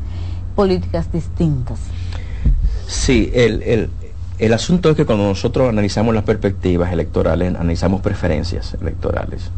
políticas 0.56 1.12
distintas. 1.12 1.80
Sí, 2.88 3.32
el, 3.34 3.64
el, 3.64 3.90
el 4.42 4.54
asunto 4.54 4.90
es 4.90 4.96
que 4.96 5.06
cuando 5.06 5.26
nosotros 5.26 5.70
analizamos 5.70 6.16
las 6.16 6.24
perspectivas 6.24 6.92
electorales, 6.92 7.50
analizamos 7.50 8.02
preferencias 8.02 8.76
electorales. 8.82 9.52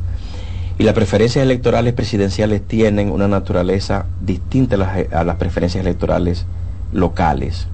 Y 0.77 0.83
las 0.83 0.93
preferencias 0.93 1.41
electorales 1.43 1.93
presidenciales 1.93 2.61
tienen 2.67 3.09
una 3.09 3.29
naturaleza 3.29 4.07
distinta 4.19 4.75
a 5.11 5.23
las, 5.23 5.35
preferencias 5.37 5.81
electorales 5.81 6.45
locales. 6.91 7.67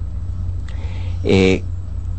Eh, 1.24 1.64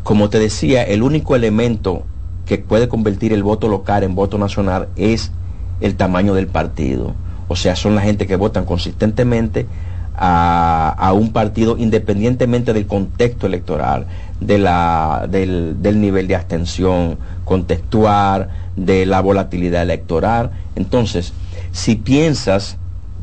como 0.04 0.30
te 0.30 0.40
decía, 0.40 0.84
el 0.84 1.04
único 1.04 1.38
elemento 1.38 2.04
que 2.46 2.58
puede 2.58 2.90
convertir 2.90 3.32
el 3.32 3.44
voto 3.44 3.70
local 3.70 4.04
en 4.04 4.14
voto 4.14 4.38
nacional 4.38 4.90
es 4.98 5.32
el 5.80 5.96
tamaño 5.96 6.34
del 6.34 6.48
partido. 6.48 7.14
O 7.48 7.56
sea, 7.56 7.78
son 7.78 7.96
la 7.96 8.02
gente 8.02 8.28
que 8.28 8.36
votan 8.36 8.66
consistentemente 8.66 9.68
a, 10.16 11.12
un 11.16 11.32
partido 11.32 11.78
independientemente 11.78 12.74
del 12.74 12.88
contexto 12.88 13.48
electoral, 13.48 14.06
de 14.40 14.58
la, 14.58 15.28
del, 15.30 15.82
del 15.82 16.02
nivel 16.02 16.28
de 16.28 16.36
abstención 16.36 17.18
contextual, 17.46 18.50
de 18.76 19.06
la 19.06 19.22
volatilidad 19.22 19.84
electoral. 19.84 20.52
Entonces, 20.76 21.34
si 21.72 21.96
piensas 21.96 22.78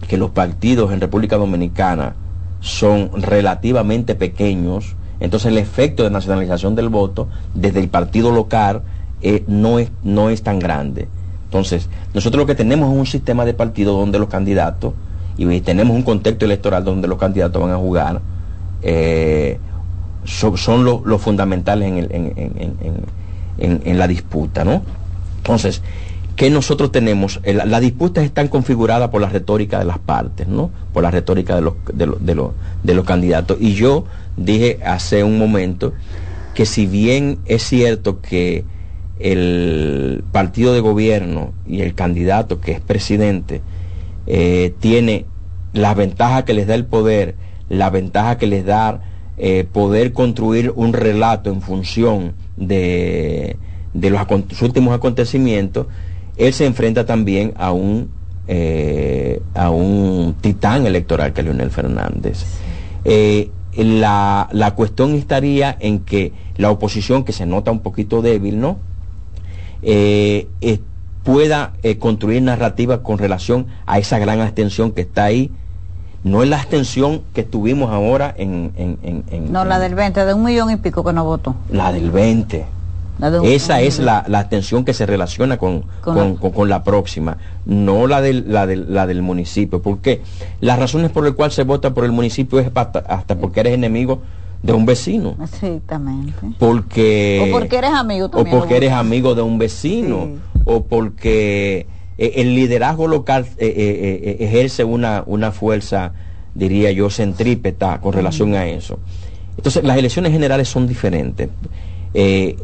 que 0.07 0.17
los 0.17 0.31
partidos 0.31 0.93
en 0.93 1.01
República 1.01 1.37
Dominicana 1.37 2.15
son 2.61 3.11
relativamente 3.15 4.15
pequeños, 4.15 4.97
entonces 5.21 5.51
el 5.51 5.59
efecto 5.59 6.05
de 6.05 6.11
nacionalización 6.11 6.75
del 6.75 6.89
voto 6.89 7.29
desde 7.55 7.81
el 7.81 7.89
partido 7.89 8.31
local 8.31 8.83
eh, 9.21 9.45
no, 9.47 9.79
es, 9.79 9.91
no 10.03 10.31
es 10.31 10.43
tan 10.43 10.59
grande. 10.59 11.09
Entonces, 11.45 11.89
nosotros 12.15 12.43
lo 12.43 12.47
que 12.47 12.55
tenemos 12.55 12.93
es 12.93 12.99
un 12.99 13.07
sistema 13.07 13.45
de 13.45 13.55
partidos 13.55 13.99
donde 13.99 14.19
los 14.19 14.29
candidatos, 14.29 14.93
y 15.39 15.61
tenemos 15.61 15.97
un 15.97 16.03
contexto 16.03 16.45
electoral 16.45 16.85
donde 16.85 17.07
los 17.07 17.17
candidatos 17.17 17.63
van 17.63 17.71
a 17.71 17.77
jugar, 17.77 18.21
eh, 18.83 19.59
son, 20.25 20.85
los 20.85 21.05
lo 21.05 21.19
fundamentales 21.19 22.11
en, 23.59 23.99
la 23.99 24.07
disputa, 24.09 24.65
¿no? 24.65 24.83
Entonces, 25.39 25.81
¿qué 26.37 26.51
nosotros 26.51 26.93
tenemos? 26.93 27.41
La, 27.45 27.65
la, 27.65 27.81
disputa 27.81 28.23
está 28.23 28.47
configurada 28.51 29.11
por 29.11 29.21
la 29.21 29.29
retórica 29.29 29.79
de 29.79 29.85
las 29.85 29.99
partes, 29.99 30.49
¿no? 30.49 30.71
Por 30.93 31.05
la 31.05 31.11
retórica 31.11 31.57
de 31.57 32.95
los 32.95 33.05
candidatos. 33.05 33.57
Y 33.61 33.75
yo 33.75 34.05
dije 34.37 34.81
hace 34.85 35.23
un 35.23 35.39
momento 35.39 35.93
que 36.55 36.67
si 36.67 36.87
bien 36.87 37.39
es 37.47 37.63
cierto 37.63 38.21
que 38.21 38.65
el 39.21 40.25
partido 40.33 40.73
de 40.73 40.81
gobierno 40.81 41.53
y 41.67 41.83
el 41.83 41.95
candidato 41.95 42.61
que 42.61 42.73
es 42.73 42.81
presidente 42.81 43.63
eh, 44.31 44.75
tiene 44.79 45.25
la 45.73 45.95
ventaja 45.95 46.45
que 46.45 46.53
les 46.53 46.67
da 46.67 46.75
el 46.75 46.85
poder, 46.85 47.35
la 47.71 47.89
ventaja 47.89 48.37
que 48.37 48.47
les 48.47 48.67
da 48.67 49.01
eh, 49.39 49.67
poder 49.73 50.13
construir 50.13 50.71
un 50.77 50.93
relato 50.93 51.51
en 51.51 51.63
función 51.63 52.35
de, 52.59 53.57
de 53.95 54.11
los, 54.11 54.21
últimos 54.61 54.95
acontecimientos, 54.95 55.87
él 56.37 56.53
se 56.53 56.67
enfrenta 56.67 57.07
también 57.07 57.55
a 57.57 57.73
un, 57.73 58.11
eh, 58.49 59.41
a 59.55 59.71
un 59.71 60.37
titán 60.43 60.87
electoral 60.87 61.33
que 61.33 61.41
es 61.41 61.47
Leonel 61.47 61.71
Fernández. 61.71 62.45
La, 63.75 64.49
la, 64.51 64.75
cuestión 64.75 65.15
estaría 65.15 65.77
en 65.79 66.01
que 66.01 66.33
la 66.57 66.71
oposición, 66.71 67.25
que 67.25 67.33
se 67.33 67.47
nota 67.47 67.71
un 67.71 67.79
poquito 67.79 68.23
débil, 68.23 68.61
¿no? 68.61 68.79
Eh, 69.83 70.49
pueda 71.25 71.73
construir 71.99 72.43
narrativa 72.43 73.03
con 73.03 73.19
relación 73.19 73.67
a 73.87 73.99
esa 73.99 74.19
gran 74.19 74.41
abstención 74.41 74.93
que 74.93 75.03
está 75.03 75.25
ahí. 75.25 75.51
No 76.25 76.43
es 76.43 76.49
la 76.49 76.57
abstención 76.57 77.23
que 77.33 77.45
tuvimos 77.45 77.91
ahora 77.93 78.35
en, 78.37 78.73
en, 78.77 78.99
en, 79.03 79.25
en 79.31 79.53
no 79.53 79.65
la 79.65 79.79
del 79.79 79.95
20 79.95 80.25
de 80.25 80.35
un 80.35 80.45
millón 80.45 80.71
y 80.71 80.77
pico 80.77 81.05
que 81.05 81.13
no 81.13 81.25
votó. 81.25 81.55
La 81.71 81.93
del 81.93 82.11
20 82.11 82.67
la 83.19 83.31
de 83.31 83.41
un, 83.41 83.47
esa 83.47 83.81
es 83.81 83.99
la, 83.99 84.25
la, 84.29 84.41
abstención 84.41 84.85
que 84.85 84.95
se 84.95 85.05
relaciona 85.05 85.59
con, 85.59 85.83
con, 86.01 86.37
con, 86.37 86.51
la... 86.51 86.57
con 86.57 86.69
la 86.69 86.85
próxima 86.85 87.39
no 87.67 88.07
la 88.07 88.21
del, 88.21 88.53
la, 88.53 88.67
del, 88.67 88.95
la 88.95 89.07
del 89.07 89.23
municipio 89.23 89.83
porque 89.83 90.23
las 90.61 90.79
razones 90.79 91.11
por 91.11 91.25
las 91.25 91.35
cuales 91.35 91.55
se 91.55 91.65
vota 91.65 91.95
por 91.95 92.05
el 92.05 92.13
municipio 92.13 92.61
es 92.61 92.71
hasta, 92.73 93.01
hasta 93.01 93.37
porque 93.37 93.61
eres 93.61 93.75
enemigo 93.75 94.21
de 94.63 94.73
un 94.73 94.87
vecino 94.87 95.37
exactamente 95.43 96.33
porque 96.59 97.45
o 97.49 97.53
porque 97.53 97.79
eres 97.79 97.93
amigo 97.93 98.29
también, 98.29 98.57
o 98.57 98.59
porque 98.59 98.77
eres 98.77 98.93
amigo 98.93 99.35
de 99.35 99.43
un 99.43 99.59
vecino 99.59 100.27
sí. 100.27 100.61
o 100.65 100.85
porque 100.85 101.87
el 102.19 102.57
liderazgo 102.57 103.07
local 103.07 103.47
eh, 103.59 103.75
eh, 103.77 104.37
ejerce 104.41 104.83
una, 104.83 105.23
una 105.25 105.53
fuerza, 105.53 106.13
diría 106.55 106.91
yo, 106.91 107.11
centrípeta 107.11 108.01
con 108.01 108.13
relación 108.13 108.55
a 108.55 108.67
eso. 108.67 108.99
Entonces, 109.57 109.85
las 109.85 109.97
elecciones 109.97 110.33
generales 110.33 110.69
son 110.69 110.89
diferentes. 110.89 111.49
Eh, 112.15 112.57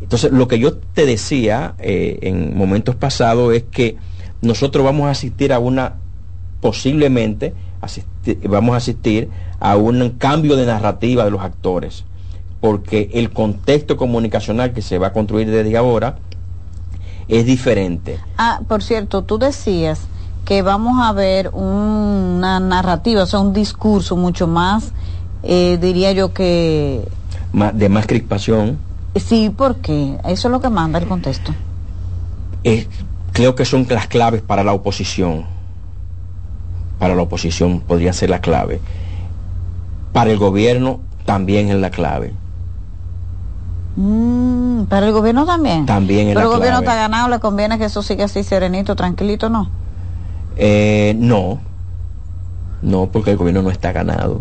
entonces, 0.00 0.32
lo 0.32 0.48
que 0.48 0.58
yo 0.58 0.78
te 0.78 1.04
decía 1.04 1.74
en 1.78 2.56
momentos 2.56 2.96
pasados 2.96 3.54
es 3.54 3.64
que 3.64 3.96
nosotros 4.40 4.84
vamos 4.84 5.06
a 5.06 5.10
asistir 5.10 5.52
a 5.52 5.58
una, 5.58 5.94
posiblemente, 6.60 7.52
asistir, 7.82 8.40
vamos 8.48 8.74
a 8.74 8.78
asistir 8.78 9.28
a 9.60 9.76
un 9.76 10.10
cambio 10.10 10.56
de 10.56 10.64
narrativa 10.64 11.24
de 11.24 11.30
los 11.30 11.42
actores, 11.42 12.04
porque 12.60 13.10
el 13.12 13.30
contexto 13.30 13.96
comunicacional 13.96 14.72
que 14.72 14.80
se 14.80 14.98
va 14.98 15.08
a 15.08 15.12
construir 15.12 15.50
desde 15.50 15.76
ahora, 15.76 16.16
es 17.28 17.44
diferente. 17.44 18.18
Ah, 18.38 18.60
por 18.66 18.82
cierto, 18.82 19.22
tú 19.22 19.38
decías 19.38 20.00
que 20.44 20.62
vamos 20.62 21.00
a 21.00 21.12
ver 21.12 21.50
una 21.50 22.58
narrativa, 22.60 23.22
o 23.22 23.26
sea, 23.26 23.40
un 23.40 23.52
discurso 23.52 24.16
mucho 24.16 24.46
más, 24.46 24.92
eh, 25.42 25.78
diría 25.80 26.12
yo 26.12 26.32
que... 26.32 27.06
De 27.74 27.88
más 27.88 28.06
crispación. 28.06 28.78
Sí, 29.14 29.52
porque 29.54 30.18
eso 30.24 30.48
es 30.48 30.52
lo 30.52 30.60
que 30.60 30.70
manda 30.70 30.98
el 30.98 31.06
contexto. 31.06 31.54
Creo 33.32 33.54
que 33.54 33.64
son 33.64 33.86
las 33.88 34.08
claves 34.08 34.42
para 34.42 34.62
la 34.62 34.72
oposición. 34.72 35.44
Para 37.02 37.16
la 37.16 37.22
oposición 37.22 37.80
podría 37.80 38.12
ser 38.12 38.30
la 38.30 38.40
clave. 38.40 38.78
Para 40.12 40.30
el 40.30 40.38
gobierno 40.38 41.00
también 41.26 41.68
es 41.68 41.74
la 41.74 41.90
clave. 41.90 42.32
Mm, 43.96 44.84
para 44.84 45.06
el 45.06 45.12
gobierno 45.12 45.44
también. 45.44 45.84
También 45.84 46.28
Pero 46.28 46.42
el 46.42 46.46
gobierno 46.46 46.78
está 46.78 46.94
ganado, 46.94 47.28
le 47.28 47.40
conviene 47.40 47.76
que 47.76 47.86
eso 47.86 48.04
siga 48.04 48.26
así 48.26 48.44
serenito, 48.44 48.94
tranquilito, 48.94 49.48
¿no? 49.50 49.68
Eh, 50.56 51.16
no. 51.18 51.58
No, 52.82 53.06
porque 53.06 53.32
el 53.32 53.36
gobierno 53.36 53.62
no 53.62 53.70
está 53.72 53.90
ganado. 53.90 54.40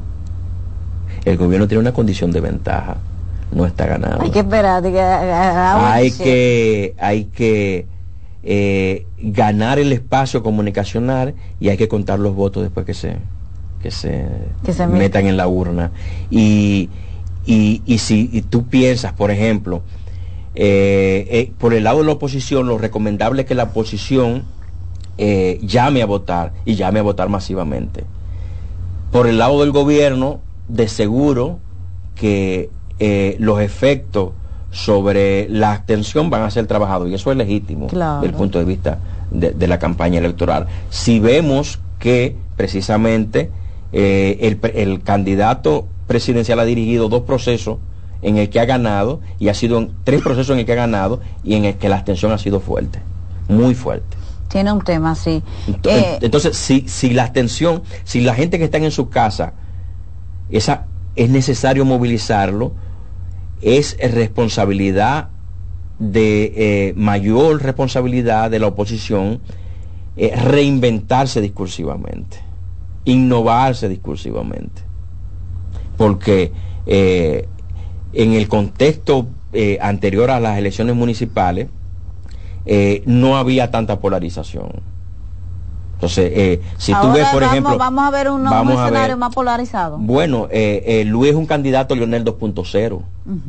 El 1.25 1.37
gobierno 1.37 1.67
tiene 1.67 1.81
una 1.81 1.93
condición 1.93 2.31
de 2.31 2.41
ventaja, 2.41 2.97
no 3.51 3.65
está 3.65 3.87
ganado. 3.87 4.21
Hay 4.21 4.29
que 4.29 4.39
esperar. 4.41 4.83
que- 4.83 5.01
a- 5.01 5.71
a- 5.73 5.93
hay 5.93 6.11
que 6.11 6.95
hay 6.99 7.23
que 7.23 7.87
eh, 8.43 9.05
ganar 9.19 9.79
el 9.79 9.91
espacio 9.93 10.41
comunicacional 10.43 11.35
y 11.59 11.69
hay 11.69 11.77
que 11.77 11.87
contar 11.87 12.19
los 12.19 12.35
votos 12.35 12.63
después 12.63 12.85
que 12.85 12.93
se 12.93 13.17
que 13.81 13.91
se, 13.91 14.27
Que 14.63 14.73
se 14.73 14.85
metan. 14.85 15.25
en 15.25 15.37
la 15.37 15.47
urna. 15.47 15.91
Y, 16.29 16.89
y, 17.45 17.81
y 17.85 17.97
si 17.97 18.29
y 18.31 18.41
tú 18.43 18.67
piensas 18.67 19.13
por 19.13 19.31
ejemplo 19.31 19.81
eh, 20.53 21.27
eh, 21.31 21.51
por 21.57 21.73
el 21.73 21.85
lado 21.85 21.99
de 21.99 22.05
la 22.05 22.11
oposición 22.11 22.67
lo 22.67 22.77
recomendable 22.77 23.43
es 23.43 23.47
que 23.47 23.55
la 23.55 23.63
oposición 23.63 24.43
eh, 25.17 25.59
llame 25.63 26.01
a 26.01 26.05
votar 26.05 26.53
y 26.65 26.75
llame 26.75 26.99
a 26.99 27.03
votar 27.03 27.29
masivamente. 27.29 28.03
Por 29.11 29.27
el 29.27 29.37
lado 29.37 29.61
del 29.61 29.71
gobierno, 29.71 30.39
de 30.67 30.87
seguro 30.87 31.59
que 32.15 32.69
los 33.39 33.59
efectos 33.61 34.31
sobre 34.71 35.47
la 35.49 35.71
abstención 35.73 36.29
van 36.29 36.43
a 36.43 36.49
ser 36.51 36.65
trabajados 36.65 37.09
y 37.09 37.13
eso 37.13 37.29
es 37.31 37.37
legítimo 37.37 37.87
Claro. 37.87 38.21
desde 38.21 38.27
el 38.33 38.37
punto 38.37 38.57
de 38.59 38.65
vista 38.65 38.99
de, 39.29 39.51
de 39.51 39.67
la 39.67 39.77
campaña 39.79 40.19
electoral. 40.19 40.67
Si 40.89 41.19
vemos 41.19 41.79
que 41.99 42.35
precisamente 42.55 43.51
eh, 43.93 44.37
el, 44.41 44.59
el 44.73 45.01
candidato 45.03 45.87
presidencial 46.07 46.59
ha 46.59 46.65
dirigido 46.65 47.09
dos 47.09 47.23
procesos 47.23 47.77
en 48.21 48.37
el 48.37 48.49
que 48.49 48.59
ha 48.59 48.65
ganado 48.65 49.19
y 49.39 49.49
ha 49.49 49.53
sido 49.53 49.89
tres 50.03 50.21
procesos 50.21 50.51
en 50.53 50.59
el 50.59 50.65
que 50.65 50.71
ha 50.73 50.75
ganado 50.75 51.19
y 51.43 51.55
en 51.55 51.65
el 51.65 51.75
que 51.75 51.89
la 51.89 51.95
abstención 51.97 52.31
ha 52.31 52.37
sido 52.37 52.59
fuerte, 52.59 52.99
muy 53.49 53.75
fuerte. 53.75 54.17
Tiene 54.47 54.71
un 54.71 54.81
tema 54.81 55.11
así. 55.11 55.41
Ent- 55.67 55.87
Eh, 55.89 56.19
Entonces, 56.21 56.55
si, 56.57 56.87
si 56.87 57.09
la 57.11 57.23
atención, 57.23 57.83
si 58.03 58.21
la 58.21 58.33
gente 58.35 58.57
que 58.57 58.65
está 58.65 58.77
en 58.77 58.91
su 58.91 59.09
casa, 59.09 59.53
esa, 60.49 60.85
es 61.15 61.29
necesario 61.29 61.85
movilizarlo, 61.85 62.73
es 63.61 63.97
responsabilidad 63.99 65.29
de 65.99 66.53
eh, 66.55 66.93
mayor 66.95 67.61
responsabilidad 67.61 68.49
de 68.49 68.59
la 68.59 68.67
oposición 68.67 69.39
eh, 70.17 70.35
reinventarse 70.35 71.41
discursivamente, 71.41 72.37
innovarse 73.05 73.87
discursivamente. 73.87 74.81
Porque 75.97 76.51
eh, 76.87 77.47
en 78.13 78.33
el 78.33 78.47
contexto 78.47 79.27
anterior 79.81 80.31
a 80.31 80.39
las 80.39 80.57
elecciones 80.57 80.95
municipales, 80.95 81.67
no 83.05 83.37
había 83.37 83.69
tanta 83.69 83.99
polarización. 83.99 84.71
Entonces, 86.01 86.31
eh, 86.35 86.61
si 86.79 86.93
tú 86.95 87.11
ves, 87.11 87.27
por 87.27 87.41
vamos, 87.41 87.51
ejemplo, 87.53 87.77
vamos 87.77 88.03
a 88.05 88.09
ver 88.09 88.31
un, 88.31 88.43
vamos 88.43 88.75
a 88.75 88.85
escenario 88.85 89.09
ver- 89.09 89.17
más 89.17 89.35
polarizado. 89.35 89.99
bueno, 89.99 90.47
eh, 90.49 90.81
eh, 90.87 91.05
Luis 91.05 91.29
es 91.29 91.35
un 91.35 91.45
candidato 91.45 91.93
Lionel 91.93 92.25
2.0, 92.25 93.01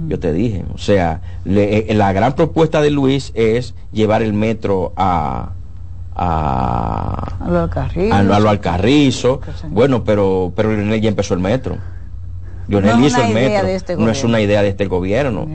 yo 0.07 0.21
te 0.21 0.35
dije. 0.35 0.63
O 0.75 0.77
sea, 0.77 1.23
le- 1.47 1.91
eh, 1.91 1.95
la 1.95 2.13
gran 2.13 2.35
propuesta 2.35 2.83
de 2.83 2.91
Luis 2.91 3.33
es 3.35 3.75
llevar 3.91 4.21
el 4.21 4.35
metro 4.35 4.93
a, 4.99 5.53
a, 6.15 7.37
A 7.41 7.49
lo 7.49 7.61
del 7.63 7.71
Carril. 7.71 8.13
a, 8.13 8.23
lo- 8.23 8.35
a 8.35 8.39
lo 8.41 8.51
Alcarrizo. 8.51 9.41
Bueno, 9.71 10.05
pero, 10.05 10.53
pero 10.55 10.73
Lionel 10.77 11.01
ya 11.01 11.09
empezó 11.09 11.33
el 11.33 11.41
metro. 11.41 11.79
Lionel 12.69 13.01
No 13.01 13.07
hizo 13.07 13.23
el 13.23 13.31
idea 13.31 13.51
metro. 13.63 13.69
este 13.69 13.97
no 13.97 14.11
es 14.11 14.23
una 14.25 14.43
idea 14.43 14.61
de 14.61 14.69
este 14.69 14.85
gobierno. 14.89 15.47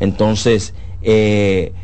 Entonces, 0.00 0.72
eh, 1.02 1.74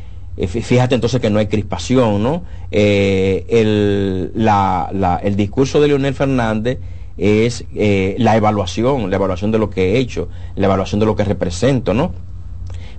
fíjate 0.49 0.95
entonces 0.95 1.21
que 1.21 1.31
no 1.31 1.39
hay 1.39 1.47
crispación, 1.47 2.23
¿no? 2.23 2.43
Eh, 2.71 3.45
el, 3.49 4.33
la- 4.35 4.89
la- 4.93 5.17
el 5.23 5.37
discurso 5.37 5.81
de 5.81 5.89
Leonel 5.89 6.15
Fernández 6.15 6.79
es 7.19 7.65
eh, 7.75 8.15
la 8.19 8.37
evaluación, 8.37 9.11
la 9.11 9.17
evaluación 9.17 9.51
de 9.53 9.59
lo 9.59 9.69
que 9.69 9.93
he 9.93 9.99
hecho, 9.99 10.29
la 10.57 10.67
evaluación 10.67 10.99
de 11.01 11.07
lo 11.07 11.15
que 11.15 11.25
represento, 11.25 11.93
¿no? 11.93 12.13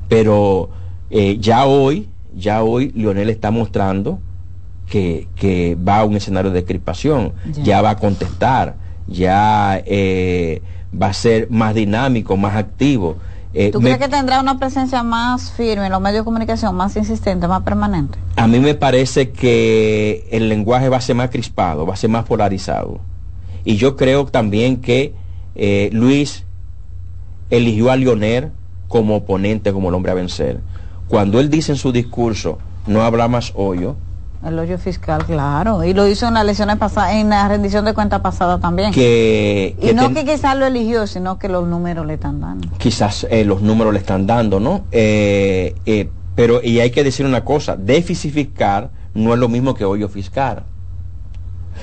Pero 0.08 0.70
eh, 1.10 1.38
ya 1.40 1.66
hoy, 1.66 2.08
ya 2.36 2.64
hoy 2.64 2.92
Leonel 2.96 3.30
está 3.30 3.52
mostrando 3.52 4.20
que, 4.90 5.28
que 5.36 5.76
va 5.76 6.00
a 6.00 6.04
un 6.06 6.16
escenario 6.16 6.52
de 6.52 6.64
crispación, 6.66 7.34
Ya. 7.54 7.64
ya, 7.64 7.82
va 7.82 7.92
a 7.92 7.98
contestar, 7.98 8.76
ya 9.08 9.82
eh, 9.86 10.62
va 11.00 11.08
a 11.08 11.14
ser 11.14 11.50
más 11.50 11.74
dinámico, 11.74 12.38
más 12.38 12.56
activo. 12.56 13.18
Eh, 13.54 13.70
¿Tú 13.72 13.80
me- 13.80 13.90
crees 13.96 14.00
que 14.00 14.08
tendrá 14.10 14.40
una 14.42 14.58
presencia 14.58 15.04
más 15.04 15.52
firme 15.52 15.86
en 15.86 15.92
los 15.92 16.02
medios 16.02 16.22
de 16.22 16.26
comunicación, 16.26 16.76
más 16.76 16.96
insistente, 16.96 17.48
más 17.48 17.62
permanente? 17.62 18.18
A 18.36 18.48
mí 18.48 18.60
me 18.60 18.74
parece 18.74 19.30
que 19.32 20.28
el 20.32 20.50
lenguaje 20.50 20.90
va 20.90 20.98
a 20.98 21.02
ser 21.02 21.16
más 21.16 21.30
crispado, 21.30 21.86
va 21.86 21.94
a 21.94 21.98
ser 21.98 22.10
más 22.10 22.26
polarizado. 22.26 23.00
Y 23.64 23.76
yo 23.76 23.96
creo 23.96 24.26
también 24.26 24.78
que 24.82 25.14
eh, 25.56 25.90
Luis 25.94 26.46
eligió 27.50 27.92
a 27.92 27.96
Lionel 27.96 28.52
como 28.88 29.18
oponente, 29.18 29.72
como 29.72 29.90
el 29.90 29.96
hombre 29.96 30.12
a 30.12 30.16
vencer. 30.16 30.60
Cuando 31.08 31.40
él 31.40 31.50
dice 31.50 31.72
en 31.74 31.78
su 31.78 31.92
discurso, 31.92 32.58
no 32.88 33.04
habla 33.04 33.28
más 33.28 33.52
hoyo, 33.56 33.96
El 34.46 34.60
hoyo 34.60 34.78
fiscal, 34.78 35.24
claro. 35.26 35.84
Y 35.84 35.94
lo 35.94 36.08
hizo 36.08 36.28
en 36.28 36.34
las 36.34 36.44
elecciones 36.44 36.78
pasadas, 36.78 37.14
en 37.14 37.30
la 37.30 37.48
rendición 37.48 37.86
de 37.86 37.94
cuentas 37.94 38.20
pasada 38.22 38.60
también. 38.60 38.92
que, 38.92 39.76
y 39.80 39.86
que 39.88 39.94
no 39.94 40.04
ten- 40.04 40.16
que 40.16 40.26
quizás 40.26 40.58
lo 40.58 40.66
eligió, 40.66 41.08
sino 41.08 41.40
que 41.40 41.48
los 41.50 41.66
números 41.68 42.06
le 42.06 42.16
están 42.16 42.42
dando. 42.42 42.68
quizás 42.78 43.26
eh, 43.30 43.46
los 43.46 43.62
números 43.62 43.94
le 43.94 44.00
están 44.00 44.28
dando, 44.28 44.60
¿no? 44.60 44.84
Eh, 44.92 45.76
eh, 45.86 46.10
pero, 46.36 46.62
y 46.64 46.80
hay 46.82 46.92
que 46.92 47.04
decir 47.04 47.26
una 47.26 47.46
cosa, 47.46 47.76
déficit 47.78 48.34
fiscal 48.34 48.90
no 49.14 49.34
es 49.34 49.40
lo 49.40 49.48
mismo 49.48 49.76
que 49.76 49.86
hoyo 49.86 50.10
fiscal. 50.10 50.64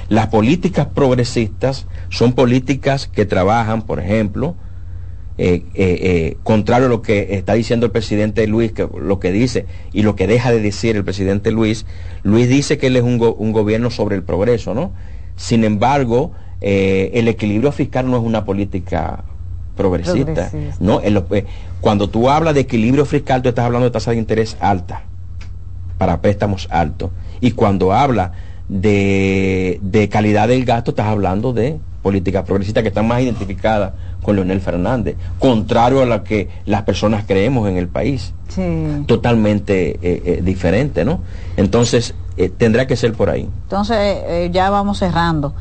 Las 0.09 0.27
políticas 0.27 0.87
progresistas 0.87 1.87
son 2.11 2.33
políticas 2.33 3.07
que 3.07 3.25
trabajan, 3.25 3.83
por 3.83 4.01
ejemplo, 4.01 4.55
eh, 5.43 5.63
eh, 5.75 5.99
eh, 6.03 6.37
contrario 6.43 6.87
a 6.87 6.91
lo 6.91 7.01
que 7.01 7.29
está 7.31 7.55
diciendo 7.55 7.87
el 7.87 7.93
presidente 7.93 8.47
Luis, 8.47 8.73
que 8.73 8.87
lo 8.95 9.19
que 9.21 9.33
dice 9.33 9.65
y 9.93 10.03
lo 10.03 10.15
que 10.15 10.27
deja 10.27 10.53
de 10.53 10.61
decir 10.61 10.97
el 10.97 11.05
presidente 11.05 11.51
Luis, 11.51 11.87
Luis 12.23 12.47
dice 12.49 12.77
que 12.77 12.89
él 12.89 12.97
es 12.97 13.03
un, 13.03 13.17
go- 13.17 13.35
un 13.35 13.53
gobierno 13.53 13.89
sobre 13.91 14.17
el 14.17 14.23
progreso, 14.23 14.75
¿no? 14.75 14.93
Sin 15.37 15.65
embargo, 15.65 16.33
el 16.61 17.27
equilibrio 17.29 17.73
fiscal 17.73 18.11
no 18.11 18.19
es 18.19 18.23
una 18.23 18.45
política 18.45 19.25
progresista, 19.77 20.51
Progresista. 20.51 20.77
¿no? 20.85 21.01
Cuando 21.81 22.11
tú 22.11 22.29
hablas 22.29 22.53
de 22.55 22.61
equilibrio 22.61 23.07
fiscal, 23.07 23.41
tú 23.41 23.49
estás 23.49 23.65
hablando 23.65 23.87
de 23.87 23.93
tasa 23.93 24.11
de 24.11 24.19
interés 24.19 24.59
alta 24.61 25.05
para 25.97 26.21
préstamos 26.21 26.69
altos. 26.71 27.11
Y 27.41 27.53
cuando 27.53 27.95
habla 27.95 28.33
de, 28.69 29.79
de 29.83 30.09
calidad 30.11 30.49
del 30.49 30.65
gasto, 30.67 30.91
estás 30.91 31.07
hablando 31.07 31.55
de 31.55 31.79
políticas 32.03 32.45
progresistas 32.45 32.83
que 32.83 32.89
están 32.89 33.07
más 33.07 33.21
identificadas 33.21 33.93
con 34.23 34.37
Leonel 34.37 34.61
Fernández, 34.61 35.17
contrario 35.39 36.03
a 36.03 36.07
lo 36.07 36.23
que 36.25 36.49
las 36.67 36.83
personas 36.83 37.25
creemos 37.27 37.69
en 37.69 37.77
el 37.77 37.89
país. 37.89 38.33
Sí. 38.49 39.05
Totalmente 39.07 39.91
eh, 39.91 40.23
eh, 40.25 40.41
diferente, 40.43 41.05
¿no? 41.05 41.21
Entonces, 41.57 42.15
eh, 42.37 42.49
tendrá 42.49 42.87
que 42.87 42.97
ser 42.97 43.13
por 43.13 43.31
ahí. 43.31 43.49
Entonces, 43.65 44.51
ya 44.53 44.71
vamos 44.71 44.99
cerrando. 44.99 45.55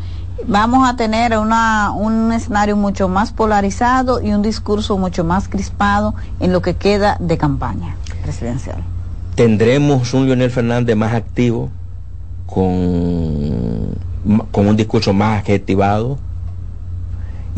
Vamos 0.48 0.88
a 0.88 0.96
tener 0.96 1.38
una, 1.38 1.92
un 1.92 2.32
escenario 2.32 2.78
mucho 2.78 3.10
más 3.10 3.34
polarizado 3.34 4.22
y 4.22 4.32
un 4.32 4.42
discurso 4.42 4.98
mucho 4.98 5.24
más 5.24 5.50
crispado 5.50 6.16
en 6.40 6.54
lo 6.54 6.62
que 6.62 6.76
queda 6.76 7.18
de 7.20 7.38
campaña 7.38 7.98
presidencial. 8.24 8.84
tendremos 9.36 10.14
un 10.14 10.26
Leonel 10.28 10.52
Fernández 10.52 10.96
más 10.96 11.14
activo, 11.14 11.70
con, 12.46 13.96
con 14.52 14.68
un 14.68 14.76
discurso 14.76 15.14
más 15.14 15.40
adjetivado, 15.40 16.18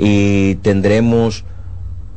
y 0.04 0.56
tendremos 0.56 1.46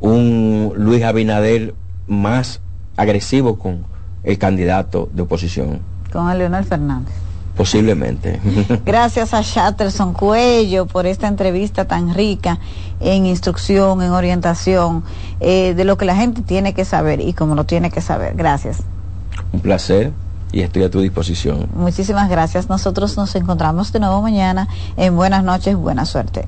un 0.01 0.73
Luis 0.75 1.03
Abinader 1.03 1.75
más 2.07 2.59
agresivo 2.97 3.59
con 3.59 3.85
el 4.23 4.39
candidato 4.39 5.07
de 5.13 5.21
oposición, 5.21 5.79
Con 6.11 6.31
el 6.31 6.39
Leonel 6.39 6.65
Fernández. 6.65 7.13
posiblemente. 7.55 8.41
Gracias 8.85 9.35
a 9.35 9.43
Chatterson 9.43 10.13
Cuello 10.13 10.87
por 10.87 11.05
esta 11.05 11.27
entrevista 11.27 11.85
tan 11.85 12.15
rica 12.15 12.57
en 12.99 13.27
instrucción, 13.27 14.01
en 14.01 14.11
orientación, 14.11 15.03
eh, 15.39 15.75
de 15.75 15.85
lo 15.85 15.95
que 15.97 16.05
la 16.05 16.15
gente 16.15 16.41
tiene 16.41 16.73
que 16.73 16.85
saber 16.85 17.21
y 17.21 17.33
como 17.33 17.53
lo 17.53 17.65
tiene 17.65 17.91
que 17.91 18.01
saber. 18.01 18.33
Gracias. 18.35 18.79
un 19.53 19.59
placer 19.59 20.11
y 20.51 20.61
estoy 20.61 20.83
a 20.83 20.89
tu 20.89 21.01
disposición. 21.01 21.67
Muchísimas 21.75 22.29
gracias. 22.29 22.67
Nosotros 22.67 23.15
nos 23.15 23.35
encontramos 23.35 23.93
de 23.93 23.99
nuevo 23.99 24.23
mañana 24.23 24.67
en 24.97 25.15
Buenas 25.15 25.43
noches, 25.43 25.75
buena 25.75 26.05
suerte. 26.05 26.47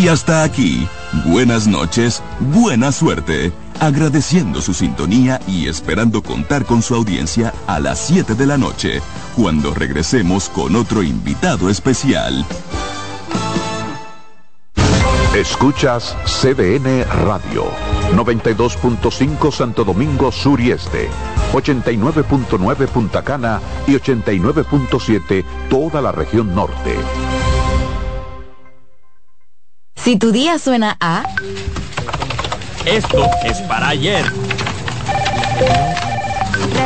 Y 0.00 0.08
hasta 0.08 0.44
aquí, 0.44 0.86
buenas 1.26 1.66
noches, 1.66 2.22
buena 2.38 2.90
suerte, 2.90 3.52
agradeciendo 3.80 4.62
su 4.62 4.72
sintonía 4.72 5.40
y 5.46 5.68
esperando 5.68 6.22
contar 6.22 6.64
con 6.64 6.80
su 6.80 6.94
audiencia 6.94 7.52
a 7.66 7.80
las 7.80 7.98
7 8.06 8.34
de 8.34 8.46
la 8.46 8.56
noche, 8.56 9.02
cuando 9.36 9.74
regresemos 9.74 10.48
con 10.48 10.76
otro 10.76 11.02
invitado 11.02 11.68
especial. 11.68 12.46
Escuchas 15.40 16.14
CDN 16.26 17.02
Radio, 17.24 17.72
92.5 18.14 19.50
Santo 19.50 19.84
Domingo 19.84 20.30
Sur 20.30 20.60
y 20.60 20.70
Este, 20.70 21.08
89.9 21.54 22.86
Punta 22.88 23.22
Cana 23.22 23.58
y 23.86 23.92
89.7 23.92 25.42
toda 25.70 26.02
la 26.02 26.12
región 26.12 26.54
norte. 26.54 26.94
Si 29.96 30.16
tu 30.16 30.30
día 30.30 30.58
suena 30.58 30.98
a... 31.00 31.24
Esto 32.84 33.24
es 33.42 33.62
para 33.62 33.88
ayer. 33.88 34.30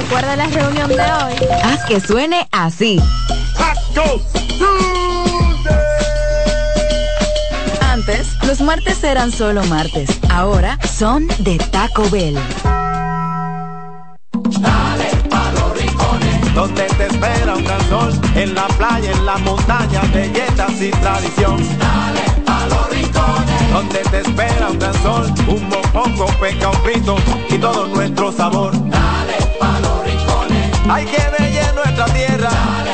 Recuerda 0.01 0.37
la 0.37 0.47
reunión 0.47 0.91
de 0.91 1.03
hoy. 1.03 1.35
Haz 1.65 1.85
que 1.87 1.99
suene 1.99 2.47
así. 2.53 3.03
Antes, 7.81 8.34
los 8.47 8.61
martes 8.61 9.03
eran 9.05 9.31
solo 9.31 9.65
martes. 9.65 10.11
Ahora 10.31 10.79
son 10.87 11.27
de 11.39 11.59
Taco 11.59 12.09
Bell. 12.11 12.39
Dale 14.61 15.11
pa' 15.31 15.53
los 15.53 15.77
rincones, 15.79 16.55
donde 16.55 16.85
te 16.85 17.07
espera 17.07 17.55
un 17.55 17.65
gran 17.65 17.89
sol, 17.89 18.13
en 18.35 18.55
la 18.55 18.67
playa, 18.69 19.11
en 19.11 19.27
la 19.27 19.37
montaña, 19.39 20.03
belletas 20.13 20.81
y 20.81 20.91
tradición. 20.91 21.57
Dale 21.79 22.43
pa' 22.45 22.67
los 22.67 22.91
rincones, 22.91 23.73
donde 23.73 23.99
te 24.11 24.21
espera 24.21 24.69
un 24.71 24.79
gran 24.79 25.03
sol, 25.03 25.33
un 25.49 25.69
mopongo, 25.69 26.27
peca, 26.41 26.71
un 26.71 26.83
frito 26.83 27.17
y 27.49 27.59
todo 27.59 27.87
nuestro 27.89 28.33
sabor. 28.33 28.73
Dale 28.73 29.39
pa' 29.59 29.81
los 29.81 30.05
rincones, 30.05 30.71
hay 30.89 31.05
que 31.07 31.23
bella 31.39 31.73
nuestra 31.73 32.05
tierra. 32.07 32.94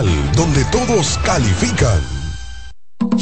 donde 0.00 0.64
todos 0.66 1.18
califican. 1.22 2.00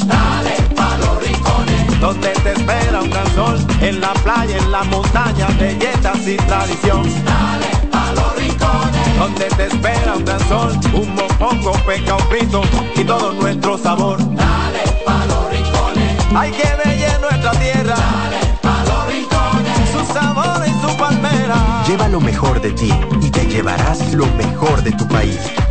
Dale 0.07 0.55
pa' 0.73 0.97
los 0.99 1.21
rincones, 1.21 1.99
donde 1.99 2.29
te 2.29 2.53
espera 2.53 3.01
un 3.01 3.09
gran 3.09 3.35
sol, 3.35 3.59
en 3.81 3.99
la 3.99 4.13
playa, 4.13 4.55
en 4.57 4.71
la 4.71 4.83
montaña, 4.85 5.47
belletas 5.59 6.25
y 6.25 6.37
tradición. 6.37 7.03
Dale 7.25 7.87
pa' 7.91 8.13
los 8.13 8.35
rincones, 8.37 9.17
donde 9.19 9.45
te 9.49 9.65
espera 9.65 10.15
un 10.15 10.23
gran 10.23 10.39
sol, 10.47 10.79
un 10.93 11.13
mopongo, 11.13 11.73
peca, 11.85 12.15
un 12.15 12.23
frito 12.29 12.61
y 12.95 13.03
todo 13.03 13.33
nuestro 13.33 13.77
sabor. 13.77 14.17
Dale 14.19 14.83
pa' 15.05 15.25
los 15.25 15.49
rincones, 15.51 16.25
hay 16.33 16.51
que 16.51 16.69
bella 16.85 17.17
nuestra 17.17 17.51
tierra. 17.51 17.95
Dale 17.95 18.39
pa' 18.61 18.83
los 18.85 19.07
rincones, 19.07 19.89
su 19.91 20.13
sabor 20.13 20.63
y 20.65 20.71
su 20.81 20.97
palmera. 20.97 21.83
Lleva 21.85 22.07
lo 22.07 22.21
mejor 22.21 22.61
de 22.61 22.71
ti 22.71 22.93
y 23.21 23.29
te 23.29 23.45
llevarás 23.45 24.13
lo 24.13 24.25
mejor 24.37 24.81
de 24.83 24.93
tu 24.93 25.05
país. 25.09 25.37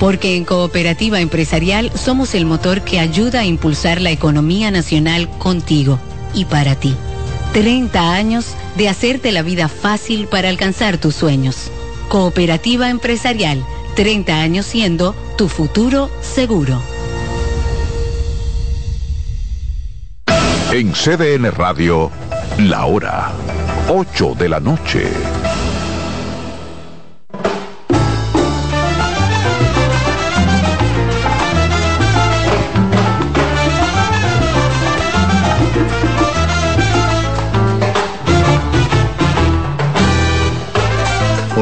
Porque 0.00 0.34
en 0.34 0.44
Cooperativa 0.44 1.20
Empresarial 1.20 1.92
somos 1.94 2.34
el 2.34 2.46
motor 2.46 2.80
que 2.80 2.98
ayuda 2.98 3.40
a 3.40 3.44
impulsar 3.44 4.00
la 4.00 4.10
economía 4.10 4.70
nacional 4.70 5.28
contigo 5.38 6.00
y 6.34 6.46
para 6.46 6.74
ti. 6.74 6.96
30 7.52 8.14
años 8.14 8.54
de 8.76 8.88
hacerte 8.88 9.30
la 9.30 9.42
vida 9.42 9.68
fácil 9.68 10.26
para 10.26 10.48
alcanzar 10.48 10.98
tus 10.98 11.14
sueños. 11.14 11.70
Cooperativa 12.08 12.88
Empresarial, 12.88 13.62
30 13.94 14.40
años 14.40 14.66
siendo 14.66 15.14
tu 15.36 15.48
futuro 15.48 16.10
seguro. 16.22 16.80
En 20.72 20.92
CDN 20.92 21.50
Radio, 21.50 22.10
la 22.58 22.86
hora 22.86 23.32
8 23.88 24.36
de 24.38 24.48
la 24.48 24.60
noche. 24.60 25.39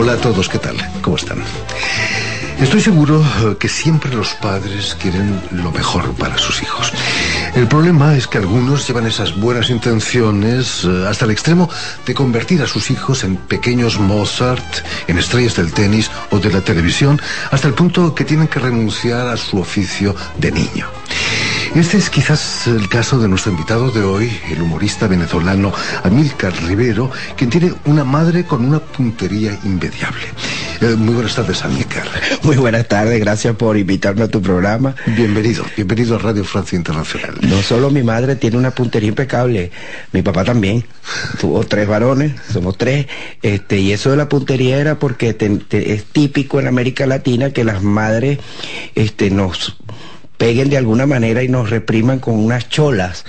Hola 0.09 0.16
a 0.16 0.22
todos, 0.22 0.48
¿qué 0.48 0.59
tal? 0.59 0.74
¿Cómo 1.02 1.16
están? 1.16 1.36
Estoy 2.59 2.80
seguro 2.80 3.22
eh, 3.22 3.56
que 3.61 3.68
siempre 3.68 4.11
los 4.14 4.32
padres 4.36 4.96
quieren 4.98 5.38
lo 5.50 5.70
mejor 5.70 6.14
para 6.14 6.38
sus 6.38 6.62
hijos. 6.62 6.94
El 7.54 7.68
problema 7.68 8.16
es 8.16 8.26
que 8.26 8.38
algunos 8.38 8.88
llevan 8.88 9.04
esas 9.04 9.38
buenas 9.38 9.68
intenciones 9.68 10.82
eh, 10.84 11.04
hasta 11.06 11.26
el 11.26 11.30
extremo 11.30 11.68
de 12.06 12.14
convertir 12.14 12.62
a 12.62 12.66
sus 12.66 12.90
hijos 12.90 13.22
en 13.22 13.36
pequeños 13.36 14.00
Mozart, 14.00 14.78
en 15.09 15.18
estrellas 15.18 15.56
del 15.56 15.74
tenis 15.74 16.11
o 16.30 16.38
de 16.38 16.52
la 16.52 16.62
televisión, 16.62 17.20
hasta 17.50 17.68
el 17.68 17.74
punto 17.74 18.14
que 18.14 18.24
tienen 18.24 18.48
que 18.48 18.61
renunciar 18.61 19.28
a 19.28 19.36
su 19.36 19.61
oficio 19.61 20.16
de 20.38 20.52
niño. 20.52 20.86
Este 21.74 21.96
es 21.98 22.10
quizás 22.10 22.66
el 22.66 22.88
caso 22.88 23.18
de 23.20 23.28
nuestro 23.28 23.52
invitado 23.52 23.90
de 23.90 24.02
hoy, 24.02 24.30
el 24.50 24.62
humorista 24.62 25.06
venezolano 25.06 25.72
Amílcar 26.02 26.52
Rivero, 26.64 27.10
quien 27.36 27.50
tiene 27.50 27.72
una 27.84 28.02
madre 28.04 28.44
con 28.44 28.64
una 28.64 28.80
puntería 28.80 29.56
inmediable. 29.64 30.24
Eh, 30.80 30.96
muy 30.96 31.14
buenas 31.14 31.34
tardes, 31.36 31.62
Amílcar. 31.64 32.04
Muy 32.42 32.56
buenas 32.56 32.88
tardes, 32.88 33.20
gracias 33.20 33.54
por 33.54 33.76
invitarme 33.76 34.22
a 34.24 34.28
tu 34.28 34.42
programa. 34.42 34.94
Bienvenido, 35.06 35.64
bienvenido 35.76 36.16
a 36.16 36.18
Radio 36.18 36.42
Francia 36.44 36.76
Internacional. 36.76 37.34
No 37.42 37.62
solo 37.62 37.90
mi 37.90 38.02
madre 38.02 38.34
tiene 38.36 38.56
una 38.56 38.72
puntería 38.72 39.10
impecable, 39.10 39.70
mi 40.12 40.22
papá 40.22 40.44
también. 40.44 40.84
Tuvo 41.40 41.62
tres 41.64 41.86
varones, 41.86 42.32
somos 42.52 42.76
tres, 42.76 43.06
este, 43.42 43.78
y 43.78 43.92
eso 43.92 44.10
de 44.10 44.16
la 44.16 44.28
puntería 44.28 44.78
era 44.78 44.98
porque 44.98 45.32
te- 45.32 45.48
te- 45.58 45.92
es 45.92 46.04
típico 46.04 46.58
en 46.58 46.66
América 46.66 47.06
Latina 47.06 47.50
que 47.50 47.62
las 47.64 47.82
madres 47.82 48.38
este, 48.96 49.30
nos 49.30 49.76
peguen 50.39 50.70
de 50.70 50.78
alguna 50.78 51.05
manera 51.05 51.43
y 51.43 51.49
nos 51.49 51.68
repriman 51.68 52.20
con 52.20 52.34
unas 52.34 52.68
cholas, 52.68 53.24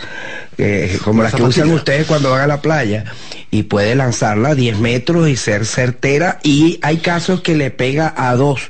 eh, 0.57 0.97
como 1.03 1.23
las 1.23 1.33
que 1.33 1.43
usan 1.43 1.71
ustedes 1.71 2.05
cuando 2.07 2.29
van 2.29 2.41
a 2.41 2.47
la 2.47 2.61
playa, 2.61 3.05
y 3.51 3.63
puede 3.63 3.95
lanzarla 3.95 4.49
a 4.49 4.55
10 4.55 4.79
metros 4.79 5.27
y 5.27 5.35
ser 5.35 5.65
certera, 5.65 6.39
y 6.43 6.79
hay 6.81 6.97
casos 6.97 7.41
que 7.41 7.55
le 7.55 7.71
pega 7.71 8.13
a 8.15 8.35
dos 8.35 8.69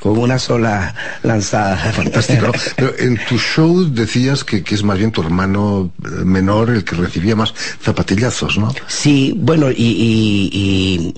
con 0.00 0.18
una 0.18 0.38
sola 0.38 0.94
lanzada. 1.22 1.76
Fantástico. 1.92 2.50
Pero 2.76 2.92
en 2.98 3.18
tu 3.28 3.38
show 3.38 3.84
decías 3.84 4.42
que, 4.44 4.64
que 4.64 4.74
es 4.74 4.82
más 4.82 4.98
bien 4.98 5.12
tu 5.12 5.20
hermano 5.22 5.92
eh, 6.04 6.08
menor 6.24 6.70
el 6.70 6.84
que 6.84 6.96
recibía 6.96 7.36
más 7.36 7.54
zapatillazos, 7.82 8.58
¿no? 8.58 8.74
Sí, 8.88 9.32
bueno, 9.36 9.70
y, 9.70 9.74
y- 9.76 10.50
y, 10.52 11.14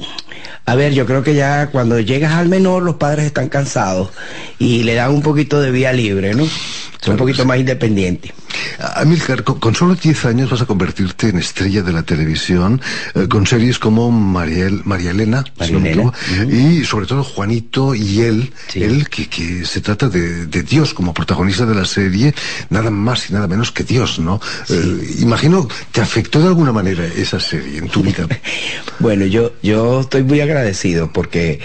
a 0.66 0.74
ver, 0.74 0.92
yo 0.92 1.06
creo 1.06 1.22
que 1.22 1.34
ya 1.34 1.68
cuando 1.68 1.98
llegas 2.00 2.32
al 2.34 2.48
menor 2.48 2.82
los 2.82 2.96
padres 2.96 3.24
están 3.26 3.48
cansados 3.48 4.10
y 4.58 4.82
le 4.82 4.94
dan 4.94 5.10
un 5.12 5.22
poquito 5.22 5.60
de 5.60 5.70
vía 5.70 5.92
libre, 5.92 6.34
¿no? 6.34 6.44
Son 7.00 7.12
un 7.14 7.18
poquito 7.18 7.44
más 7.44 7.58
independientes. 7.58 8.32
Amílcar, 8.96 9.44
con, 9.44 9.74
solo 9.74 9.94
10 9.94 10.24
años 10.26 10.50
vas 10.50 10.60
a 10.62 10.66
convertirte 10.66 11.28
en 11.28 11.38
estrella 11.38 11.82
de 11.82 11.92
la 11.92 12.02
televisión 12.02 12.80
eh, 13.14 13.26
con 13.28 13.46
series 13.46 13.78
como 13.78 14.10
Mariel, 14.10 14.82
María 14.84 15.10
Elena, 15.12 15.44
si 15.60 15.72
no 15.72 15.80
me 15.80 15.90
equivoco, 15.90 16.16
y 16.50 16.84
sobre 16.84 17.06
todo 17.06 17.22
Juanito 17.24 17.94
y 17.94 18.20
él, 18.20 18.52
él 18.74 19.08
que, 19.08 19.28
que 19.28 19.64
se 19.64 19.80
trata 19.80 20.08
de, 20.08 20.46
de 20.46 20.62
Dios 20.62 20.94
como 20.94 21.14
protagonista 21.14 21.64
de 21.66 21.74
la 21.74 21.84
serie, 21.84 22.34
nada 22.70 22.90
más 22.90 23.30
y 23.30 23.34
nada 23.34 23.46
menos 23.46 23.70
que 23.72 23.84
Dios, 23.84 24.18
¿no? 24.18 24.40
Eh, 24.68 25.16
imagino, 25.20 25.68
¿te 25.92 26.00
afectó 26.00 26.40
de 26.40 26.48
alguna 26.48 26.72
manera 26.72 27.04
esa 27.06 27.40
serie 27.40 27.78
en 27.78 27.88
tu 27.88 28.02
vida? 28.02 28.26
Bueno, 28.98 29.26
yo, 29.26 29.52
yo 29.64 30.00
estoy 30.02 30.22
muy 30.22 30.40
agradecido 30.40 31.12
porque 31.12 31.58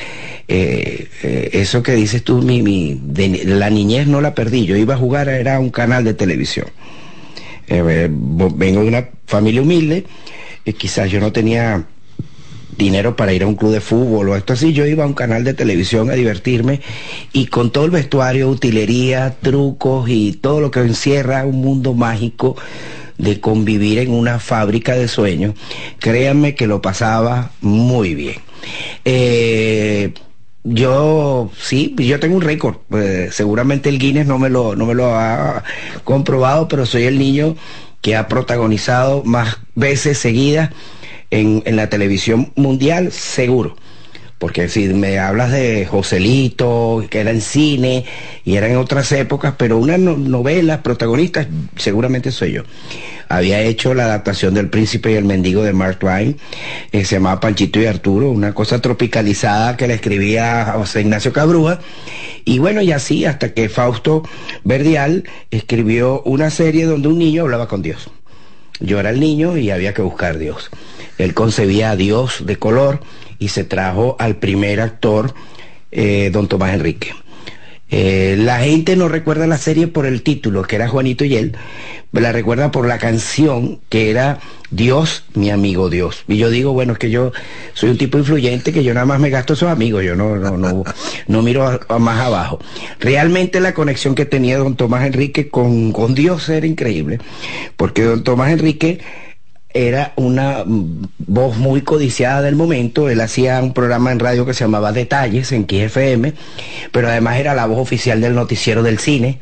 eh, 0.47 1.07
eh, 1.21 1.49
eso 1.53 1.83
que 1.83 1.93
dices 1.93 2.23
tú, 2.23 2.41
mi, 2.41 2.63
mi, 2.63 2.99
de- 3.03 3.43
la 3.45 3.69
niñez 3.69 4.07
no 4.07 4.21
la 4.21 4.33
perdí. 4.33 4.65
Yo 4.65 4.75
iba 4.75 4.95
a 4.95 4.97
jugar, 4.97 5.29
era 5.29 5.59
un 5.59 5.69
canal 5.69 6.03
de 6.03 6.15
televisión. 6.15 6.65
Eh, 7.67 7.83
eh, 7.85 8.09
vengo 8.09 8.81
de 8.81 8.87
una 8.87 9.09
familia 9.25 9.61
humilde, 9.61 10.05
y 10.65 10.73
quizás 10.73 11.09
yo 11.09 11.19
no 11.19 11.31
tenía 11.31 11.85
dinero 12.77 13.15
para 13.15 13.33
ir 13.33 13.43
a 13.43 13.47
un 13.47 13.55
club 13.55 13.71
de 13.71 13.81
fútbol 13.81 14.29
o 14.29 14.35
esto 14.35 14.53
así, 14.53 14.71
yo 14.71 14.85
iba 14.85 15.03
a 15.03 15.07
un 15.07 15.13
canal 15.13 15.43
de 15.43 15.53
televisión 15.53 16.09
a 16.11 16.13
divertirme 16.13 16.81
y 17.33 17.47
con 17.47 17.71
todo 17.71 17.85
el 17.85 17.91
vestuario, 17.91 18.49
utilería, 18.49 19.35
trucos 19.41 20.09
y 20.09 20.33
todo 20.33 20.61
lo 20.61 20.69
que 20.69 20.81
encierra 20.81 21.45
un 21.45 21.61
mundo 21.61 21.93
mágico 21.93 22.55
de 23.17 23.39
convivir 23.39 23.97
en 23.97 24.11
una 24.11 24.39
fábrica 24.39 24.93
de 24.93 25.07
sueños, 25.07 25.55
créanme 25.99 26.53
que 26.53 26.67
lo 26.67 26.81
pasaba 26.81 27.51
muy 27.61 28.13
bien. 28.13 28.35
Eh, 29.05 30.13
yo 30.69 31.51
sí, 31.57 31.95
yo 31.97 32.19
tengo 32.19 32.35
un 32.35 32.41
récord. 32.41 32.77
eh, 32.93 33.29
seguramente 33.31 33.89
el 33.89 33.99
Guinness 33.99 34.27
no 34.27 34.37
me 34.39 34.49
lo 34.49 34.75
no 34.75 34.85
me 34.85 34.93
lo 34.93 35.15
ha 35.15 35.63
comprobado, 36.03 36.67
pero 36.67 36.85
soy 36.85 37.03
el 37.03 37.17
niño 37.19 37.55
que 38.01 38.15
ha 38.15 38.27
protagonizado 38.27 39.23
más 39.23 39.57
veces 39.75 40.17
seguidas 40.17 40.71
en, 41.31 41.63
en 41.65 41.75
la 41.75 41.89
televisión 41.89 42.51
mundial, 42.55 43.11
seguro. 43.11 43.75
Porque 44.39 44.69
si 44.69 44.87
me 44.89 45.17
hablas 45.17 45.51
de 45.51 45.87
Joselito, 45.87 47.03
que 47.09 47.21
era 47.21 47.31
en 47.31 47.41
cine 47.41 48.05
y 48.45 48.55
era 48.55 48.67
en 48.69 48.77
otras 48.77 49.11
épocas, 49.11 49.55
pero 49.57 49.77
una 49.79 49.97
no- 49.97 50.15
novela, 50.15 50.83
protagonista, 50.83 51.47
seguramente 51.75 52.31
soy 52.31 52.51
yo. 52.53 52.63
Había 53.29 53.61
hecho 53.61 53.95
la 53.95 54.05
adaptación 54.05 54.53
del 54.53 54.69
Príncipe 54.69 55.11
y 55.11 55.15
el 55.15 55.25
Mendigo 55.25 55.63
de 55.63 55.73
Mark 55.73 55.97
Twain, 55.99 56.37
eh, 56.91 57.03
se 57.03 57.15
llamaba 57.15 57.39
Panchito 57.39 57.79
y 57.81 57.87
Arturo, 57.87 58.29
una 58.29 58.53
cosa 58.53 58.79
tropicalizada 58.79 59.75
que 59.75 59.87
le 59.87 59.95
escribía 59.95 60.71
José 60.75 61.01
Ignacio 61.01 61.33
Cabrúa. 61.33 61.79
Y 62.45 62.59
bueno, 62.59 62.81
y 62.81 62.91
así 62.91 63.25
hasta 63.25 63.53
que 63.53 63.69
Fausto 63.69 64.21
Verdial 64.63 65.23
escribió 65.49 66.21
una 66.21 66.51
serie 66.51 66.85
donde 66.85 67.07
un 67.07 67.17
niño 67.17 67.41
hablaba 67.41 67.67
con 67.67 67.81
Dios. 67.81 68.09
Yo 68.79 68.99
era 68.99 69.09
el 69.09 69.19
niño 69.19 69.57
y 69.57 69.71
había 69.71 69.95
que 69.95 70.03
buscar 70.03 70.35
a 70.35 70.37
Dios. 70.37 70.69
Él 71.17 71.33
concebía 71.33 71.89
a 71.89 71.95
Dios 71.95 72.45
de 72.45 72.57
color 72.57 73.01
y 73.39 73.49
se 73.49 73.63
trajo 73.63 74.15
al 74.19 74.35
primer 74.37 74.81
actor, 74.81 75.33
eh, 75.91 76.29
don 76.31 76.47
Tomás 76.47 76.73
Enrique. 76.73 77.13
Eh, 77.89 78.35
la 78.37 78.59
gente 78.59 78.97
no 78.97 79.07
recuerda 79.07 79.47
la 79.47 79.57
serie 79.57 79.87
por 79.87 80.05
el 80.05 80.21
título, 80.21 80.63
que 80.63 80.75
era 80.75 80.89
Juanito 80.89 81.23
y 81.23 81.35
él, 81.37 81.55
la 82.11 82.33
recuerda 82.33 82.69
por 82.71 82.85
la 82.85 82.97
canción 82.97 83.79
que 83.87 84.09
era 84.09 84.39
Dios, 84.71 85.23
mi 85.33 85.51
amigo 85.51 85.89
Dios. 85.89 86.25
Y 86.27 86.37
yo 86.37 86.49
digo, 86.49 86.73
bueno, 86.73 86.93
es 86.93 86.99
que 86.99 87.09
yo 87.09 87.31
soy 87.73 87.89
un 87.89 87.97
tipo 87.97 88.17
influyente, 88.17 88.73
que 88.73 88.83
yo 88.83 88.93
nada 88.93 89.05
más 89.05 89.19
me 89.21 89.29
gasto 89.29 89.53
esos 89.53 89.69
amigos, 89.69 90.03
yo 90.03 90.15
no, 90.15 90.35
no, 90.35 90.57
no, 90.57 90.83
no 91.27 91.41
miro 91.41 91.79
más 91.99 92.19
abajo. 92.19 92.59
Realmente 92.99 93.61
la 93.61 93.73
conexión 93.73 94.15
que 94.15 94.25
tenía 94.25 94.57
don 94.57 94.75
Tomás 94.75 95.05
Enrique 95.05 95.49
con, 95.49 95.93
con 95.93 96.13
Dios 96.13 96.49
era 96.49 96.67
increíble, 96.67 97.19
porque 97.77 98.03
don 98.03 98.23
Tomás 98.23 98.51
Enrique 98.51 98.99
era 99.77 100.13
una 100.15 100.63
mm, 100.65 101.07
voz 101.19 101.57
muy 101.57 101.81
codiciada 101.81 102.41
del 102.41 102.55
momento. 102.55 103.09
Él 103.09 103.21
hacía 103.21 103.61
un 103.61 103.73
programa 103.73 104.11
en 104.11 104.19
radio 104.19 104.45
que 104.45 104.53
se 104.53 104.63
llamaba 104.63 104.91
Detalles 104.91 105.51
en 105.51 105.65
KFM, 105.65 106.33
pero 106.91 107.09
además 107.09 107.37
era 107.37 107.53
la 107.53 107.65
voz 107.67 107.79
oficial 107.79 108.19
del 108.21 108.33
noticiero 108.33 108.81
del 108.81 108.97
cine. 108.99 109.39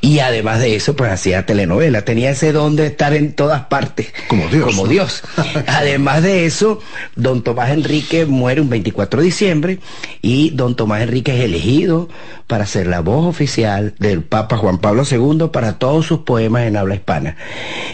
Y 0.00 0.20
además 0.20 0.60
de 0.60 0.76
eso, 0.76 0.94
pues 0.96 1.10
hacía 1.10 1.46
telenovela. 1.46 2.02
Tenía 2.02 2.30
ese 2.30 2.52
don 2.52 2.76
de 2.76 2.86
estar 2.86 3.14
en 3.14 3.32
todas 3.32 3.64
partes. 3.66 4.12
Como 4.28 4.46
Dios. 4.48 4.64
Como 4.64 4.86
Dios. 4.86 5.22
además 5.66 6.22
de 6.22 6.46
eso, 6.46 6.80
don 7.14 7.42
Tomás 7.42 7.70
Enrique 7.70 8.26
muere 8.26 8.60
un 8.60 8.68
24 8.68 9.20
de 9.20 9.26
diciembre 9.26 9.78
y 10.22 10.50
don 10.50 10.76
Tomás 10.76 11.02
Enrique 11.02 11.36
es 11.36 11.44
elegido 11.44 12.08
para 12.46 12.66
ser 12.66 12.86
la 12.86 13.00
voz 13.00 13.26
oficial 13.26 13.94
del 13.98 14.22
Papa 14.22 14.56
Juan 14.56 14.78
Pablo 14.78 15.02
II 15.10 15.48
para 15.52 15.78
todos 15.78 16.06
sus 16.06 16.20
poemas 16.20 16.62
en 16.62 16.76
habla 16.76 16.94
hispana. 16.94 17.36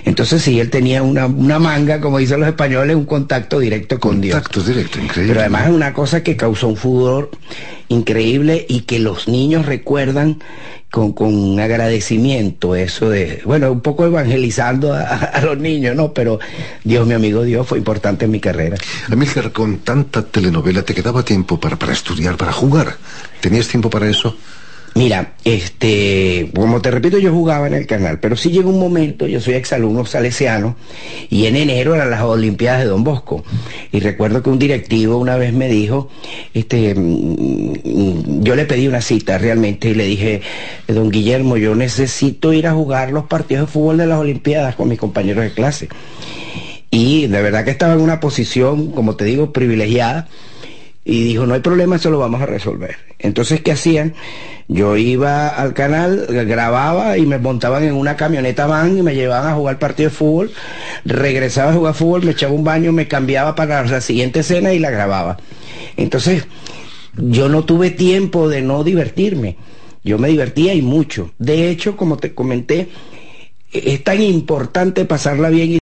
Entonces 0.04 0.42
sí, 0.42 0.60
él 0.60 0.70
tenía 0.70 1.02
una, 1.02 1.26
una 1.26 1.58
manga, 1.58 2.00
como 2.00 2.18
dicen 2.18 2.40
los 2.40 2.48
españoles, 2.48 2.96
un 2.96 3.06
contacto 3.06 3.58
directo 3.58 3.98
con 3.98 4.20
Dios. 4.20 4.34
Contacto 4.34 4.62
directo, 4.62 5.00
increíble. 5.00 5.32
Pero 5.32 5.40
además 5.40 5.68
es 5.68 5.74
una 5.74 5.94
cosa 5.94 6.22
que 6.22 6.36
causó 6.36 6.68
un 6.68 6.76
furor 6.76 7.30
increíble 7.88 8.64
y 8.68 8.80
que 8.80 8.98
los 8.98 9.28
niños 9.28 9.66
recuerdan 9.66 10.38
con, 10.90 11.12
con 11.12 11.58
agradecimiento 11.58 12.76
eso 12.76 13.08
de, 13.08 13.40
bueno, 13.46 13.72
un 13.72 13.80
poco 13.80 14.04
evangelizando 14.04 14.92
a, 14.92 15.40
los 15.42 15.58
niños, 15.58 15.96
¿no? 15.96 16.12
Pero 16.12 16.38
Dios, 16.84 17.06
mi 17.06 17.14
amigo 17.14 17.42
Dios, 17.42 17.66
fue 17.66 17.78
importante 17.78 18.26
en 18.26 18.30
mi 18.30 18.40
carrera. 18.40 18.76
Amílcar, 19.10 19.52
con 19.52 19.78
tanta 19.78 20.22
telenovela, 20.22 20.82
¿te 20.82 20.94
quedaba 20.94 21.24
tiempo 21.24 21.58
para, 21.58 21.76
para 21.76 21.92
estudiar, 21.92 22.36
para 22.36 22.52
jugar? 22.52 22.96
¿Tenías 23.40 23.68
tiempo 23.68 23.88
para 23.88 24.08
eso? 24.08 24.36
Mira, 24.94 25.32
este, 25.44 26.50
como 26.54 26.82
te 26.82 26.90
repito, 26.90 27.18
yo 27.18 27.32
jugaba 27.32 27.66
en 27.66 27.72
el 27.72 27.86
canal, 27.86 28.20
pero 28.20 28.36
sí 28.36 28.50
llegó 28.50 28.68
un 28.68 28.78
momento, 28.78 29.26
yo 29.26 29.40
soy 29.40 29.54
exalumno 29.54 30.04
salesiano, 30.04 30.76
y 31.30 31.46
en 31.46 31.56
enero 31.56 31.94
eran 31.94 32.10
las 32.10 32.20
Olimpiadas 32.20 32.80
de 32.80 32.86
Don 32.86 33.02
Bosco. 33.02 33.42
Y 33.90 34.00
recuerdo 34.00 34.42
que 34.42 34.50
un 34.50 34.58
directivo 34.58 35.16
una 35.16 35.36
vez 35.36 35.54
me 35.54 35.68
dijo, 35.68 36.10
este, 36.52 36.94
mm, 36.94 38.42
yo 38.42 38.54
le 38.54 38.66
pedí 38.66 38.86
una 38.86 39.00
cita 39.00 39.38
realmente 39.38 39.88
y 39.88 39.94
le 39.94 40.04
dije, 40.04 40.42
don 40.88 41.10
Guillermo, 41.10 41.56
yo 41.56 41.74
necesito 41.74 42.52
ir 42.52 42.66
a 42.66 42.72
jugar 42.72 43.12
los 43.12 43.24
partidos 43.24 43.66
de 43.66 43.72
fútbol 43.72 43.96
de 43.96 44.06
las 44.06 44.18
Olimpiadas 44.18 44.76
con 44.76 44.90
mis 44.90 44.98
compañeros 44.98 45.42
de 45.42 45.52
clase. 45.52 45.88
Y 46.90 47.28
de 47.28 47.40
verdad 47.40 47.64
que 47.64 47.70
estaba 47.70 47.94
en 47.94 48.02
una 48.02 48.20
posición, 48.20 48.90
como 48.90 49.16
te 49.16 49.24
digo, 49.24 49.54
privilegiada 49.54 50.28
y 51.04 51.24
dijo, 51.24 51.46
no 51.46 51.54
hay 51.54 51.60
problema, 51.60 51.96
eso 51.96 52.10
lo 52.10 52.18
vamos 52.18 52.40
a 52.42 52.46
resolver. 52.46 52.96
Entonces, 53.18 53.60
¿qué 53.60 53.72
hacían? 53.72 54.14
Yo 54.68 54.96
iba 54.96 55.48
al 55.48 55.74
canal, 55.74 56.26
grababa 56.28 57.18
y 57.18 57.26
me 57.26 57.38
montaban 57.38 57.82
en 57.82 57.94
una 57.94 58.16
camioneta 58.16 58.66
van 58.66 58.98
y 58.98 59.02
me 59.02 59.14
llevaban 59.14 59.52
a 59.52 59.54
jugar 59.54 59.78
partido 59.78 60.10
de 60.10 60.16
fútbol, 60.16 60.52
regresaba 61.04 61.72
a 61.72 61.74
jugar 61.74 61.94
fútbol, 61.94 62.22
me 62.22 62.32
echaba 62.32 62.52
un 62.52 62.64
baño, 62.64 62.92
me 62.92 63.08
cambiaba 63.08 63.54
para 63.54 63.84
la 63.84 64.00
siguiente 64.00 64.40
escena 64.40 64.72
y 64.72 64.78
la 64.78 64.90
grababa. 64.90 65.38
Entonces, 65.96 66.46
yo 67.16 67.48
no 67.48 67.64
tuve 67.64 67.90
tiempo 67.90 68.48
de 68.48 68.62
no 68.62 68.84
divertirme. 68.84 69.56
Yo 70.04 70.18
me 70.18 70.28
divertía 70.28 70.74
y 70.74 70.82
mucho. 70.82 71.30
De 71.38 71.68
hecho, 71.68 71.96
como 71.96 72.16
te 72.16 72.34
comenté, 72.34 72.88
es 73.72 74.02
tan 74.02 74.22
importante 74.22 75.04
pasarla 75.04 75.48
bien. 75.48 75.78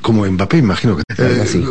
Como 0.00 0.26
Mbappé, 0.26 0.58
imagino 0.58 0.96
que... 0.96 1.22
Así. 1.40 1.60